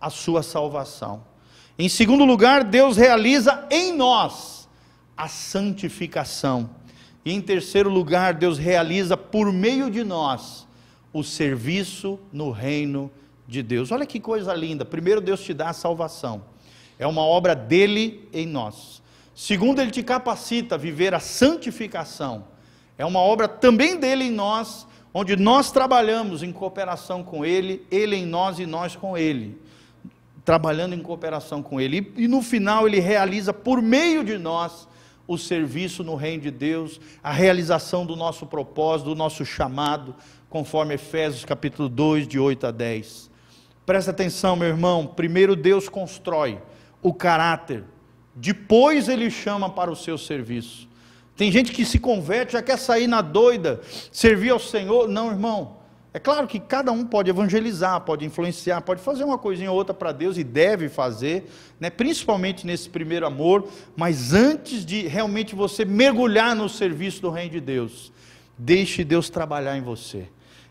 a 0.00 0.08
sua 0.08 0.42
salvação. 0.42 1.22
Em 1.78 1.88
segundo 1.88 2.24
lugar, 2.24 2.64
Deus 2.64 2.96
realiza 2.96 3.66
em 3.70 3.94
nós 3.94 4.68
a 5.16 5.28
santificação. 5.28 6.70
E 7.24 7.32
em 7.32 7.40
terceiro 7.40 7.90
lugar, 7.90 8.34
Deus 8.34 8.58
realiza 8.58 9.16
por 9.16 9.52
meio 9.52 9.90
de 9.90 10.04
nós 10.04 10.66
o 11.12 11.22
serviço 11.22 12.18
no 12.32 12.50
reino 12.50 13.10
de 13.46 13.62
Deus. 13.62 13.90
Olha 13.90 14.06
que 14.06 14.20
coisa 14.20 14.54
linda. 14.54 14.84
Primeiro, 14.84 15.20
Deus 15.20 15.42
te 15.42 15.54
dá 15.54 15.70
a 15.70 15.72
salvação. 15.72 16.42
É 16.98 17.06
uma 17.06 17.22
obra 17.22 17.54
dele 17.54 18.28
em 18.32 18.46
nós. 18.46 19.02
Segundo, 19.34 19.80
ele 19.80 19.90
te 19.90 20.02
capacita 20.02 20.74
a 20.74 20.78
viver 20.78 21.14
a 21.14 21.20
santificação. 21.20 22.44
É 22.98 23.06
uma 23.06 23.20
obra 23.20 23.46
também 23.46 23.96
dele 23.96 24.24
em 24.24 24.32
nós, 24.32 24.86
onde 25.14 25.36
nós 25.36 25.70
trabalhamos 25.70 26.42
em 26.42 26.52
cooperação 26.52 27.22
com 27.22 27.44
ele, 27.44 27.86
ele 27.90 28.16
em 28.16 28.26
nós 28.26 28.58
e 28.58 28.66
nós 28.66 28.96
com 28.96 29.16
ele. 29.16 29.56
Trabalhando 30.44 30.94
em 30.94 31.00
cooperação 31.00 31.62
com 31.62 31.80
ele. 31.80 32.12
E, 32.16 32.24
e 32.24 32.28
no 32.28 32.42
final, 32.42 32.86
ele 32.86 32.98
realiza 32.98 33.52
por 33.52 33.80
meio 33.80 34.24
de 34.24 34.36
nós 34.36 34.88
o 35.28 35.36
serviço 35.36 36.02
no 36.02 36.16
reino 36.16 36.44
de 36.44 36.50
Deus, 36.50 36.98
a 37.22 37.30
realização 37.30 38.06
do 38.06 38.16
nosso 38.16 38.46
propósito, 38.46 39.10
do 39.10 39.14
nosso 39.14 39.44
chamado, 39.44 40.16
conforme 40.48 40.94
Efésios 40.94 41.44
capítulo 41.44 41.86
2, 41.86 42.26
de 42.26 42.38
8 42.38 42.66
a 42.66 42.70
10. 42.70 43.30
Presta 43.84 44.10
atenção, 44.10 44.56
meu 44.56 44.68
irmão. 44.68 45.06
Primeiro 45.06 45.54
Deus 45.54 45.88
constrói 45.88 46.58
o 47.02 47.12
caráter, 47.12 47.84
depois 48.34 49.08
ele 49.08 49.30
chama 49.30 49.68
para 49.68 49.90
o 49.90 49.96
seu 49.96 50.16
serviço. 50.16 50.88
Tem 51.36 51.52
gente 51.52 51.72
que 51.72 51.84
se 51.84 51.98
converte, 51.98 52.54
já 52.54 52.62
quer 52.62 52.78
sair 52.78 53.06
na 53.06 53.20
doida, 53.20 53.80
servir 54.10 54.50
ao 54.50 54.58
Senhor. 54.58 55.06
Não, 55.08 55.30
irmão. 55.30 55.77
É 56.12 56.18
claro 56.18 56.46
que 56.46 56.58
cada 56.58 56.90
um 56.90 57.04
pode 57.04 57.28
evangelizar, 57.28 58.00
pode 58.00 58.24
influenciar, 58.24 58.80
pode 58.80 59.02
fazer 59.02 59.24
uma 59.24 59.36
coisinha 59.36 59.70
ou 59.70 59.76
outra 59.76 59.92
para 59.92 60.10
Deus 60.10 60.38
e 60.38 60.44
deve 60.44 60.88
fazer, 60.88 61.50
né? 61.78 61.90
principalmente 61.90 62.66
nesse 62.66 62.88
primeiro 62.88 63.26
amor, 63.26 63.68
mas 63.94 64.32
antes 64.32 64.86
de 64.86 65.06
realmente 65.06 65.54
você 65.54 65.84
mergulhar 65.84 66.56
no 66.56 66.68
serviço 66.68 67.20
do 67.20 67.30
Reino 67.30 67.52
de 67.52 67.60
Deus, 67.60 68.10
deixe 68.56 69.04
Deus 69.04 69.28
trabalhar 69.28 69.76
em 69.76 69.82
você, 69.82 70.28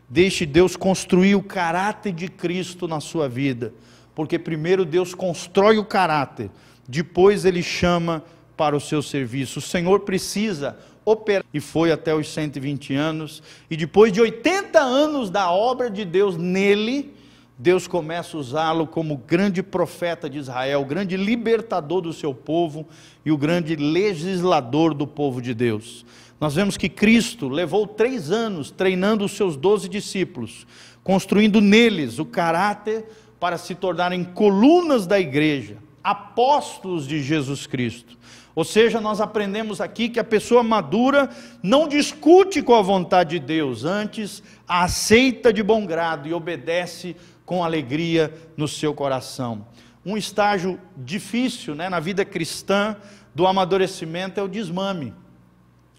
deixe 0.10 0.44
Deus 0.44 0.76
construir 0.76 1.36
o 1.36 1.44
caráter 1.44 2.14
de 2.14 2.28
Cristo 2.28 2.88
na 2.88 3.00
sua 3.00 3.30
vida, 3.30 3.74
porque 4.16 4.40
primeiro 4.40 4.84
Deus 4.84 5.14
constrói 5.14 5.78
o 5.78 5.86
caráter, 5.86 6.50
depois 6.88 7.46
Ele 7.46 7.62
chama 7.62 8.24
para 8.58 8.76
o 8.76 8.82
seu 8.82 9.04
serviço. 9.04 9.60
O 9.60 9.62
Senhor 9.62 10.00
precisa 10.00 10.80
operar. 11.08 11.46
E 11.54 11.62
foi 11.62 11.92
até 11.92 12.14
os 12.14 12.28
120 12.28 12.94
anos. 12.94 13.42
E 13.72 13.78
depois 13.78 14.12
de 14.12 14.20
80 14.20 14.78
anos 14.78 15.30
da 15.30 15.50
obra 15.50 15.90
de 15.90 16.04
Deus 16.04 16.36
nele, 16.36 17.14
Deus 17.58 17.88
começa 17.88 18.36
a 18.36 18.40
usá-lo 18.40 18.86
como 18.86 19.16
grande 19.26 19.64
profeta 19.64 20.30
de 20.30 20.38
Israel, 20.38 20.84
grande 20.84 21.16
libertador 21.16 22.02
do 22.02 22.12
seu 22.12 22.34
povo 22.34 22.86
e 23.26 23.32
o 23.32 23.38
grande 23.38 23.76
legislador 23.78 24.94
do 24.94 25.08
povo 25.08 25.42
de 25.42 25.54
Deus. 25.54 26.06
Nós 26.42 26.54
vemos 26.54 26.76
que 26.76 26.90
Cristo 26.90 27.48
levou 27.48 27.88
três 27.88 28.30
anos 28.30 28.70
treinando 28.70 29.24
os 29.24 29.32
seus 29.32 29.56
doze 29.56 29.88
discípulos, 29.88 30.68
construindo 31.04 31.62
neles 31.62 32.20
o 32.20 32.26
caráter 32.26 33.06
para 33.40 33.58
se 33.58 33.74
tornarem 33.74 34.24
colunas 34.24 35.08
da 35.08 35.20
igreja, 35.20 35.78
apóstolos 36.04 37.08
de 37.08 37.24
Jesus 37.24 37.66
Cristo. 37.66 38.18
Ou 38.58 38.64
seja, 38.64 39.00
nós 39.00 39.22
aprendemos 39.22 39.80
aqui 39.80 40.10
que 40.10 40.20
a 40.20 40.24
pessoa 40.24 40.64
madura 40.64 41.30
não 41.62 41.88
discute 41.88 42.64
com 42.64 42.74
a 42.74 42.82
vontade 42.82 43.40
de 43.40 43.46
Deus, 43.46 43.86
antes 43.86 44.42
a 44.68 44.84
aceita 44.84 45.54
de 45.54 45.62
bom 45.62 45.86
grado 45.86 46.28
e 46.28 46.34
obedece 46.34 47.16
com 47.46 47.64
alegria 47.64 48.34
no 48.58 48.68
seu 48.68 48.96
coração. 48.96 49.68
Um 50.04 50.18
estágio 50.18 50.82
difícil 50.98 51.76
né, 51.76 51.88
na 51.88 52.00
vida 52.00 52.26
cristã 52.26 52.98
do 53.36 53.46
amadurecimento 53.46 54.40
é 54.40 54.44
o 54.44 54.48
desmame. 54.48 55.14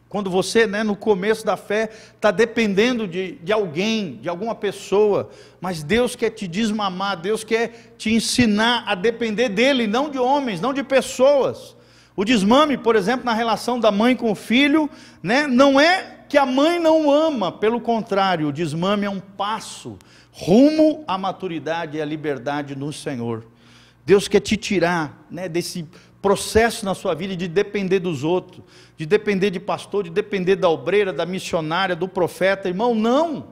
Quando 0.08 0.28
você, 0.28 0.66
né, 0.66 0.82
no 0.82 0.96
começo 0.96 1.46
da 1.46 1.56
fé, 1.56 1.88
está 2.16 2.32
dependendo 2.32 3.06
de, 3.06 3.36
de 3.36 3.52
alguém, 3.52 4.16
de 4.16 4.28
alguma 4.28 4.56
pessoa, 4.56 5.30
mas 5.60 5.84
Deus 5.84 6.16
quer 6.16 6.30
te 6.30 6.48
desmamar, 6.48 7.20
Deus 7.20 7.44
quer 7.44 7.94
te 7.96 8.12
ensinar 8.12 8.82
a 8.84 8.96
depender 8.96 9.48
dEle, 9.48 9.86
não 9.86 10.10
de 10.10 10.18
homens, 10.18 10.60
não 10.60 10.74
de 10.74 10.82
pessoas. 10.82 11.77
O 12.18 12.24
desmame, 12.24 12.76
por 12.76 12.96
exemplo, 12.96 13.24
na 13.24 13.32
relação 13.32 13.78
da 13.78 13.92
mãe 13.92 14.16
com 14.16 14.32
o 14.32 14.34
filho, 14.34 14.90
né, 15.22 15.46
não 15.46 15.78
é 15.78 16.24
que 16.28 16.36
a 16.36 16.44
mãe 16.44 16.80
não 16.80 17.08
ama, 17.08 17.52
pelo 17.52 17.80
contrário, 17.80 18.48
o 18.48 18.52
desmame 18.52 19.06
é 19.06 19.08
um 19.08 19.20
passo 19.20 19.96
rumo 20.32 21.04
à 21.06 21.16
maturidade 21.16 21.96
e 21.96 22.02
à 22.02 22.04
liberdade 22.04 22.74
no 22.74 22.92
Senhor. 22.92 23.46
Deus 24.04 24.26
quer 24.26 24.40
te 24.40 24.56
tirar 24.56 25.24
né, 25.30 25.48
desse 25.48 25.86
processo 26.20 26.84
na 26.84 26.92
sua 26.92 27.14
vida 27.14 27.36
de 27.36 27.46
depender 27.46 28.00
dos 28.00 28.24
outros, 28.24 28.64
de 28.96 29.06
depender 29.06 29.50
de 29.50 29.60
pastor, 29.60 30.02
de 30.02 30.10
depender 30.10 30.56
da 30.56 30.68
obreira, 30.68 31.12
da 31.12 31.24
missionária, 31.24 31.94
do 31.94 32.08
profeta. 32.08 32.66
Irmão, 32.66 32.96
não. 32.96 33.46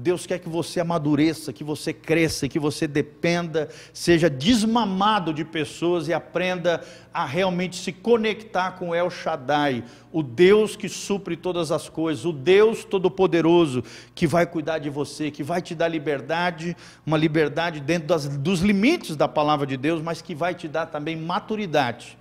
Deus 0.00 0.24
quer 0.24 0.38
que 0.38 0.48
você 0.48 0.80
amadureça, 0.80 1.52
que 1.52 1.62
você 1.62 1.92
cresça, 1.92 2.48
que 2.48 2.58
você 2.58 2.88
dependa, 2.88 3.68
seja 3.92 4.30
desmamado 4.30 5.32
de 5.34 5.44
pessoas 5.44 6.08
e 6.08 6.12
aprenda 6.14 6.82
a 7.12 7.26
realmente 7.26 7.76
se 7.76 7.92
conectar 7.92 8.72
com 8.72 8.94
El 8.94 9.10
Shaddai, 9.10 9.84
o 10.10 10.22
Deus 10.22 10.74
que 10.74 10.88
supre 10.88 11.36
todas 11.36 11.70
as 11.70 11.88
coisas, 11.88 12.24
o 12.24 12.32
Deus 12.32 12.82
Todo-Poderoso 12.82 13.84
que 14.14 14.26
vai 14.26 14.46
cuidar 14.46 14.78
de 14.78 14.88
você, 14.88 15.30
que 15.30 15.42
vai 15.42 15.60
te 15.60 15.74
dar 15.74 15.88
liberdade, 15.88 16.74
uma 17.04 17.18
liberdade 17.18 17.78
dentro 17.78 18.08
das, 18.08 18.26
dos 18.26 18.60
limites 18.60 19.16
da 19.16 19.28
palavra 19.28 19.66
de 19.66 19.76
Deus, 19.76 20.00
mas 20.00 20.22
que 20.22 20.34
vai 20.34 20.54
te 20.54 20.66
dar 20.66 20.86
também 20.86 21.14
maturidade 21.14 22.16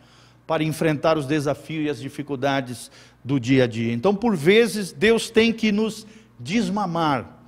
para 0.45 0.63
enfrentar 0.63 1.17
os 1.17 1.25
desafios 1.25 1.85
e 1.85 1.89
as 1.89 1.99
dificuldades 1.99 2.91
do 3.23 3.39
dia 3.39 3.63
a 3.63 3.67
dia. 3.67 3.93
Então, 3.93 4.13
por 4.13 4.35
vezes, 4.35 4.91
Deus 4.91 5.29
tem 5.29 5.53
que 5.53 5.71
nos 5.71 6.05
desmamar 6.37 7.38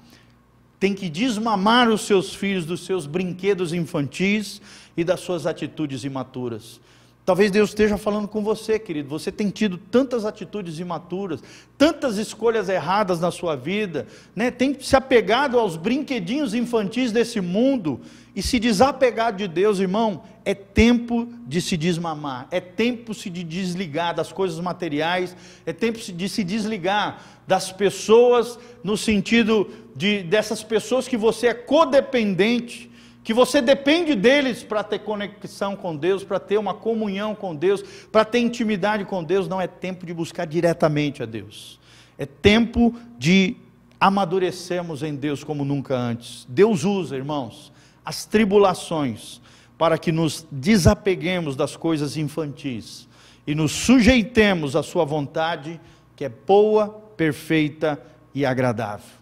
tem 0.82 0.96
que 0.96 1.08
desmamar 1.10 1.90
os 1.90 2.02
seus 2.02 2.34
filhos 2.34 2.66
dos 2.66 2.84
seus 2.84 3.06
brinquedos 3.06 3.72
infantis 3.72 4.60
e 4.98 5.04
das 5.04 5.20
suas 5.20 5.46
atitudes 5.46 6.04
imaturas. 6.04 6.82
Talvez 7.24 7.52
Deus 7.52 7.70
esteja 7.70 7.98
falando 7.98 8.28
com 8.28 8.44
você, 8.44 8.80
querido. 8.80 9.08
Você 9.10 9.32
tem 9.32 9.50
tido 9.50 9.78
tantas 9.78 10.26
atitudes 10.26 10.80
imaturas, 10.80 11.44
tantas 11.78 12.18
escolhas 12.18 12.68
erradas 12.68 13.20
na 13.20 13.30
sua 13.30 13.56
vida, 13.56 14.08
né? 14.36 14.50
tem 14.50 14.76
se 14.80 14.96
apegado 14.96 15.60
aos 15.60 15.78
brinquedinhos 15.78 16.56
infantis 16.56 17.12
desse 17.12 17.40
mundo 17.40 18.02
e 18.36 18.42
se 18.42 18.58
desapegar 18.60 19.34
de 19.34 19.48
Deus, 19.48 19.80
irmão. 19.80 20.24
É 20.44 20.56
tempo 20.56 21.28
de 21.46 21.62
se 21.62 21.78
desmamar, 21.78 22.48
é 22.50 22.60
tempo 22.60 23.14
de 23.14 23.44
desligar 23.44 24.16
das 24.16 24.32
coisas 24.34 24.60
materiais, 24.60 25.36
é 25.64 25.72
tempo 25.72 26.00
de 26.00 26.28
se 26.28 26.44
desligar 26.44 27.24
das 27.46 27.72
pessoas, 27.72 28.58
no 28.84 28.98
sentido 28.98 29.70
de 29.96 30.24
dessas 30.24 30.64
pessoas 30.64 31.08
que 31.08 31.16
você 31.16 31.48
é 31.48 31.54
codependente, 31.54 32.91
que 33.24 33.34
você 33.34 33.62
depende 33.62 34.16
deles 34.16 34.64
para 34.64 34.84
ter 34.84 35.00
conexão 35.00 35.76
com 35.76 35.96
Deus, 35.96 36.24
para 36.24 36.40
ter 36.40 36.58
uma 36.58 36.74
comunhão 36.74 37.36
com 37.36 37.56
Deus, 37.56 37.84
para 38.12 38.26
ter 38.26 38.40
intimidade 38.40 39.06
com 39.06 39.24
Deus, 39.24 39.48
não 39.48 39.62
é 39.62 39.68
tempo 39.68 40.06
de 40.06 40.14
buscar 40.14 40.46
diretamente 40.46 41.22
a 41.22 41.26
Deus. 41.26 41.80
É 42.18 42.26
tempo 42.26 42.96
de 43.18 43.56
amadurecermos 44.00 45.04
em 45.04 45.16
Deus 45.16 45.44
como 45.44 45.64
nunca 45.64 45.96
antes. 45.96 46.46
Deus 46.50 46.84
usa, 46.84 47.16
irmãos, 47.16 47.72
as 48.04 48.26
tribulações 48.26 49.40
para 49.78 49.98
que 49.98 50.12
nos 50.12 50.46
desapeguemos 50.52 51.56
das 51.56 51.76
coisas 51.76 52.18
infantis 52.18 53.08
e 53.46 53.54
nos 53.54 53.72
sujeitemos 53.72 54.76
à 54.76 54.84
sua 54.84 55.06
vontade, 55.06 55.80
que 56.16 56.26
é 56.26 56.30
boa, 56.30 56.90
perfeita 57.16 58.02
e 58.34 58.46
agradável. 58.46 59.21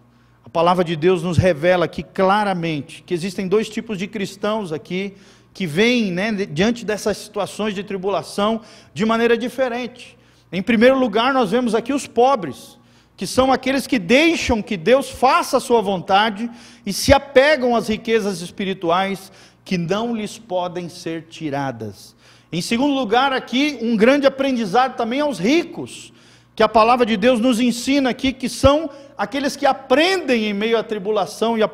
A 0.50 0.52
palavra 0.52 0.84
de 0.84 0.96
Deus 0.96 1.22
nos 1.22 1.38
revela 1.38 1.86
aqui 1.86 2.02
claramente 2.02 3.04
que 3.06 3.14
existem 3.14 3.48
dois 3.48 3.70
tipos 3.70 4.00
de 4.00 4.08
cristãos 4.08 4.72
aqui 4.74 5.14
que 5.54 5.68
vêm 5.68 6.12
né, 6.12 6.32
diante 6.32 6.84
dessas 6.84 7.18
situações 7.18 7.76
de 7.76 7.84
tribulação 7.84 8.62
de 8.92 9.06
maneira 9.06 9.38
diferente. 9.38 10.18
Em 10.52 10.64
primeiro 10.64 10.98
lugar, 10.98 11.36
nós 11.36 11.52
vemos 11.52 11.76
aqui 11.76 11.94
os 11.94 12.08
pobres, 12.08 12.80
que 13.16 13.28
são 13.28 13.54
aqueles 13.54 13.86
que 13.86 14.00
deixam 14.00 14.60
que 14.60 14.76
Deus 14.76 15.12
faça 15.12 15.58
a 15.58 15.60
sua 15.60 15.84
vontade 15.84 16.50
e 16.84 16.92
se 16.92 17.14
apegam 17.14 17.76
às 17.76 17.88
riquezas 17.88 18.42
espirituais 18.42 19.32
que 19.64 19.78
não 19.78 20.16
lhes 20.16 20.40
podem 20.40 20.90
ser 20.90 21.28
tiradas. 21.30 22.16
Em 22.52 22.60
segundo 22.60 22.96
lugar, 22.96 23.34
aqui, 23.34 23.78
um 23.84 23.96
grande 23.96 24.26
aprendizado 24.26 24.98
também 24.98 25.20
aos 25.20 25.38
ricos, 25.38 26.12
que 26.56 26.64
a 26.64 26.68
palavra 26.68 27.06
de 27.06 27.16
Deus 27.16 27.40
nos 27.40 27.60
ensina 27.60 28.10
aqui 28.10 28.34
que 28.34 28.50
são 28.50 28.90
aqueles 29.20 29.58
que 29.58 29.66
aprendem 29.66 30.46
em 30.46 30.54
meio 30.54 30.78
à 30.78 30.82
tribulação 30.82 31.58
e 31.58 31.62
à 31.62 31.70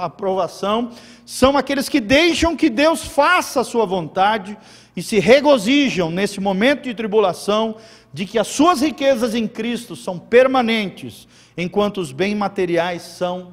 aprovação, 0.00 0.90
são 1.26 1.58
aqueles 1.58 1.86
que 1.86 2.00
deixam 2.00 2.56
que 2.56 2.70
Deus 2.70 3.04
faça 3.04 3.60
a 3.60 3.64
sua 3.64 3.84
vontade 3.84 4.56
e 4.96 5.02
se 5.02 5.18
regozijam 5.18 6.10
nesse 6.10 6.40
momento 6.40 6.84
de 6.84 6.94
tribulação 6.94 7.76
de 8.10 8.24
que 8.24 8.38
as 8.38 8.46
suas 8.46 8.80
riquezas 8.80 9.34
em 9.34 9.46
Cristo 9.46 9.94
são 9.94 10.18
permanentes, 10.18 11.28
enquanto 11.58 11.98
os 11.98 12.10
bens 12.10 12.34
materiais 12.34 13.02
são 13.02 13.52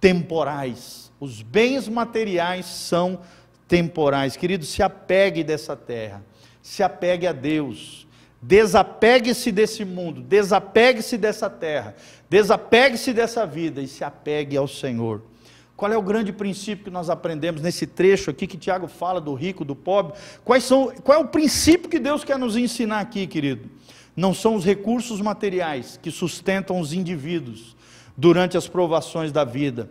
temporais. 0.00 1.12
Os 1.20 1.42
bens 1.42 1.86
materiais 1.88 2.64
são 2.64 3.20
temporais. 3.68 4.34
Querido, 4.34 4.64
se 4.64 4.82
apegue 4.82 5.44
dessa 5.44 5.76
terra, 5.76 6.24
se 6.62 6.82
apegue 6.82 7.26
a 7.26 7.32
Deus 7.32 8.04
Desapegue-se 8.46 9.50
desse 9.50 9.86
mundo, 9.86 10.20
desapegue-se 10.20 11.16
dessa 11.16 11.48
terra, 11.48 11.94
desapegue-se 12.28 13.12
dessa 13.12 13.46
vida 13.46 13.80
e 13.80 13.88
se 13.88 14.04
apegue 14.04 14.56
ao 14.56 14.66
Senhor. 14.68 15.22
Qual 15.76 15.92
é 15.92 15.98
o 15.98 16.02
grande 16.02 16.32
princípio 16.32 16.84
que 16.84 16.90
nós 16.90 17.10
aprendemos 17.10 17.60
nesse 17.60 17.86
trecho 17.86 18.30
aqui 18.30 18.46
que 18.46 18.56
Tiago 18.56 18.86
fala 18.86 19.20
do 19.20 19.34
rico, 19.34 19.64
do 19.64 19.74
pobre? 19.74 20.14
Quais 20.44 20.62
são, 20.64 20.92
qual 21.02 21.18
é 21.18 21.22
o 21.22 21.28
princípio 21.28 21.88
que 21.88 21.98
Deus 21.98 22.22
quer 22.22 22.38
nos 22.38 22.56
ensinar 22.56 23.00
aqui, 23.00 23.26
querido? 23.26 23.68
Não 24.16 24.32
são 24.32 24.54
os 24.54 24.64
recursos 24.64 25.20
materiais 25.20 25.98
que 26.00 26.10
sustentam 26.10 26.78
os 26.78 26.92
indivíduos 26.92 27.76
durante 28.16 28.56
as 28.56 28.68
provações 28.68 29.32
da 29.32 29.42
vida, 29.42 29.90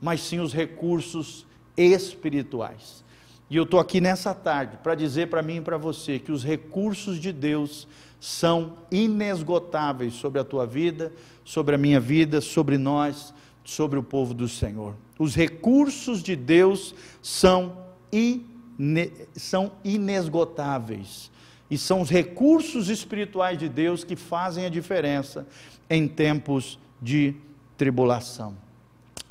mas 0.00 0.20
sim 0.20 0.40
os 0.40 0.52
recursos 0.52 1.46
espirituais. 1.76 3.02
E 3.48 3.56
eu 3.56 3.64
estou 3.64 3.80
aqui 3.80 4.00
nessa 4.00 4.34
tarde 4.34 4.78
para 4.82 4.94
dizer 4.94 5.28
para 5.28 5.42
mim 5.42 5.56
e 5.56 5.60
para 5.62 5.78
você 5.78 6.18
que 6.18 6.32
os 6.32 6.44
recursos 6.44 7.18
de 7.18 7.32
Deus 7.32 7.88
são 8.22 8.74
inesgotáveis 8.88 10.14
sobre 10.14 10.40
a 10.40 10.44
tua 10.44 10.64
vida, 10.64 11.12
sobre 11.44 11.74
a 11.74 11.78
minha 11.78 11.98
vida, 11.98 12.40
sobre 12.40 12.78
nós, 12.78 13.34
sobre 13.64 13.98
o 13.98 14.02
povo 14.02 14.32
do 14.32 14.48
Senhor. 14.48 14.94
Os 15.18 15.34
recursos 15.34 16.22
de 16.22 16.36
Deus 16.36 16.94
são, 17.20 17.76
ine, 18.12 19.12
são 19.34 19.72
inesgotáveis. 19.82 21.32
E 21.68 21.76
são 21.76 22.00
os 22.00 22.10
recursos 22.10 22.88
espirituais 22.88 23.58
de 23.58 23.68
Deus 23.68 24.04
que 24.04 24.14
fazem 24.14 24.66
a 24.66 24.68
diferença 24.68 25.44
em 25.90 26.06
tempos 26.06 26.78
de 27.00 27.34
tribulação. 27.76 28.56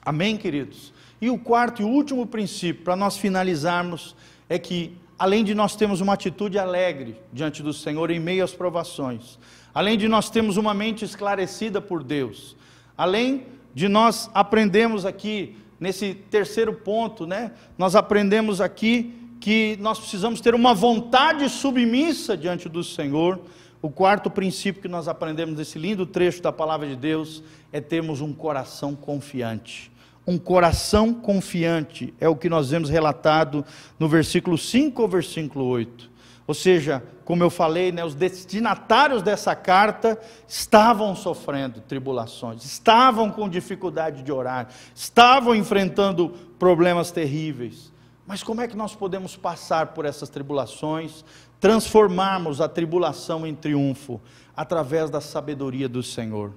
Amém, 0.04 0.36
queridos? 0.36 0.92
E 1.22 1.30
o 1.30 1.38
quarto 1.38 1.82
e 1.82 1.86
último 1.86 2.28
princípio, 2.28 2.84
para 2.84 2.98
nós 2.98 3.16
finalizarmos, 3.16 4.18
é 4.50 4.60
que, 4.60 4.98
além 5.22 5.44
de 5.44 5.54
nós 5.54 5.76
termos 5.76 6.02
uma 6.02 6.14
atitude 6.14 6.58
alegre 6.58 7.16
diante 7.32 7.62
do 7.62 7.72
Senhor 7.72 8.10
em 8.10 8.20
meio 8.20 8.44
às 8.44 8.54
provações, 8.54 9.38
além 9.72 9.96
de 9.96 10.08
nós 10.08 10.32
termos 10.32 10.58
uma 10.58 10.74
mente 10.74 11.06
esclarecida 11.06 11.80
por 11.80 12.02
Deus, 12.02 12.56
além 12.98 13.46
de 13.72 13.88
nós 13.88 14.32
aprendermos 14.34 15.06
aqui, 15.06 15.56
nesse 15.80 16.16
terceiro 16.16 16.74
ponto, 16.74 17.28
né, 17.28 17.52
nós 17.78 17.96
aprendemos 17.96 18.60
aqui 18.60 19.14
que 19.40 19.78
nós 19.80 20.00
precisamos 20.00 20.42
ter 20.42 20.56
uma 20.56 20.74
vontade 20.74 21.48
submissa 21.50 22.36
diante 22.36 22.68
do 22.68 22.84
Senhor. 22.84 23.40
O 23.80 23.92
quarto 23.92 24.28
princípio 24.28 24.82
que 24.82 24.88
nós 24.88 25.08
aprendemos 25.08 25.56
nesse 25.56 25.78
lindo 25.78 26.04
trecho 26.04 26.42
da 26.42 26.52
palavra 26.52 26.88
de 26.88 26.96
Deus 26.96 27.44
é 27.72 27.80
termos 27.80 28.22
um 28.22 28.34
coração 28.34 28.96
confiante 28.96 29.92
um 30.26 30.38
coração 30.38 31.14
confiante, 31.14 32.14
é 32.20 32.30
o 32.30 32.36
que 32.36 32.50
nós 32.50 32.70
vemos 32.70 32.90
relatado 32.90 33.66
no 33.98 34.08
versículo 34.08 34.58
5 34.58 35.02
ao 35.02 35.08
versículo 35.08 35.66
8. 35.66 36.12
Ou 36.48 36.54
seja, 36.54 37.04
como 37.24 37.44
eu 37.44 37.50
falei, 37.50 37.92
né, 37.92 38.04
os 38.04 38.14
destinatários 38.14 39.24
dessa 39.24 39.56
carta 39.56 40.20
estavam 40.48 41.16
sofrendo 41.16 41.80
tribulações, 41.80 42.66
estavam 42.66 43.32
com 43.32 43.48
dificuldade 43.48 44.22
de 44.22 44.32
orar, 44.32 44.68
estavam 44.94 45.56
enfrentando 45.56 46.30
problemas 46.60 47.10
terríveis. 47.12 47.92
Mas 48.28 48.44
como 48.44 48.62
é 48.62 48.68
que 48.68 48.76
nós 48.76 48.96
podemos 48.96 49.36
passar 49.36 49.88
por 49.88 50.06
essas 50.06 50.30
tribulações, 50.30 51.24
transformarmos 51.60 52.62
a 52.62 52.68
tribulação 52.68 53.46
em 53.48 53.56
triunfo 53.56 54.22
através 54.56 55.10
da 55.10 55.22
sabedoria 55.22 55.88
do 55.88 56.04
Senhor? 56.04 56.52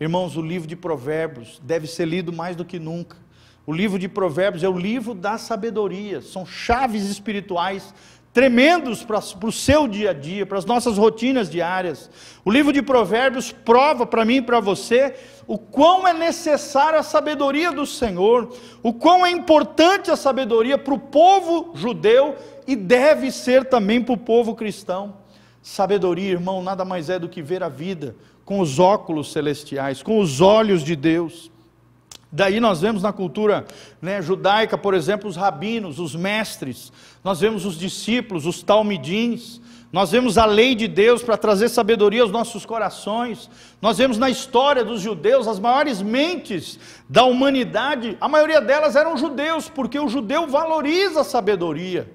Irmãos, 0.00 0.34
o 0.34 0.40
livro 0.40 0.66
de 0.66 0.74
Provérbios 0.74 1.60
deve 1.62 1.86
ser 1.86 2.06
lido 2.06 2.32
mais 2.32 2.56
do 2.56 2.64
que 2.64 2.78
nunca. 2.78 3.18
O 3.66 3.72
livro 3.72 3.98
de 3.98 4.08
Provérbios 4.08 4.64
é 4.64 4.68
o 4.68 4.78
livro 4.78 5.12
da 5.12 5.36
sabedoria, 5.36 6.22
são 6.22 6.46
chaves 6.46 7.04
espirituais 7.04 7.92
tremendos 8.32 9.04
para, 9.04 9.20
para 9.20 9.48
o 9.48 9.52
seu 9.52 9.86
dia 9.86 10.10
a 10.10 10.12
dia, 10.14 10.46
para 10.46 10.56
as 10.56 10.64
nossas 10.64 10.96
rotinas 10.96 11.50
diárias. 11.50 12.10
O 12.42 12.50
livro 12.50 12.72
de 12.72 12.80
Provérbios 12.80 13.52
prova 13.52 14.06
para 14.06 14.24
mim 14.24 14.36
e 14.36 14.42
para 14.42 14.58
você 14.58 15.14
o 15.46 15.58
quão 15.58 16.08
é 16.08 16.14
necessária 16.14 16.98
a 16.98 17.02
sabedoria 17.02 17.70
do 17.70 17.84
Senhor, 17.84 18.56
o 18.82 18.94
quão 18.94 19.26
é 19.26 19.30
importante 19.30 20.10
a 20.10 20.16
sabedoria 20.16 20.78
para 20.78 20.94
o 20.94 20.98
povo 20.98 21.72
judeu 21.74 22.36
e 22.66 22.74
deve 22.74 23.30
ser 23.30 23.66
também 23.66 24.02
para 24.02 24.14
o 24.14 24.18
povo 24.18 24.54
cristão. 24.54 25.16
Sabedoria, 25.60 26.30
irmão, 26.30 26.62
nada 26.62 26.86
mais 26.86 27.10
é 27.10 27.18
do 27.18 27.28
que 27.28 27.42
ver 27.42 27.62
a 27.62 27.68
vida 27.68 28.16
com 28.50 28.58
os 28.58 28.80
óculos 28.80 29.30
celestiais, 29.30 30.02
com 30.02 30.18
os 30.18 30.40
olhos 30.40 30.82
de 30.82 30.96
Deus. 30.96 31.52
Daí 32.32 32.58
nós 32.58 32.80
vemos 32.80 33.00
na 33.00 33.12
cultura 33.12 33.64
né, 34.02 34.20
judaica, 34.20 34.76
por 34.76 34.92
exemplo, 34.92 35.30
os 35.30 35.36
rabinos, 35.36 36.00
os 36.00 36.16
mestres, 36.16 36.92
nós 37.22 37.38
vemos 37.38 37.64
os 37.64 37.78
discípulos, 37.78 38.46
os 38.46 38.60
talmidins, 38.60 39.60
nós 39.92 40.10
vemos 40.10 40.36
a 40.36 40.46
lei 40.46 40.74
de 40.74 40.88
Deus 40.88 41.22
para 41.22 41.36
trazer 41.36 41.68
sabedoria 41.68 42.22
aos 42.22 42.32
nossos 42.32 42.66
corações, 42.66 43.48
nós 43.80 43.98
vemos 43.98 44.18
na 44.18 44.28
história 44.28 44.84
dos 44.84 45.00
judeus 45.00 45.46
as 45.46 45.60
maiores 45.60 46.02
mentes 46.02 46.76
da 47.08 47.22
humanidade, 47.22 48.18
a 48.20 48.28
maioria 48.28 48.60
delas 48.60 48.96
eram 48.96 49.16
judeus, 49.16 49.68
porque 49.68 50.00
o 50.00 50.08
judeu 50.08 50.48
valoriza 50.48 51.20
a 51.20 51.24
sabedoria. 51.24 52.12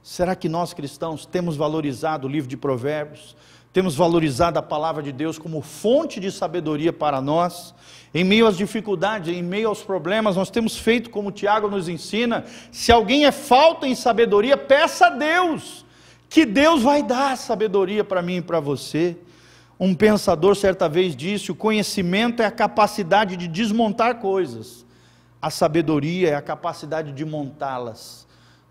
Será 0.00 0.36
que 0.36 0.48
nós 0.48 0.72
cristãos 0.72 1.26
temos 1.26 1.56
valorizado 1.56 2.28
o 2.28 2.30
livro 2.30 2.48
de 2.48 2.56
Provérbios? 2.56 3.34
Temos 3.72 3.96
valorizado 3.96 4.58
a 4.58 4.62
palavra 4.62 5.02
de 5.02 5.10
Deus 5.10 5.38
como 5.38 5.62
fonte 5.62 6.20
de 6.20 6.30
sabedoria 6.30 6.92
para 6.92 7.22
nós? 7.22 7.74
Em 8.12 8.22
meio 8.22 8.46
às 8.46 8.56
dificuldades, 8.56 9.34
em 9.34 9.42
meio 9.42 9.68
aos 9.68 9.82
problemas, 9.82 10.36
nós 10.36 10.50
temos 10.50 10.76
feito 10.76 11.08
como 11.08 11.30
o 11.30 11.32
Tiago 11.32 11.68
nos 11.68 11.88
ensina: 11.88 12.44
se 12.70 12.92
alguém 12.92 13.24
é 13.24 13.32
falta 13.32 13.88
em 13.88 13.94
sabedoria, 13.94 14.58
peça 14.58 15.06
a 15.06 15.10
Deus, 15.10 15.86
que 16.28 16.44
Deus 16.44 16.82
vai 16.82 17.02
dar 17.02 17.36
sabedoria 17.38 18.04
para 18.04 18.20
mim 18.20 18.36
e 18.36 18.42
para 18.42 18.60
você. 18.60 19.16
Um 19.80 19.94
pensador 19.94 20.54
certa 20.54 20.86
vez 20.86 21.16
disse: 21.16 21.50
o 21.50 21.54
conhecimento 21.54 22.42
é 22.42 22.44
a 22.44 22.50
capacidade 22.50 23.38
de 23.38 23.48
desmontar 23.48 24.20
coisas, 24.20 24.84
a 25.40 25.48
sabedoria 25.48 26.28
é 26.28 26.34
a 26.34 26.42
capacidade 26.42 27.10
de 27.10 27.24
montá-las. 27.24 28.26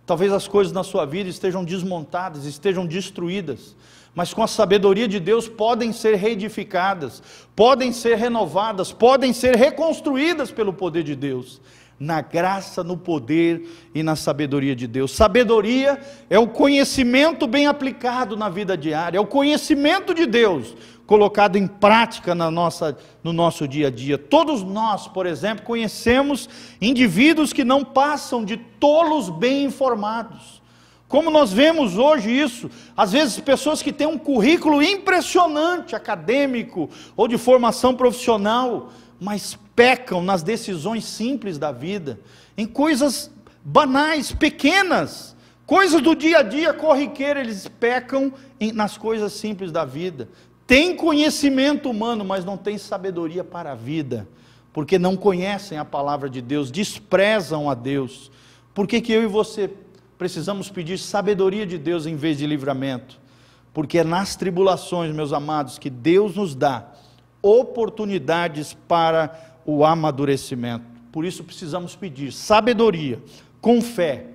Talvez 0.05 0.31
as 0.31 0.47
coisas 0.47 0.71
na 0.73 0.83
sua 0.83 1.05
vida 1.05 1.29
estejam 1.29 1.63
desmontadas, 1.63 2.45
estejam 2.45 2.85
destruídas, 2.85 3.75
mas 4.13 4.33
com 4.33 4.43
a 4.43 4.47
sabedoria 4.47 5.07
de 5.07 5.19
Deus 5.19 5.47
podem 5.47 5.93
ser 5.93 6.15
reedificadas, 6.15 7.21
podem 7.55 7.93
ser 7.93 8.17
renovadas, 8.17 8.91
podem 8.91 9.31
ser 9.31 9.55
reconstruídas 9.55 10.51
pelo 10.51 10.73
poder 10.73 11.03
de 11.03 11.15
Deus, 11.15 11.61
na 11.99 12.19
graça, 12.19 12.83
no 12.83 12.97
poder 12.97 13.63
e 13.93 14.01
na 14.01 14.15
sabedoria 14.15 14.75
de 14.75 14.87
Deus. 14.87 15.11
Sabedoria 15.11 15.99
é 16.29 16.39
o 16.39 16.47
conhecimento 16.47 17.45
bem 17.45 17.67
aplicado 17.67 18.35
na 18.35 18.49
vida 18.49 18.75
diária, 18.75 19.17
é 19.17 19.21
o 19.21 19.27
conhecimento 19.27 20.13
de 20.13 20.25
Deus 20.25 20.75
colocado 21.11 21.57
em 21.57 21.67
prática 21.67 22.33
na 22.33 22.49
nossa, 22.49 22.97
no 23.21 23.33
nosso 23.33 23.67
dia 23.67 23.87
a 23.87 23.91
dia. 23.91 24.17
Todos 24.17 24.63
nós, 24.63 25.09
por 25.09 25.25
exemplo, 25.25 25.65
conhecemos 25.65 26.47
indivíduos 26.79 27.51
que 27.51 27.65
não 27.65 27.83
passam 27.83 28.45
de 28.45 28.55
tolos 28.55 29.29
bem 29.29 29.65
informados. 29.65 30.60
Como 31.11 31.29
nós 31.29 31.51
vemos 31.51 31.97
hoje 31.97 32.31
isso, 32.31 32.71
às 32.95 33.11
vezes 33.11 33.37
pessoas 33.41 33.81
que 33.81 33.91
têm 33.91 34.07
um 34.07 34.17
currículo 34.17 34.81
impressionante, 34.81 35.93
acadêmico 35.93 36.89
ou 37.17 37.27
de 37.27 37.37
formação 37.37 37.93
profissional, 37.93 38.93
mas 39.19 39.59
pecam 39.75 40.23
nas 40.23 40.41
decisões 40.41 41.03
simples 41.03 41.57
da 41.57 41.69
vida, 41.69 42.17
em 42.57 42.65
coisas 42.65 43.29
banais, 43.61 44.31
pequenas, 44.31 45.35
coisas 45.65 46.01
do 46.01 46.15
dia 46.15 46.37
a 46.37 46.43
dia, 46.43 46.71
corriqueira, 46.71 47.41
eles 47.41 47.67
pecam 47.67 48.31
nas 48.73 48.97
coisas 48.97 49.33
simples 49.33 49.69
da 49.69 49.83
vida. 49.83 50.29
Tem 50.65 50.95
conhecimento 50.95 51.89
humano, 51.89 52.23
mas 52.23 52.45
não 52.45 52.55
tem 52.55 52.77
sabedoria 52.77 53.43
para 53.43 53.73
a 53.73 53.75
vida, 53.75 54.25
porque 54.71 54.97
não 54.97 55.17
conhecem 55.17 55.77
a 55.77 55.83
palavra 55.83 56.29
de 56.29 56.41
Deus, 56.41 56.71
desprezam 56.71 57.69
a 57.69 57.73
Deus. 57.73 58.31
Por 58.73 58.87
que, 58.87 59.01
que 59.01 59.11
eu 59.11 59.23
e 59.23 59.27
você 59.27 59.69
precisamos 60.21 60.69
pedir 60.69 60.99
sabedoria 60.99 61.65
de 61.65 61.79
Deus 61.79 62.05
em 62.05 62.15
vez 62.15 62.37
de 62.37 62.45
livramento, 62.45 63.19
porque 63.73 63.97
é 63.97 64.03
nas 64.03 64.35
tribulações, 64.35 65.11
meus 65.15 65.33
amados, 65.33 65.79
que 65.79 65.89
Deus 65.89 66.35
nos 66.35 66.53
dá 66.53 66.91
oportunidades 67.41 68.77
para 68.87 69.57
o 69.65 69.83
amadurecimento. 69.83 70.85
Por 71.11 71.25
isso 71.25 71.43
precisamos 71.43 71.95
pedir 71.95 72.31
sabedoria, 72.31 73.19
com 73.59 73.81
fé. 73.81 74.27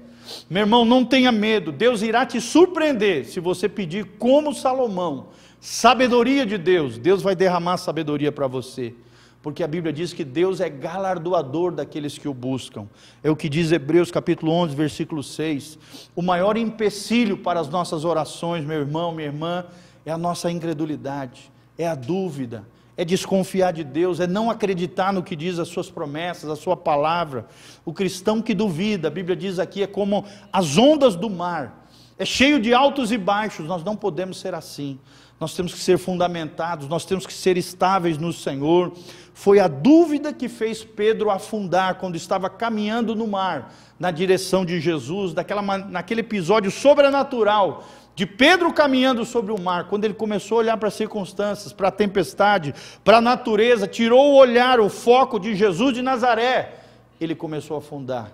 Meu 0.50 0.62
irmão, 0.62 0.84
não 0.84 1.04
tenha 1.04 1.30
medo, 1.30 1.70
Deus 1.70 2.02
irá 2.02 2.26
te 2.26 2.40
surpreender 2.40 3.24
se 3.24 3.38
você 3.38 3.68
pedir 3.68 4.16
como 4.18 4.52
Salomão, 4.52 5.28
sabedoria 5.60 6.44
de 6.44 6.58
Deus, 6.58 6.98
Deus 6.98 7.22
vai 7.22 7.36
derramar 7.36 7.76
sabedoria 7.76 8.32
para 8.32 8.48
você 8.48 8.92
porque 9.46 9.62
a 9.62 9.68
Bíblia 9.68 9.92
diz 9.92 10.12
que 10.12 10.24
Deus 10.24 10.60
é 10.60 10.68
galardoador 10.68 11.70
daqueles 11.70 12.18
que 12.18 12.26
o 12.26 12.34
buscam. 12.34 12.88
É 13.22 13.30
o 13.30 13.36
que 13.36 13.48
diz 13.48 13.70
Hebreus 13.70 14.10
capítulo 14.10 14.50
11, 14.50 14.74
versículo 14.74 15.22
6. 15.22 15.78
O 16.16 16.20
maior 16.20 16.56
empecilho 16.56 17.38
para 17.38 17.60
as 17.60 17.68
nossas 17.68 18.04
orações, 18.04 18.64
meu 18.64 18.80
irmão, 18.80 19.12
minha 19.12 19.28
irmã, 19.28 19.64
é 20.04 20.10
a 20.10 20.18
nossa 20.18 20.50
incredulidade, 20.50 21.48
é 21.78 21.86
a 21.86 21.94
dúvida, 21.94 22.66
é 22.96 23.04
desconfiar 23.04 23.72
de 23.72 23.84
Deus, 23.84 24.18
é 24.18 24.26
não 24.26 24.50
acreditar 24.50 25.12
no 25.12 25.22
que 25.22 25.36
diz 25.36 25.60
as 25.60 25.68
suas 25.68 25.88
promessas, 25.88 26.50
a 26.50 26.56
sua 26.56 26.76
palavra. 26.76 27.46
O 27.84 27.92
cristão 27.92 28.42
que 28.42 28.52
duvida, 28.52 29.06
a 29.06 29.12
Bíblia 29.12 29.36
diz 29.36 29.60
aqui, 29.60 29.80
é 29.80 29.86
como 29.86 30.24
as 30.52 30.76
ondas 30.76 31.14
do 31.14 31.30
mar, 31.30 31.86
é 32.18 32.24
cheio 32.24 32.58
de 32.58 32.74
altos 32.74 33.12
e 33.12 33.16
baixos, 33.16 33.68
nós 33.68 33.84
não 33.84 33.94
podemos 33.94 34.40
ser 34.40 34.54
assim 34.54 34.98
nós 35.38 35.54
temos 35.54 35.74
que 35.74 35.80
ser 35.80 35.98
fundamentados, 35.98 36.88
nós 36.88 37.04
temos 37.04 37.26
que 37.26 37.32
ser 37.32 37.56
estáveis 37.56 38.16
no 38.16 38.32
Senhor. 38.32 38.92
Foi 39.34 39.60
a 39.60 39.68
dúvida 39.68 40.32
que 40.32 40.48
fez 40.48 40.82
Pedro 40.82 41.30
afundar 41.30 41.96
quando 41.96 42.16
estava 42.16 42.48
caminhando 42.48 43.14
no 43.14 43.26
mar, 43.26 43.74
na 43.98 44.10
direção 44.10 44.64
de 44.64 44.80
Jesus, 44.80 45.34
daquela, 45.34 45.62
naquele 45.62 46.20
episódio 46.20 46.70
sobrenatural 46.70 47.84
de 48.16 48.24
Pedro 48.24 48.72
caminhando 48.72 49.26
sobre 49.26 49.52
o 49.52 49.60
mar, 49.60 49.88
quando 49.88 50.06
ele 50.06 50.14
começou 50.14 50.56
a 50.56 50.60
olhar 50.60 50.76
para 50.78 50.88
as 50.88 50.94
circunstâncias, 50.94 51.70
para 51.70 51.88
a 51.88 51.92
tempestade, 51.92 52.74
para 53.04 53.18
a 53.18 53.20
natureza, 53.20 53.86
tirou 53.86 54.32
o 54.32 54.36
olhar, 54.36 54.80
o 54.80 54.88
foco 54.88 55.38
de 55.38 55.54
Jesus 55.54 55.92
de 55.92 56.00
Nazaré, 56.00 56.76
ele 57.20 57.34
começou 57.34 57.76
a 57.76 57.78
afundar. 57.78 58.32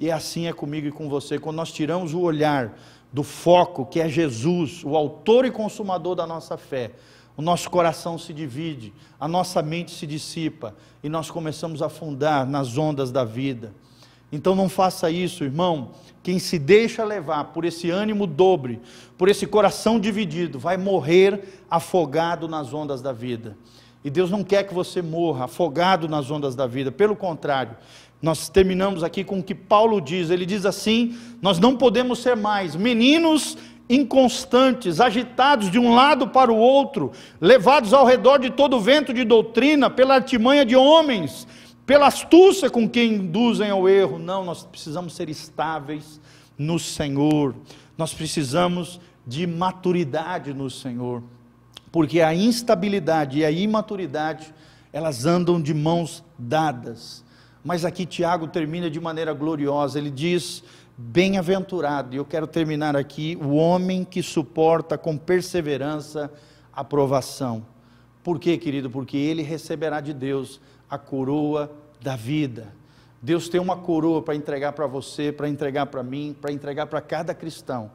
E 0.00 0.10
assim 0.10 0.46
é 0.46 0.52
comigo 0.54 0.86
e 0.86 0.90
com 0.90 1.10
você, 1.10 1.38
quando 1.38 1.56
nós 1.56 1.70
tiramos 1.70 2.14
o 2.14 2.20
olhar 2.20 2.72
do 3.12 3.22
foco 3.22 3.86
que 3.86 4.00
é 4.00 4.08
Jesus, 4.08 4.82
o 4.84 4.96
autor 4.96 5.44
e 5.44 5.50
consumador 5.50 6.14
da 6.14 6.26
nossa 6.26 6.56
fé, 6.56 6.92
o 7.36 7.42
nosso 7.42 7.70
coração 7.70 8.18
se 8.18 8.32
divide, 8.32 8.92
a 9.18 9.28
nossa 9.28 9.62
mente 9.62 9.92
se 9.92 10.06
dissipa 10.06 10.74
e 11.02 11.08
nós 11.08 11.30
começamos 11.30 11.82
a 11.82 11.86
afundar 11.86 12.46
nas 12.46 12.76
ondas 12.76 13.10
da 13.12 13.24
vida. 13.24 13.72
Então 14.30 14.54
não 14.54 14.68
faça 14.68 15.10
isso, 15.10 15.44
irmão. 15.44 15.92
Quem 16.22 16.38
se 16.38 16.58
deixa 16.58 17.04
levar 17.04 17.44
por 17.44 17.64
esse 17.64 17.90
ânimo 17.90 18.26
dobre, 18.26 18.80
por 19.16 19.28
esse 19.28 19.46
coração 19.46 19.98
dividido, 19.98 20.58
vai 20.58 20.76
morrer 20.76 21.62
afogado 21.70 22.46
nas 22.46 22.74
ondas 22.74 23.00
da 23.00 23.12
vida. 23.12 23.56
E 24.04 24.10
Deus 24.10 24.30
não 24.30 24.44
quer 24.44 24.64
que 24.64 24.74
você 24.74 25.02
morra 25.02 25.46
afogado 25.46 26.08
nas 26.08 26.30
ondas 26.30 26.54
da 26.54 26.66
vida, 26.66 26.92
pelo 26.92 27.16
contrário, 27.16 27.76
nós 28.20 28.48
terminamos 28.48 29.04
aqui 29.04 29.22
com 29.22 29.38
o 29.38 29.42
que 29.42 29.54
Paulo 29.54 30.00
diz. 30.00 30.30
Ele 30.30 30.44
diz 30.44 30.66
assim: 30.66 31.16
Nós 31.40 31.58
não 31.58 31.76
podemos 31.76 32.18
ser 32.18 32.36
mais 32.36 32.74
meninos 32.74 33.56
inconstantes, 33.88 35.00
agitados 35.00 35.70
de 35.70 35.78
um 35.78 35.94
lado 35.94 36.28
para 36.28 36.52
o 36.52 36.56
outro, 36.56 37.10
levados 37.40 37.94
ao 37.94 38.04
redor 38.04 38.38
de 38.38 38.50
todo 38.50 38.80
vento 38.80 39.14
de 39.14 39.24
doutrina, 39.24 39.88
pela 39.88 40.16
artimanha 40.16 40.64
de 40.64 40.76
homens, 40.76 41.46
pela 41.86 42.08
astúcia 42.08 42.68
com 42.68 42.88
que 42.88 43.02
induzem 43.02 43.70
ao 43.70 43.88
erro. 43.88 44.18
Não, 44.18 44.44
nós 44.44 44.64
precisamos 44.64 45.14
ser 45.14 45.30
estáveis 45.30 46.20
no 46.58 46.78
Senhor. 46.78 47.54
Nós 47.96 48.12
precisamos 48.12 49.00
de 49.26 49.46
maturidade 49.46 50.52
no 50.52 50.68
Senhor, 50.68 51.22
porque 51.90 52.20
a 52.20 52.34
instabilidade 52.34 53.38
e 53.38 53.44
a 53.44 53.50
imaturidade, 53.50 54.52
elas 54.92 55.24
andam 55.24 55.60
de 55.60 55.72
mãos 55.72 56.24
dadas. 56.38 57.24
Mas 57.68 57.84
aqui 57.84 58.06
Tiago 58.06 58.48
termina 58.48 58.88
de 58.88 58.98
maneira 58.98 59.34
gloriosa. 59.34 59.98
Ele 59.98 60.10
diz: 60.10 60.64
Bem-aventurado, 60.96 62.14
e 62.14 62.16
eu 62.16 62.24
quero 62.24 62.46
terminar 62.46 62.96
aqui, 62.96 63.38
o 63.42 63.56
homem 63.56 64.06
que 64.06 64.22
suporta 64.22 64.96
com 64.96 65.18
perseverança 65.18 66.32
a 66.72 66.82
provação. 66.82 67.66
Por 68.24 68.38
quê, 68.38 68.56
querido? 68.56 68.88
Porque 68.88 69.18
ele 69.18 69.42
receberá 69.42 70.00
de 70.00 70.14
Deus 70.14 70.62
a 70.88 70.96
coroa 70.96 71.70
da 72.00 72.16
vida. 72.16 72.72
Deus 73.20 73.50
tem 73.50 73.60
uma 73.60 73.76
coroa 73.76 74.22
para 74.22 74.34
entregar 74.34 74.72
para 74.72 74.86
você, 74.86 75.30
para 75.30 75.46
entregar 75.46 75.84
para 75.88 76.02
mim, 76.02 76.34
para 76.40 76.50
entregar 76.50 76.86
para 76.86 77.02
cada 77.02 77.34
cristão 77.34 77.90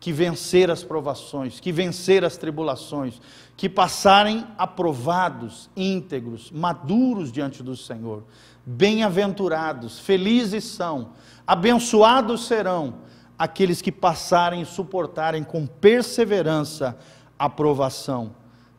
que 0.00 0.12
vencer 0.12 0.70
as 0.70 0.84
provações, 0.84 1.58
que 1.58 1.72
vencer 1.72 2.24
as 2.24 2.36
tribulações, 2.36 3.20
que 3.56 3.68
passarem 3.68 4.46
aprovados, 4.56 5.68
íntegros, 5.76 6.50
maduros 6.52 7.32
diante 7.32 7.62
do 7.62 7.76
Senhor. 7.76 8.22
Bem-aventurados, 8.70 9.98
felizes 9.98 10.62
são, 10.62 11.12
abençoados 11.46 12.46
serão 12.46 12.96
aqueles 13.38 13.80
que 13.80 13.90
passarem 13.90 14.60
e 14.60 14.66
suportarem 14.66 15.42
com 15.42 15.66
perseverança 15.66 16.94
a 17.38 17.48
provação. 17.48 18.34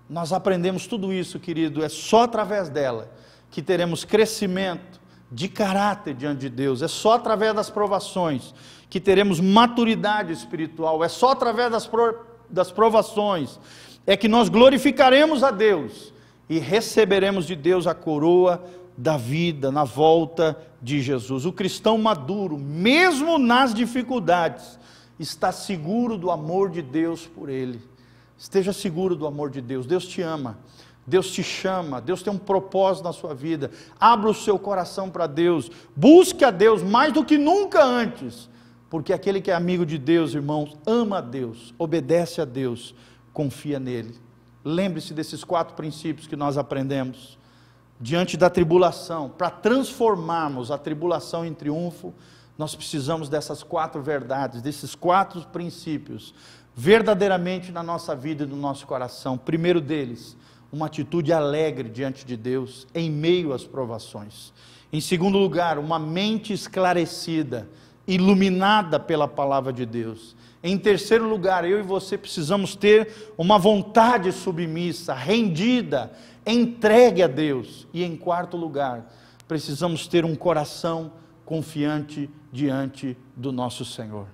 Nós 0.07 0.31
aprendemos 0.31 0.85
tudo 0.85 1.11
isso, 1.11 1.39
querido, 1.39 1.83
é 1.83 1.89
só 1.89 2.21
através 2.21 2.69
dela 2.69 3.11
que 3.49 3.63
teremos 3.63 4.05
crescimento 4.05 5.01
de 5.31 5.49
caráter 5.49 6.13
diante 6.13 6.41
de 6.41 6.49
Deus, 6.49 6.83
é 6.83 6.87
só 6.87 7.13
através 7.13 7.55
das 7.55 7.71
provações 7.71 8.53
que 8.91 8.99
teremos 8.99 9.39
maturidade 9.39 10.31
espiritual, 10.31 11.03
é 11.03 11.07
só 11.07 11.31
através 11.31 11.71
das, 11.71 11.87
pro, 11.87 12.15
das 12.47 12.71
provações 12.71 13.59
é 14.05 14.15
que 14.15 14.27
nós 14.27 14.49
glorificaremos 14.49 15.43
a 15.43 15.49
Deus 15.49 16.13
e 16.47 16.59
receberemos 16.59 17.47
de 17.47 17.55
Deus 17.55 17.87
a 17.87 17.95
coroa 17.95 18.63
da 18.99 19.15
vida 19.15 19.71
na 19.71 19.85
volta 19.85 20.57
de 20.81 21.01
Jesus. 21.01 21.45
O 21.45 21.53
cristão 21.53 21.97
maduro, 21.97 22.57
mesmo 22.57 23.37
nas 23.37 23.73
dificuldades, 23.73 24.77
está 25.17 25.53
seguro 25.53 26.17
do 26.17 26.29
amor 26.29 26.69
de 26.69 26.81
Deus 26.81 27.25
por 27.25 27.47
ele. 27.47 27.81
Esteja 28.37 28.73
seguro 28.73 29.15
do 29.15 29.25
amor 29.25 29.49
de 29.49 29.61
Deus. 29.61 29.85
Deus 29.85 30.05
te 30.05 30.21
ama. 30.21 30.57
Deus 31.07 31.31
te 31.31 31.41
chama, 31.41 31.99
Deus 31.99 32.21
tem 32.21 32.31
um 32.31 32.37
propósito 32.37 33.05
na 33.05 33.13
sua 33.13 33.33
vida. 33.33 33.71
Abra 33.99 34.29
o 34.29 34.33
seu 34.33 34.59
coração 34.59 35.09
para 35.09 35.25
Deus. 35.25 35.71
Busque 35.95 36.43
a 36.43 36.51
Deus 36.51 36.83
mais 36.83 37.11
do 37.13 37.25
que 37.25 37.37
nunca 37.37 37.83
antes. 37.83 38.47
Porque 38.89 39.13
aquele 39.13 39.41
que 39.41 39.49
é 39.49 39.55
amigo 39.55 39.85
de 39.85 39.97
Deus, 39.97 40.33
irmãos, 40.33 40.77
ama 40.85 41.17
a 41.17 41.21
Deus, 41.21 41.73
obedece 41.79 42.41
a 42.41 42.45
Deus, 42.45 42.93
confia 43.33 43.79
nele. 43.79 44.15
Lembre-se 44.63 45.13
desses 45.13 45.43
quatro 45.43 45.73
princípios 45.73 46.27
que 46.27 46.35
nós 46.35 46.57
aprendemos. 46.57 47.38
Diante 48.01 48.37
da 48.37 48.49
tribulação, 48.49 49.29
para 49.29 49.49
transformarmos 49.49 50.71
a 50.71 50.77
tribulação 50.77 51.45
em 51.45 51.53
triunfo, 51.53 52.13
nós 52.57 52.73
precisamos 52.73 53.27
dessas 53.27 53.61
quatro 53.61 54.01
verdades, 54.01 54.61
desses 54.61 54.95
quatro 54.95 55.41
princípios, 55.47 56.33
verdadeiramente 56.73 57.73
na 57.73 57.83
nossa 57.83 58.15
vida 58.15 58.45
e 58.45 58.47
no 58.47 58.55
nosso 58.55 58.87
coração. 58.87 59.37
Primeiro 59.37 59.81
deles, 59.81 60.37
uma 60.71 60.85
atitude 60.85 61.33
alegre 61.33 61.89
diante 61.89 62.25
de 62.25 62.37
Deus, 62.37 62.87
em 62.95 63.09
meio 63.09 63.51
às 63.51 63.65
provações. 63.65 64.53
Em 64.93 65.01
segundo 65.01 65.37
lugar, 65.37 65.77
uma 65.77 65.99
mente 65.99 66.53
esclarecida 66.53 67.67
iluminada 68.07 68.99
pela 68.99 69.27
palavra 69.27 69.71
de 69.71 69.85
Deus. 69.85 70.35
Em 70.63 70.77
terceiro 70.77 71.29
lugar, 71.29 71.63
eu 71.63 71.79
e 71.79 71.83
você 71.83 72.17
precisamos 72.17 72.75
ter 72.75 73.31
uma 73.37 73.57
vontade 73.57 74.31
submissa, 74.31 75.13
rendida, 75.13 76.11
entregue 76.51 77.23
a 77.23 77.27
Deus. 77.27 77.87
E 77.93 78.03
em 78.03 78.15
quarto 78.15 78.57
lugar, 78.57 79.11
precisamos 79.47 80.07
ter 80.07 80.25
um 80.25 80.35
coração 80.35 81.11
confiante 81.45 82.29
diante 82.51 83.17
do 83.35 83.51
nosso 83.51 83.83
Senhor. 83.85 84.27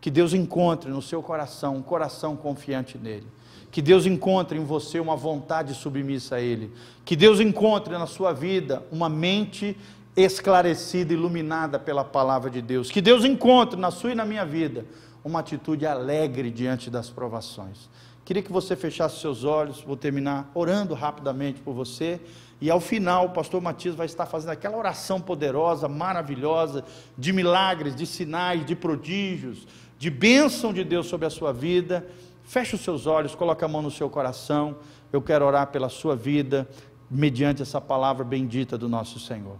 Que 0.00 0.10
Deus 0.10 0.34
encontre 0.34 0.90
no 0.90 1.00
seu 1.00 1.22
coração 1.22 1.76
um 1.76 1.82
coração 1.82 2.36
confiante 2.36 2.98
nele. 2.98 3.26
Que 3.70 3.80
Deus 3.80 4.04
encontre 4.04 4.58
em 4.58 4.64
você 4.64 4.98
uma 5.00 5.16
vontade 5.16 5.74
submissa 5.74 6.36
a 6.36 6.40
Ele. 6.40 6.72
Que 7.04 7.16
Deus 7.16 7.40
encontre 7.40 7.96
na 7.96 8.06
sua 8.06 8.32
vida 8.32 8.82
uma 8.90 9.08
mente 9.08 9.76
esclarecida, 10.16 11.12
iluminada 11.12 11.78
pela 11.78 12.04
palavra 12.04 12.50
de 12.50 12.60
Deus. 12.60 12.90
Que 12.90 13.00
Deus 13.00 13.24
encontre 13.24 13.80
na 13.80 13.90
sua 13.90 14.12
e 14.12 14.14
na 14.14 14.24
minha 14.24 14.44
vida 14.44 14.84
uma 15.24 15.40
atitude 15.40 15.86
alegre 15.86 16.50
diante 16.50 16.90
das 16.90 17.08
provações. 17.08 17.88
Queria 18.24 18.42
que 18.42 18.52
você 18.52 18.76
fechasse 18.76 19.20
seus 19.20 19.44
olhos, 19.44 19.80
vou 19.80 19.96
terminar 19.96 20.50
orando 20.54 20.94
rapidamente 20.94 21.60
por 21.60 21.74
você. 21.74 22.20
E 22.60 22.70
ao 22.70 22.80
final, 22.80 23.26
o 23.26 23.30
pastor 23.30 23.60
Matias 23.60 23.96
vai 23.96 24.06
estar 24.06 24.26
fazendo 24.26 24.50
aquela 24.50 24.76
oração 24.76 25.20
poderosa, 25.20 25.88
maravilhosa, 25.88 26.84
de 27.18 27.32
milagres, 27.32 27.96
de 27.96 28.06
sinais, 28.06 28.64
de 28.64 28.76
prodígios, 28.76 29.66
de 29.98 30.08
bênção 30.08 30.72
de 30.72 30.84
Deus 30.84 31.06
sobre 31.06 31.26
a 31.26 31.30
sua 31.30 31.52
vida. 31.52 32.06
Feche 32.44 32.76
os 32.76 32.82
seus 32.82 33.06
olhos, 33.06 33.34
coloque 33.34 33.64
a 33.64 33.68
mão 33.68 33.82
no 33.82 33.90
seu 33.90 34.08
coração. 34.08 34.76
Eu 35.12 35.20
quero 35.20 35.44
orar 35.44 35.66
pela 35.68 35.88
sua 35.88 36.14
vida, 36.14 36.68
mediante 37.10 37.62
essa 37.62 37.80
palavra 37.80 38.24
bendita 38.24 38.78
do 38.78 38.88
nosso 38.88 39.18
Senhor. 39.18 39.56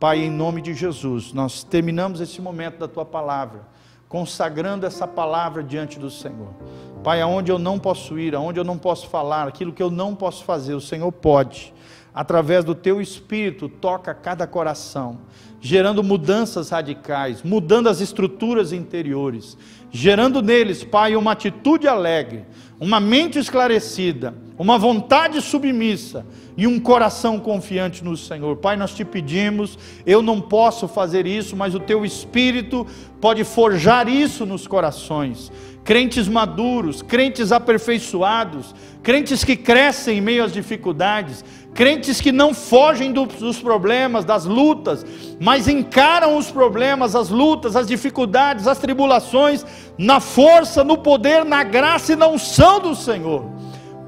Pai, 0.00 0.18
em 0.18 0.30
nome 0.30 0.60
de 0.60 0.74
Jesus, 0.74 1.32
nós 1.32 1.62
terminamos 1.62 2.20
esse 2.20 2.40
momento 2.40 2.78
da 2.78 2.88
tua 2.88 3.04
palavra, 3.04 3.68
consagrando 4.10 4.84
essa 4.84 5.06
palavra 5.06 5.62
diante 5.62 5.96
do 5.96 6.10
Senhor. 6.10 6.48
Pai, 7.04 7.20
aonde 7.20 7.52
eu 7.52 7.60
não 7.60 7.78
posso 7.78 8.18
ir, 8.18 8.34
aonde 8.34 8.58
eu 8.58 8.64
não 8.64 8.76
posso 8.76 9.08
falar, 9.08 9.46
aquilo 9.46 9.72
que 9.72 9.82
eu 9.82 9.88
não 9.88 10.16
posso 10.16 10.42
fazer, 10.44 10.74
o 10.74 10.80
Senhor 10.80 11.10
pode. 11.12 11.72
Através 12.12 12.64
do 12.64 12.74
teu 12.74 13.00
espírito, 13.00 13.68
toca 13.68 14.12
cada 14.12 14.48
coração, 14.48 15.18
gerando 15.60 16.02
mudanças 16.02 16.70
radicais, 16.70 17.44
mudando 17.44 17.88
as 17.88 18.00
estruturas 18.00 18.72
interiores, 18.72 19.56
gerando 19.92 20.42
neles, 20.42 20.82
Pai, 20.82 21.14
uma 21.14 21.30
atitude 21.30 21.86
alegre, 21.86 22.44
uma 22.80 22.98
mente 22.98 23.38
esclarecida, 23.38 24.34
uma 24.60 24.76
vontade 24.76 25.40
submissa 25.40 26.26
e 26.54 26.66
um 26.66 26.78
coração 26.78 27.38
confiante 27.38 28.04
no 28.04 28.14
Senhor. 28.14 28.56
Pai, 28.56 28.76
nós 28.76 28.92
te 28.92 29.06
pedimos, 29.06 29.78
eu 30.04 30.20
não 30.20 30.38
posso 30.38 30.86
fazer 30.86 31.26
isso, 31.26 31.56
mas 31.56 31.74
o 31.74 31.80
teu 31.80 32.04
espírito 32.04 32.86
pode 33.22 33.42
forjar 33.42 34.06
isso 34.06 34.44
nos 34.44 34.66
corações. 34.66 35.50
Crentes 35.82 36.28
maduros, 36.28 37.00
crentes 37.00 37.52
aperfeiçoados, 37.52 38.74
crentes 39.02 39.42
que 39.42 39.56
crescem 39.56 40.18
em 40.18 40.20
meio 40.20 40.44
às 40.44 40.52
dificuldades, 40.52 41.42
crentes 41.72 42.20
que 42.20 42.30
não 42.30 42.52
fogem 42.52 43.14
dos 43.14 43.60
problemas, 43.60 44.26
das 44.26 44.44
lutas, 44.44 45.06
mas 45.40 45.68
encaram 45.68 46.36
os 46.36 46.50
problemas, 46.50 47.16
as 47.16 47.30
lutas, 47.30 47.76
as 47.76 47.86
dificuldades, 47.86 48.66
as 48.66 48.78
tribulações, 48.78 49.64
na 49.96 50.20
força, 50.20 50.84
no 50.84 50.98
poder, 50.98 51.46
na 51.46 51.62
graça 51.62 52.12
e 52.12 52.16
na 52.16 52.28
unção 52.28 52.78
do 52.78 52.94
Senhor. 52.94 53.59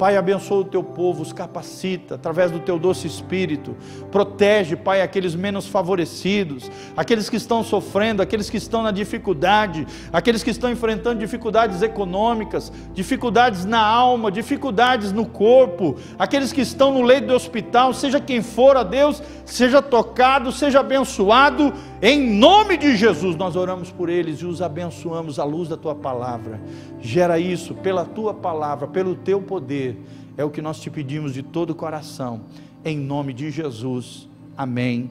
Pai, 0.02 0.16
abençoa 0.16 0.62
o 0.62 0.64
teu 0.64 0.82
povo, 0.82 1.22
os 1.22 1.32
capacita 1.32 2.16
através 2.16 2.50
do 2.50 2.58
teu 2.58 2.76
doce 2.76 3.06
espírito. 3.06 3.76
Protege, 4.10 4.74
Pai, 4.74 5.00
aqueles 5.00 5.32
menos 5.36 5.68
favorecidos, 5.68 6.68
aqueles 6.96 7.30
que 7.30 7.36
estão 7.36 7.62
sofrendo, 7.62 8.20
aqueles 8.20 8.50
que 8.50 8.56
estão 8.56 8.82
na 8.82 8.90
dificuldade, 8.90 9.86
aqueles 10.12 10.42
que 10.42 10.50
estão 10.50 10.72
enfrentando 10.72 11.20
dificuldades 11.20 11.82
econômicas, 11.82 12.72
dificuldades 12.92 13.64
na 13.64 13.78
alma, 13.78 14.32
dificuldades 14.32 15.12
no 15.12 15.24
corpo, 15.24 15.94
aqueles 16.18 16.52
que 16.52 16.62
estão 16.62 16.92
no 16.92 17.02
leito 17.02 17.28
do 17.28 17.34
hospital, 17.34 17.94
seja 17.94 18.18
quem 18.18 18.42
for, 18.42 18.76
a 18.76 18.82
Deus, 18.82 19.22
seja 19.44 19.80
tocado, 19.80 20.50
seja 20.50 20.80
abençoado. 20.80 21.72
Em 22.02 22.20
nome 22.20 22.76
de 22.76 22.96
Jesus, 22.96 23.36
nós 23.36 23.54
oramos 23.54 23.92
por 23.92 24.08
eles 24.08 24.40
e 24.40 24.46
os 24.46 24.60
abençoamos 24.60 25.38
à 25.38 25.44
luz 25.44 25.68
da 25.68 25.76
tua 25.76 25.94
palavra. 25.94 26.60
Gera 26.98 27.38
isso 27.38 27.72
pela 27.72 28.04
tua 28.04 28.34
palavra, 28.34 28.88
pelo 28.88 29.14
teu 29.14 29.40
poder 29.40 29.91
é 30.36 30.44
o 30.44 30.50
que 30.50 30.62
nós 30.62 30.80
te 30.80 30.90
pedimos 30.90 31.34
de 31.34 31.42
todo 31.42 31.70
o 31.70 31.74
coração, 31.74 32.42
em 32.84 32.98
nome 32.98 33.32
de 33.32 33.50
Jesus. 33.50 34.28
Amém 34.56 35.10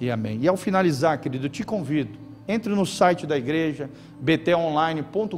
e 0.00 0.10
amém. 0.10 0.38
E 0.42 0.48
ao 0.48 0.56
finalizar, 0.56 1.20
querido, 1.20 1.48
te 1.48 1.62
convido, 1.62 2.18
entre 2.46 2.74
no 2.74 2.84
site 2.84 3.26
da 3.26 3.36
igreja, 3.38 3.88
btonline.com.br. 4.20 5.36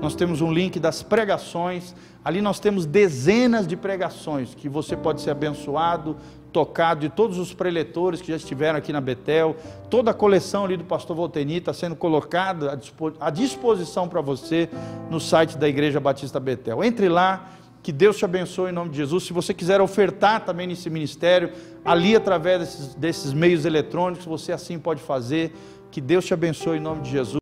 Nós 0.00 0.14
temos 0.14 0.40
um 0.40 0.52
link 0.52 0.80
das 0.80 1.02
pregações. 1.02 1.94
Ali 2.24 2.40
nós 2.40 2.58
temos 2.58 2.86
dezenas 2.86 3.66
de 3.66 3.76
pregações 3.76 4.54
que 4.54 4.68
você 4.68 4.96
pode 4.96 5.20
ser 5.20 5.30
abençoado, 5.30 6.16
tocado 6.52 7.00
de 7.00 7.08
todos 7.08 7.38
os 7.38 7.52
preletores 7.52 8.20
que 8.20 8.28
já 8.28 8.36
estiveram 8.36 8.78
aqui 8.78 8.92
na 8.92 9.00
Betel. 9.00 9.56
Toda 9.90 10.10
a 10.10 10.14
coleção 10.14 10.64
ali 10.64 10.76
do 10.76 10.84
pastor 10.84 11.16
Volteni 11.16 11.58
está 11.58 11.72
sendo 11.72 11.96
colocada 11.96 12.78
à 13.20 13.30
disposição 13.30 14.08
para 14.08 14.20
você 14.20 14.68
no 15.10 15.20
site 15.20 15.58
da 15.58 15.68
Igreja 15.68 16.00
Batista 16.00 16.40
Betel. 16.40 16.82
Entre 16.82 17.08
lá 17.08 17.50
que 17.82 17.92
Deus 17.92 18.16
te 18.16 18.24
abençoe 18.24 18.70
em 18.70 18.72
nome 18.72 18.90
de 18.90 18.96
Jesus. 18.96 19.24
Se 19.24 19.32
você 19.32 19.54
quiser 19.54 19.80
ofertar 19.80 20.44
também 20.44 20.66
nesse 20.66 20.90
ministério, 20.90 21.52
ali 21.84 22.16
através 22.16 22.58
desses, 22.58 22.94
desses 22.96 23.32
meios 23.32 23.64
eletrônicos, 23.64 24.24
você 24.26 24.50
assim 24.50 24.76
pode 24.76 25.00
fazer. 25.00 25.54
Que 25.88 26.00
Deus 26.00 26.24
te 26.24 26.34
abençoe 26.34 26.78
em 26.78 26.80
nome 26.80 27.02
de 27.02 27.10
Jesus. 27.10 27.38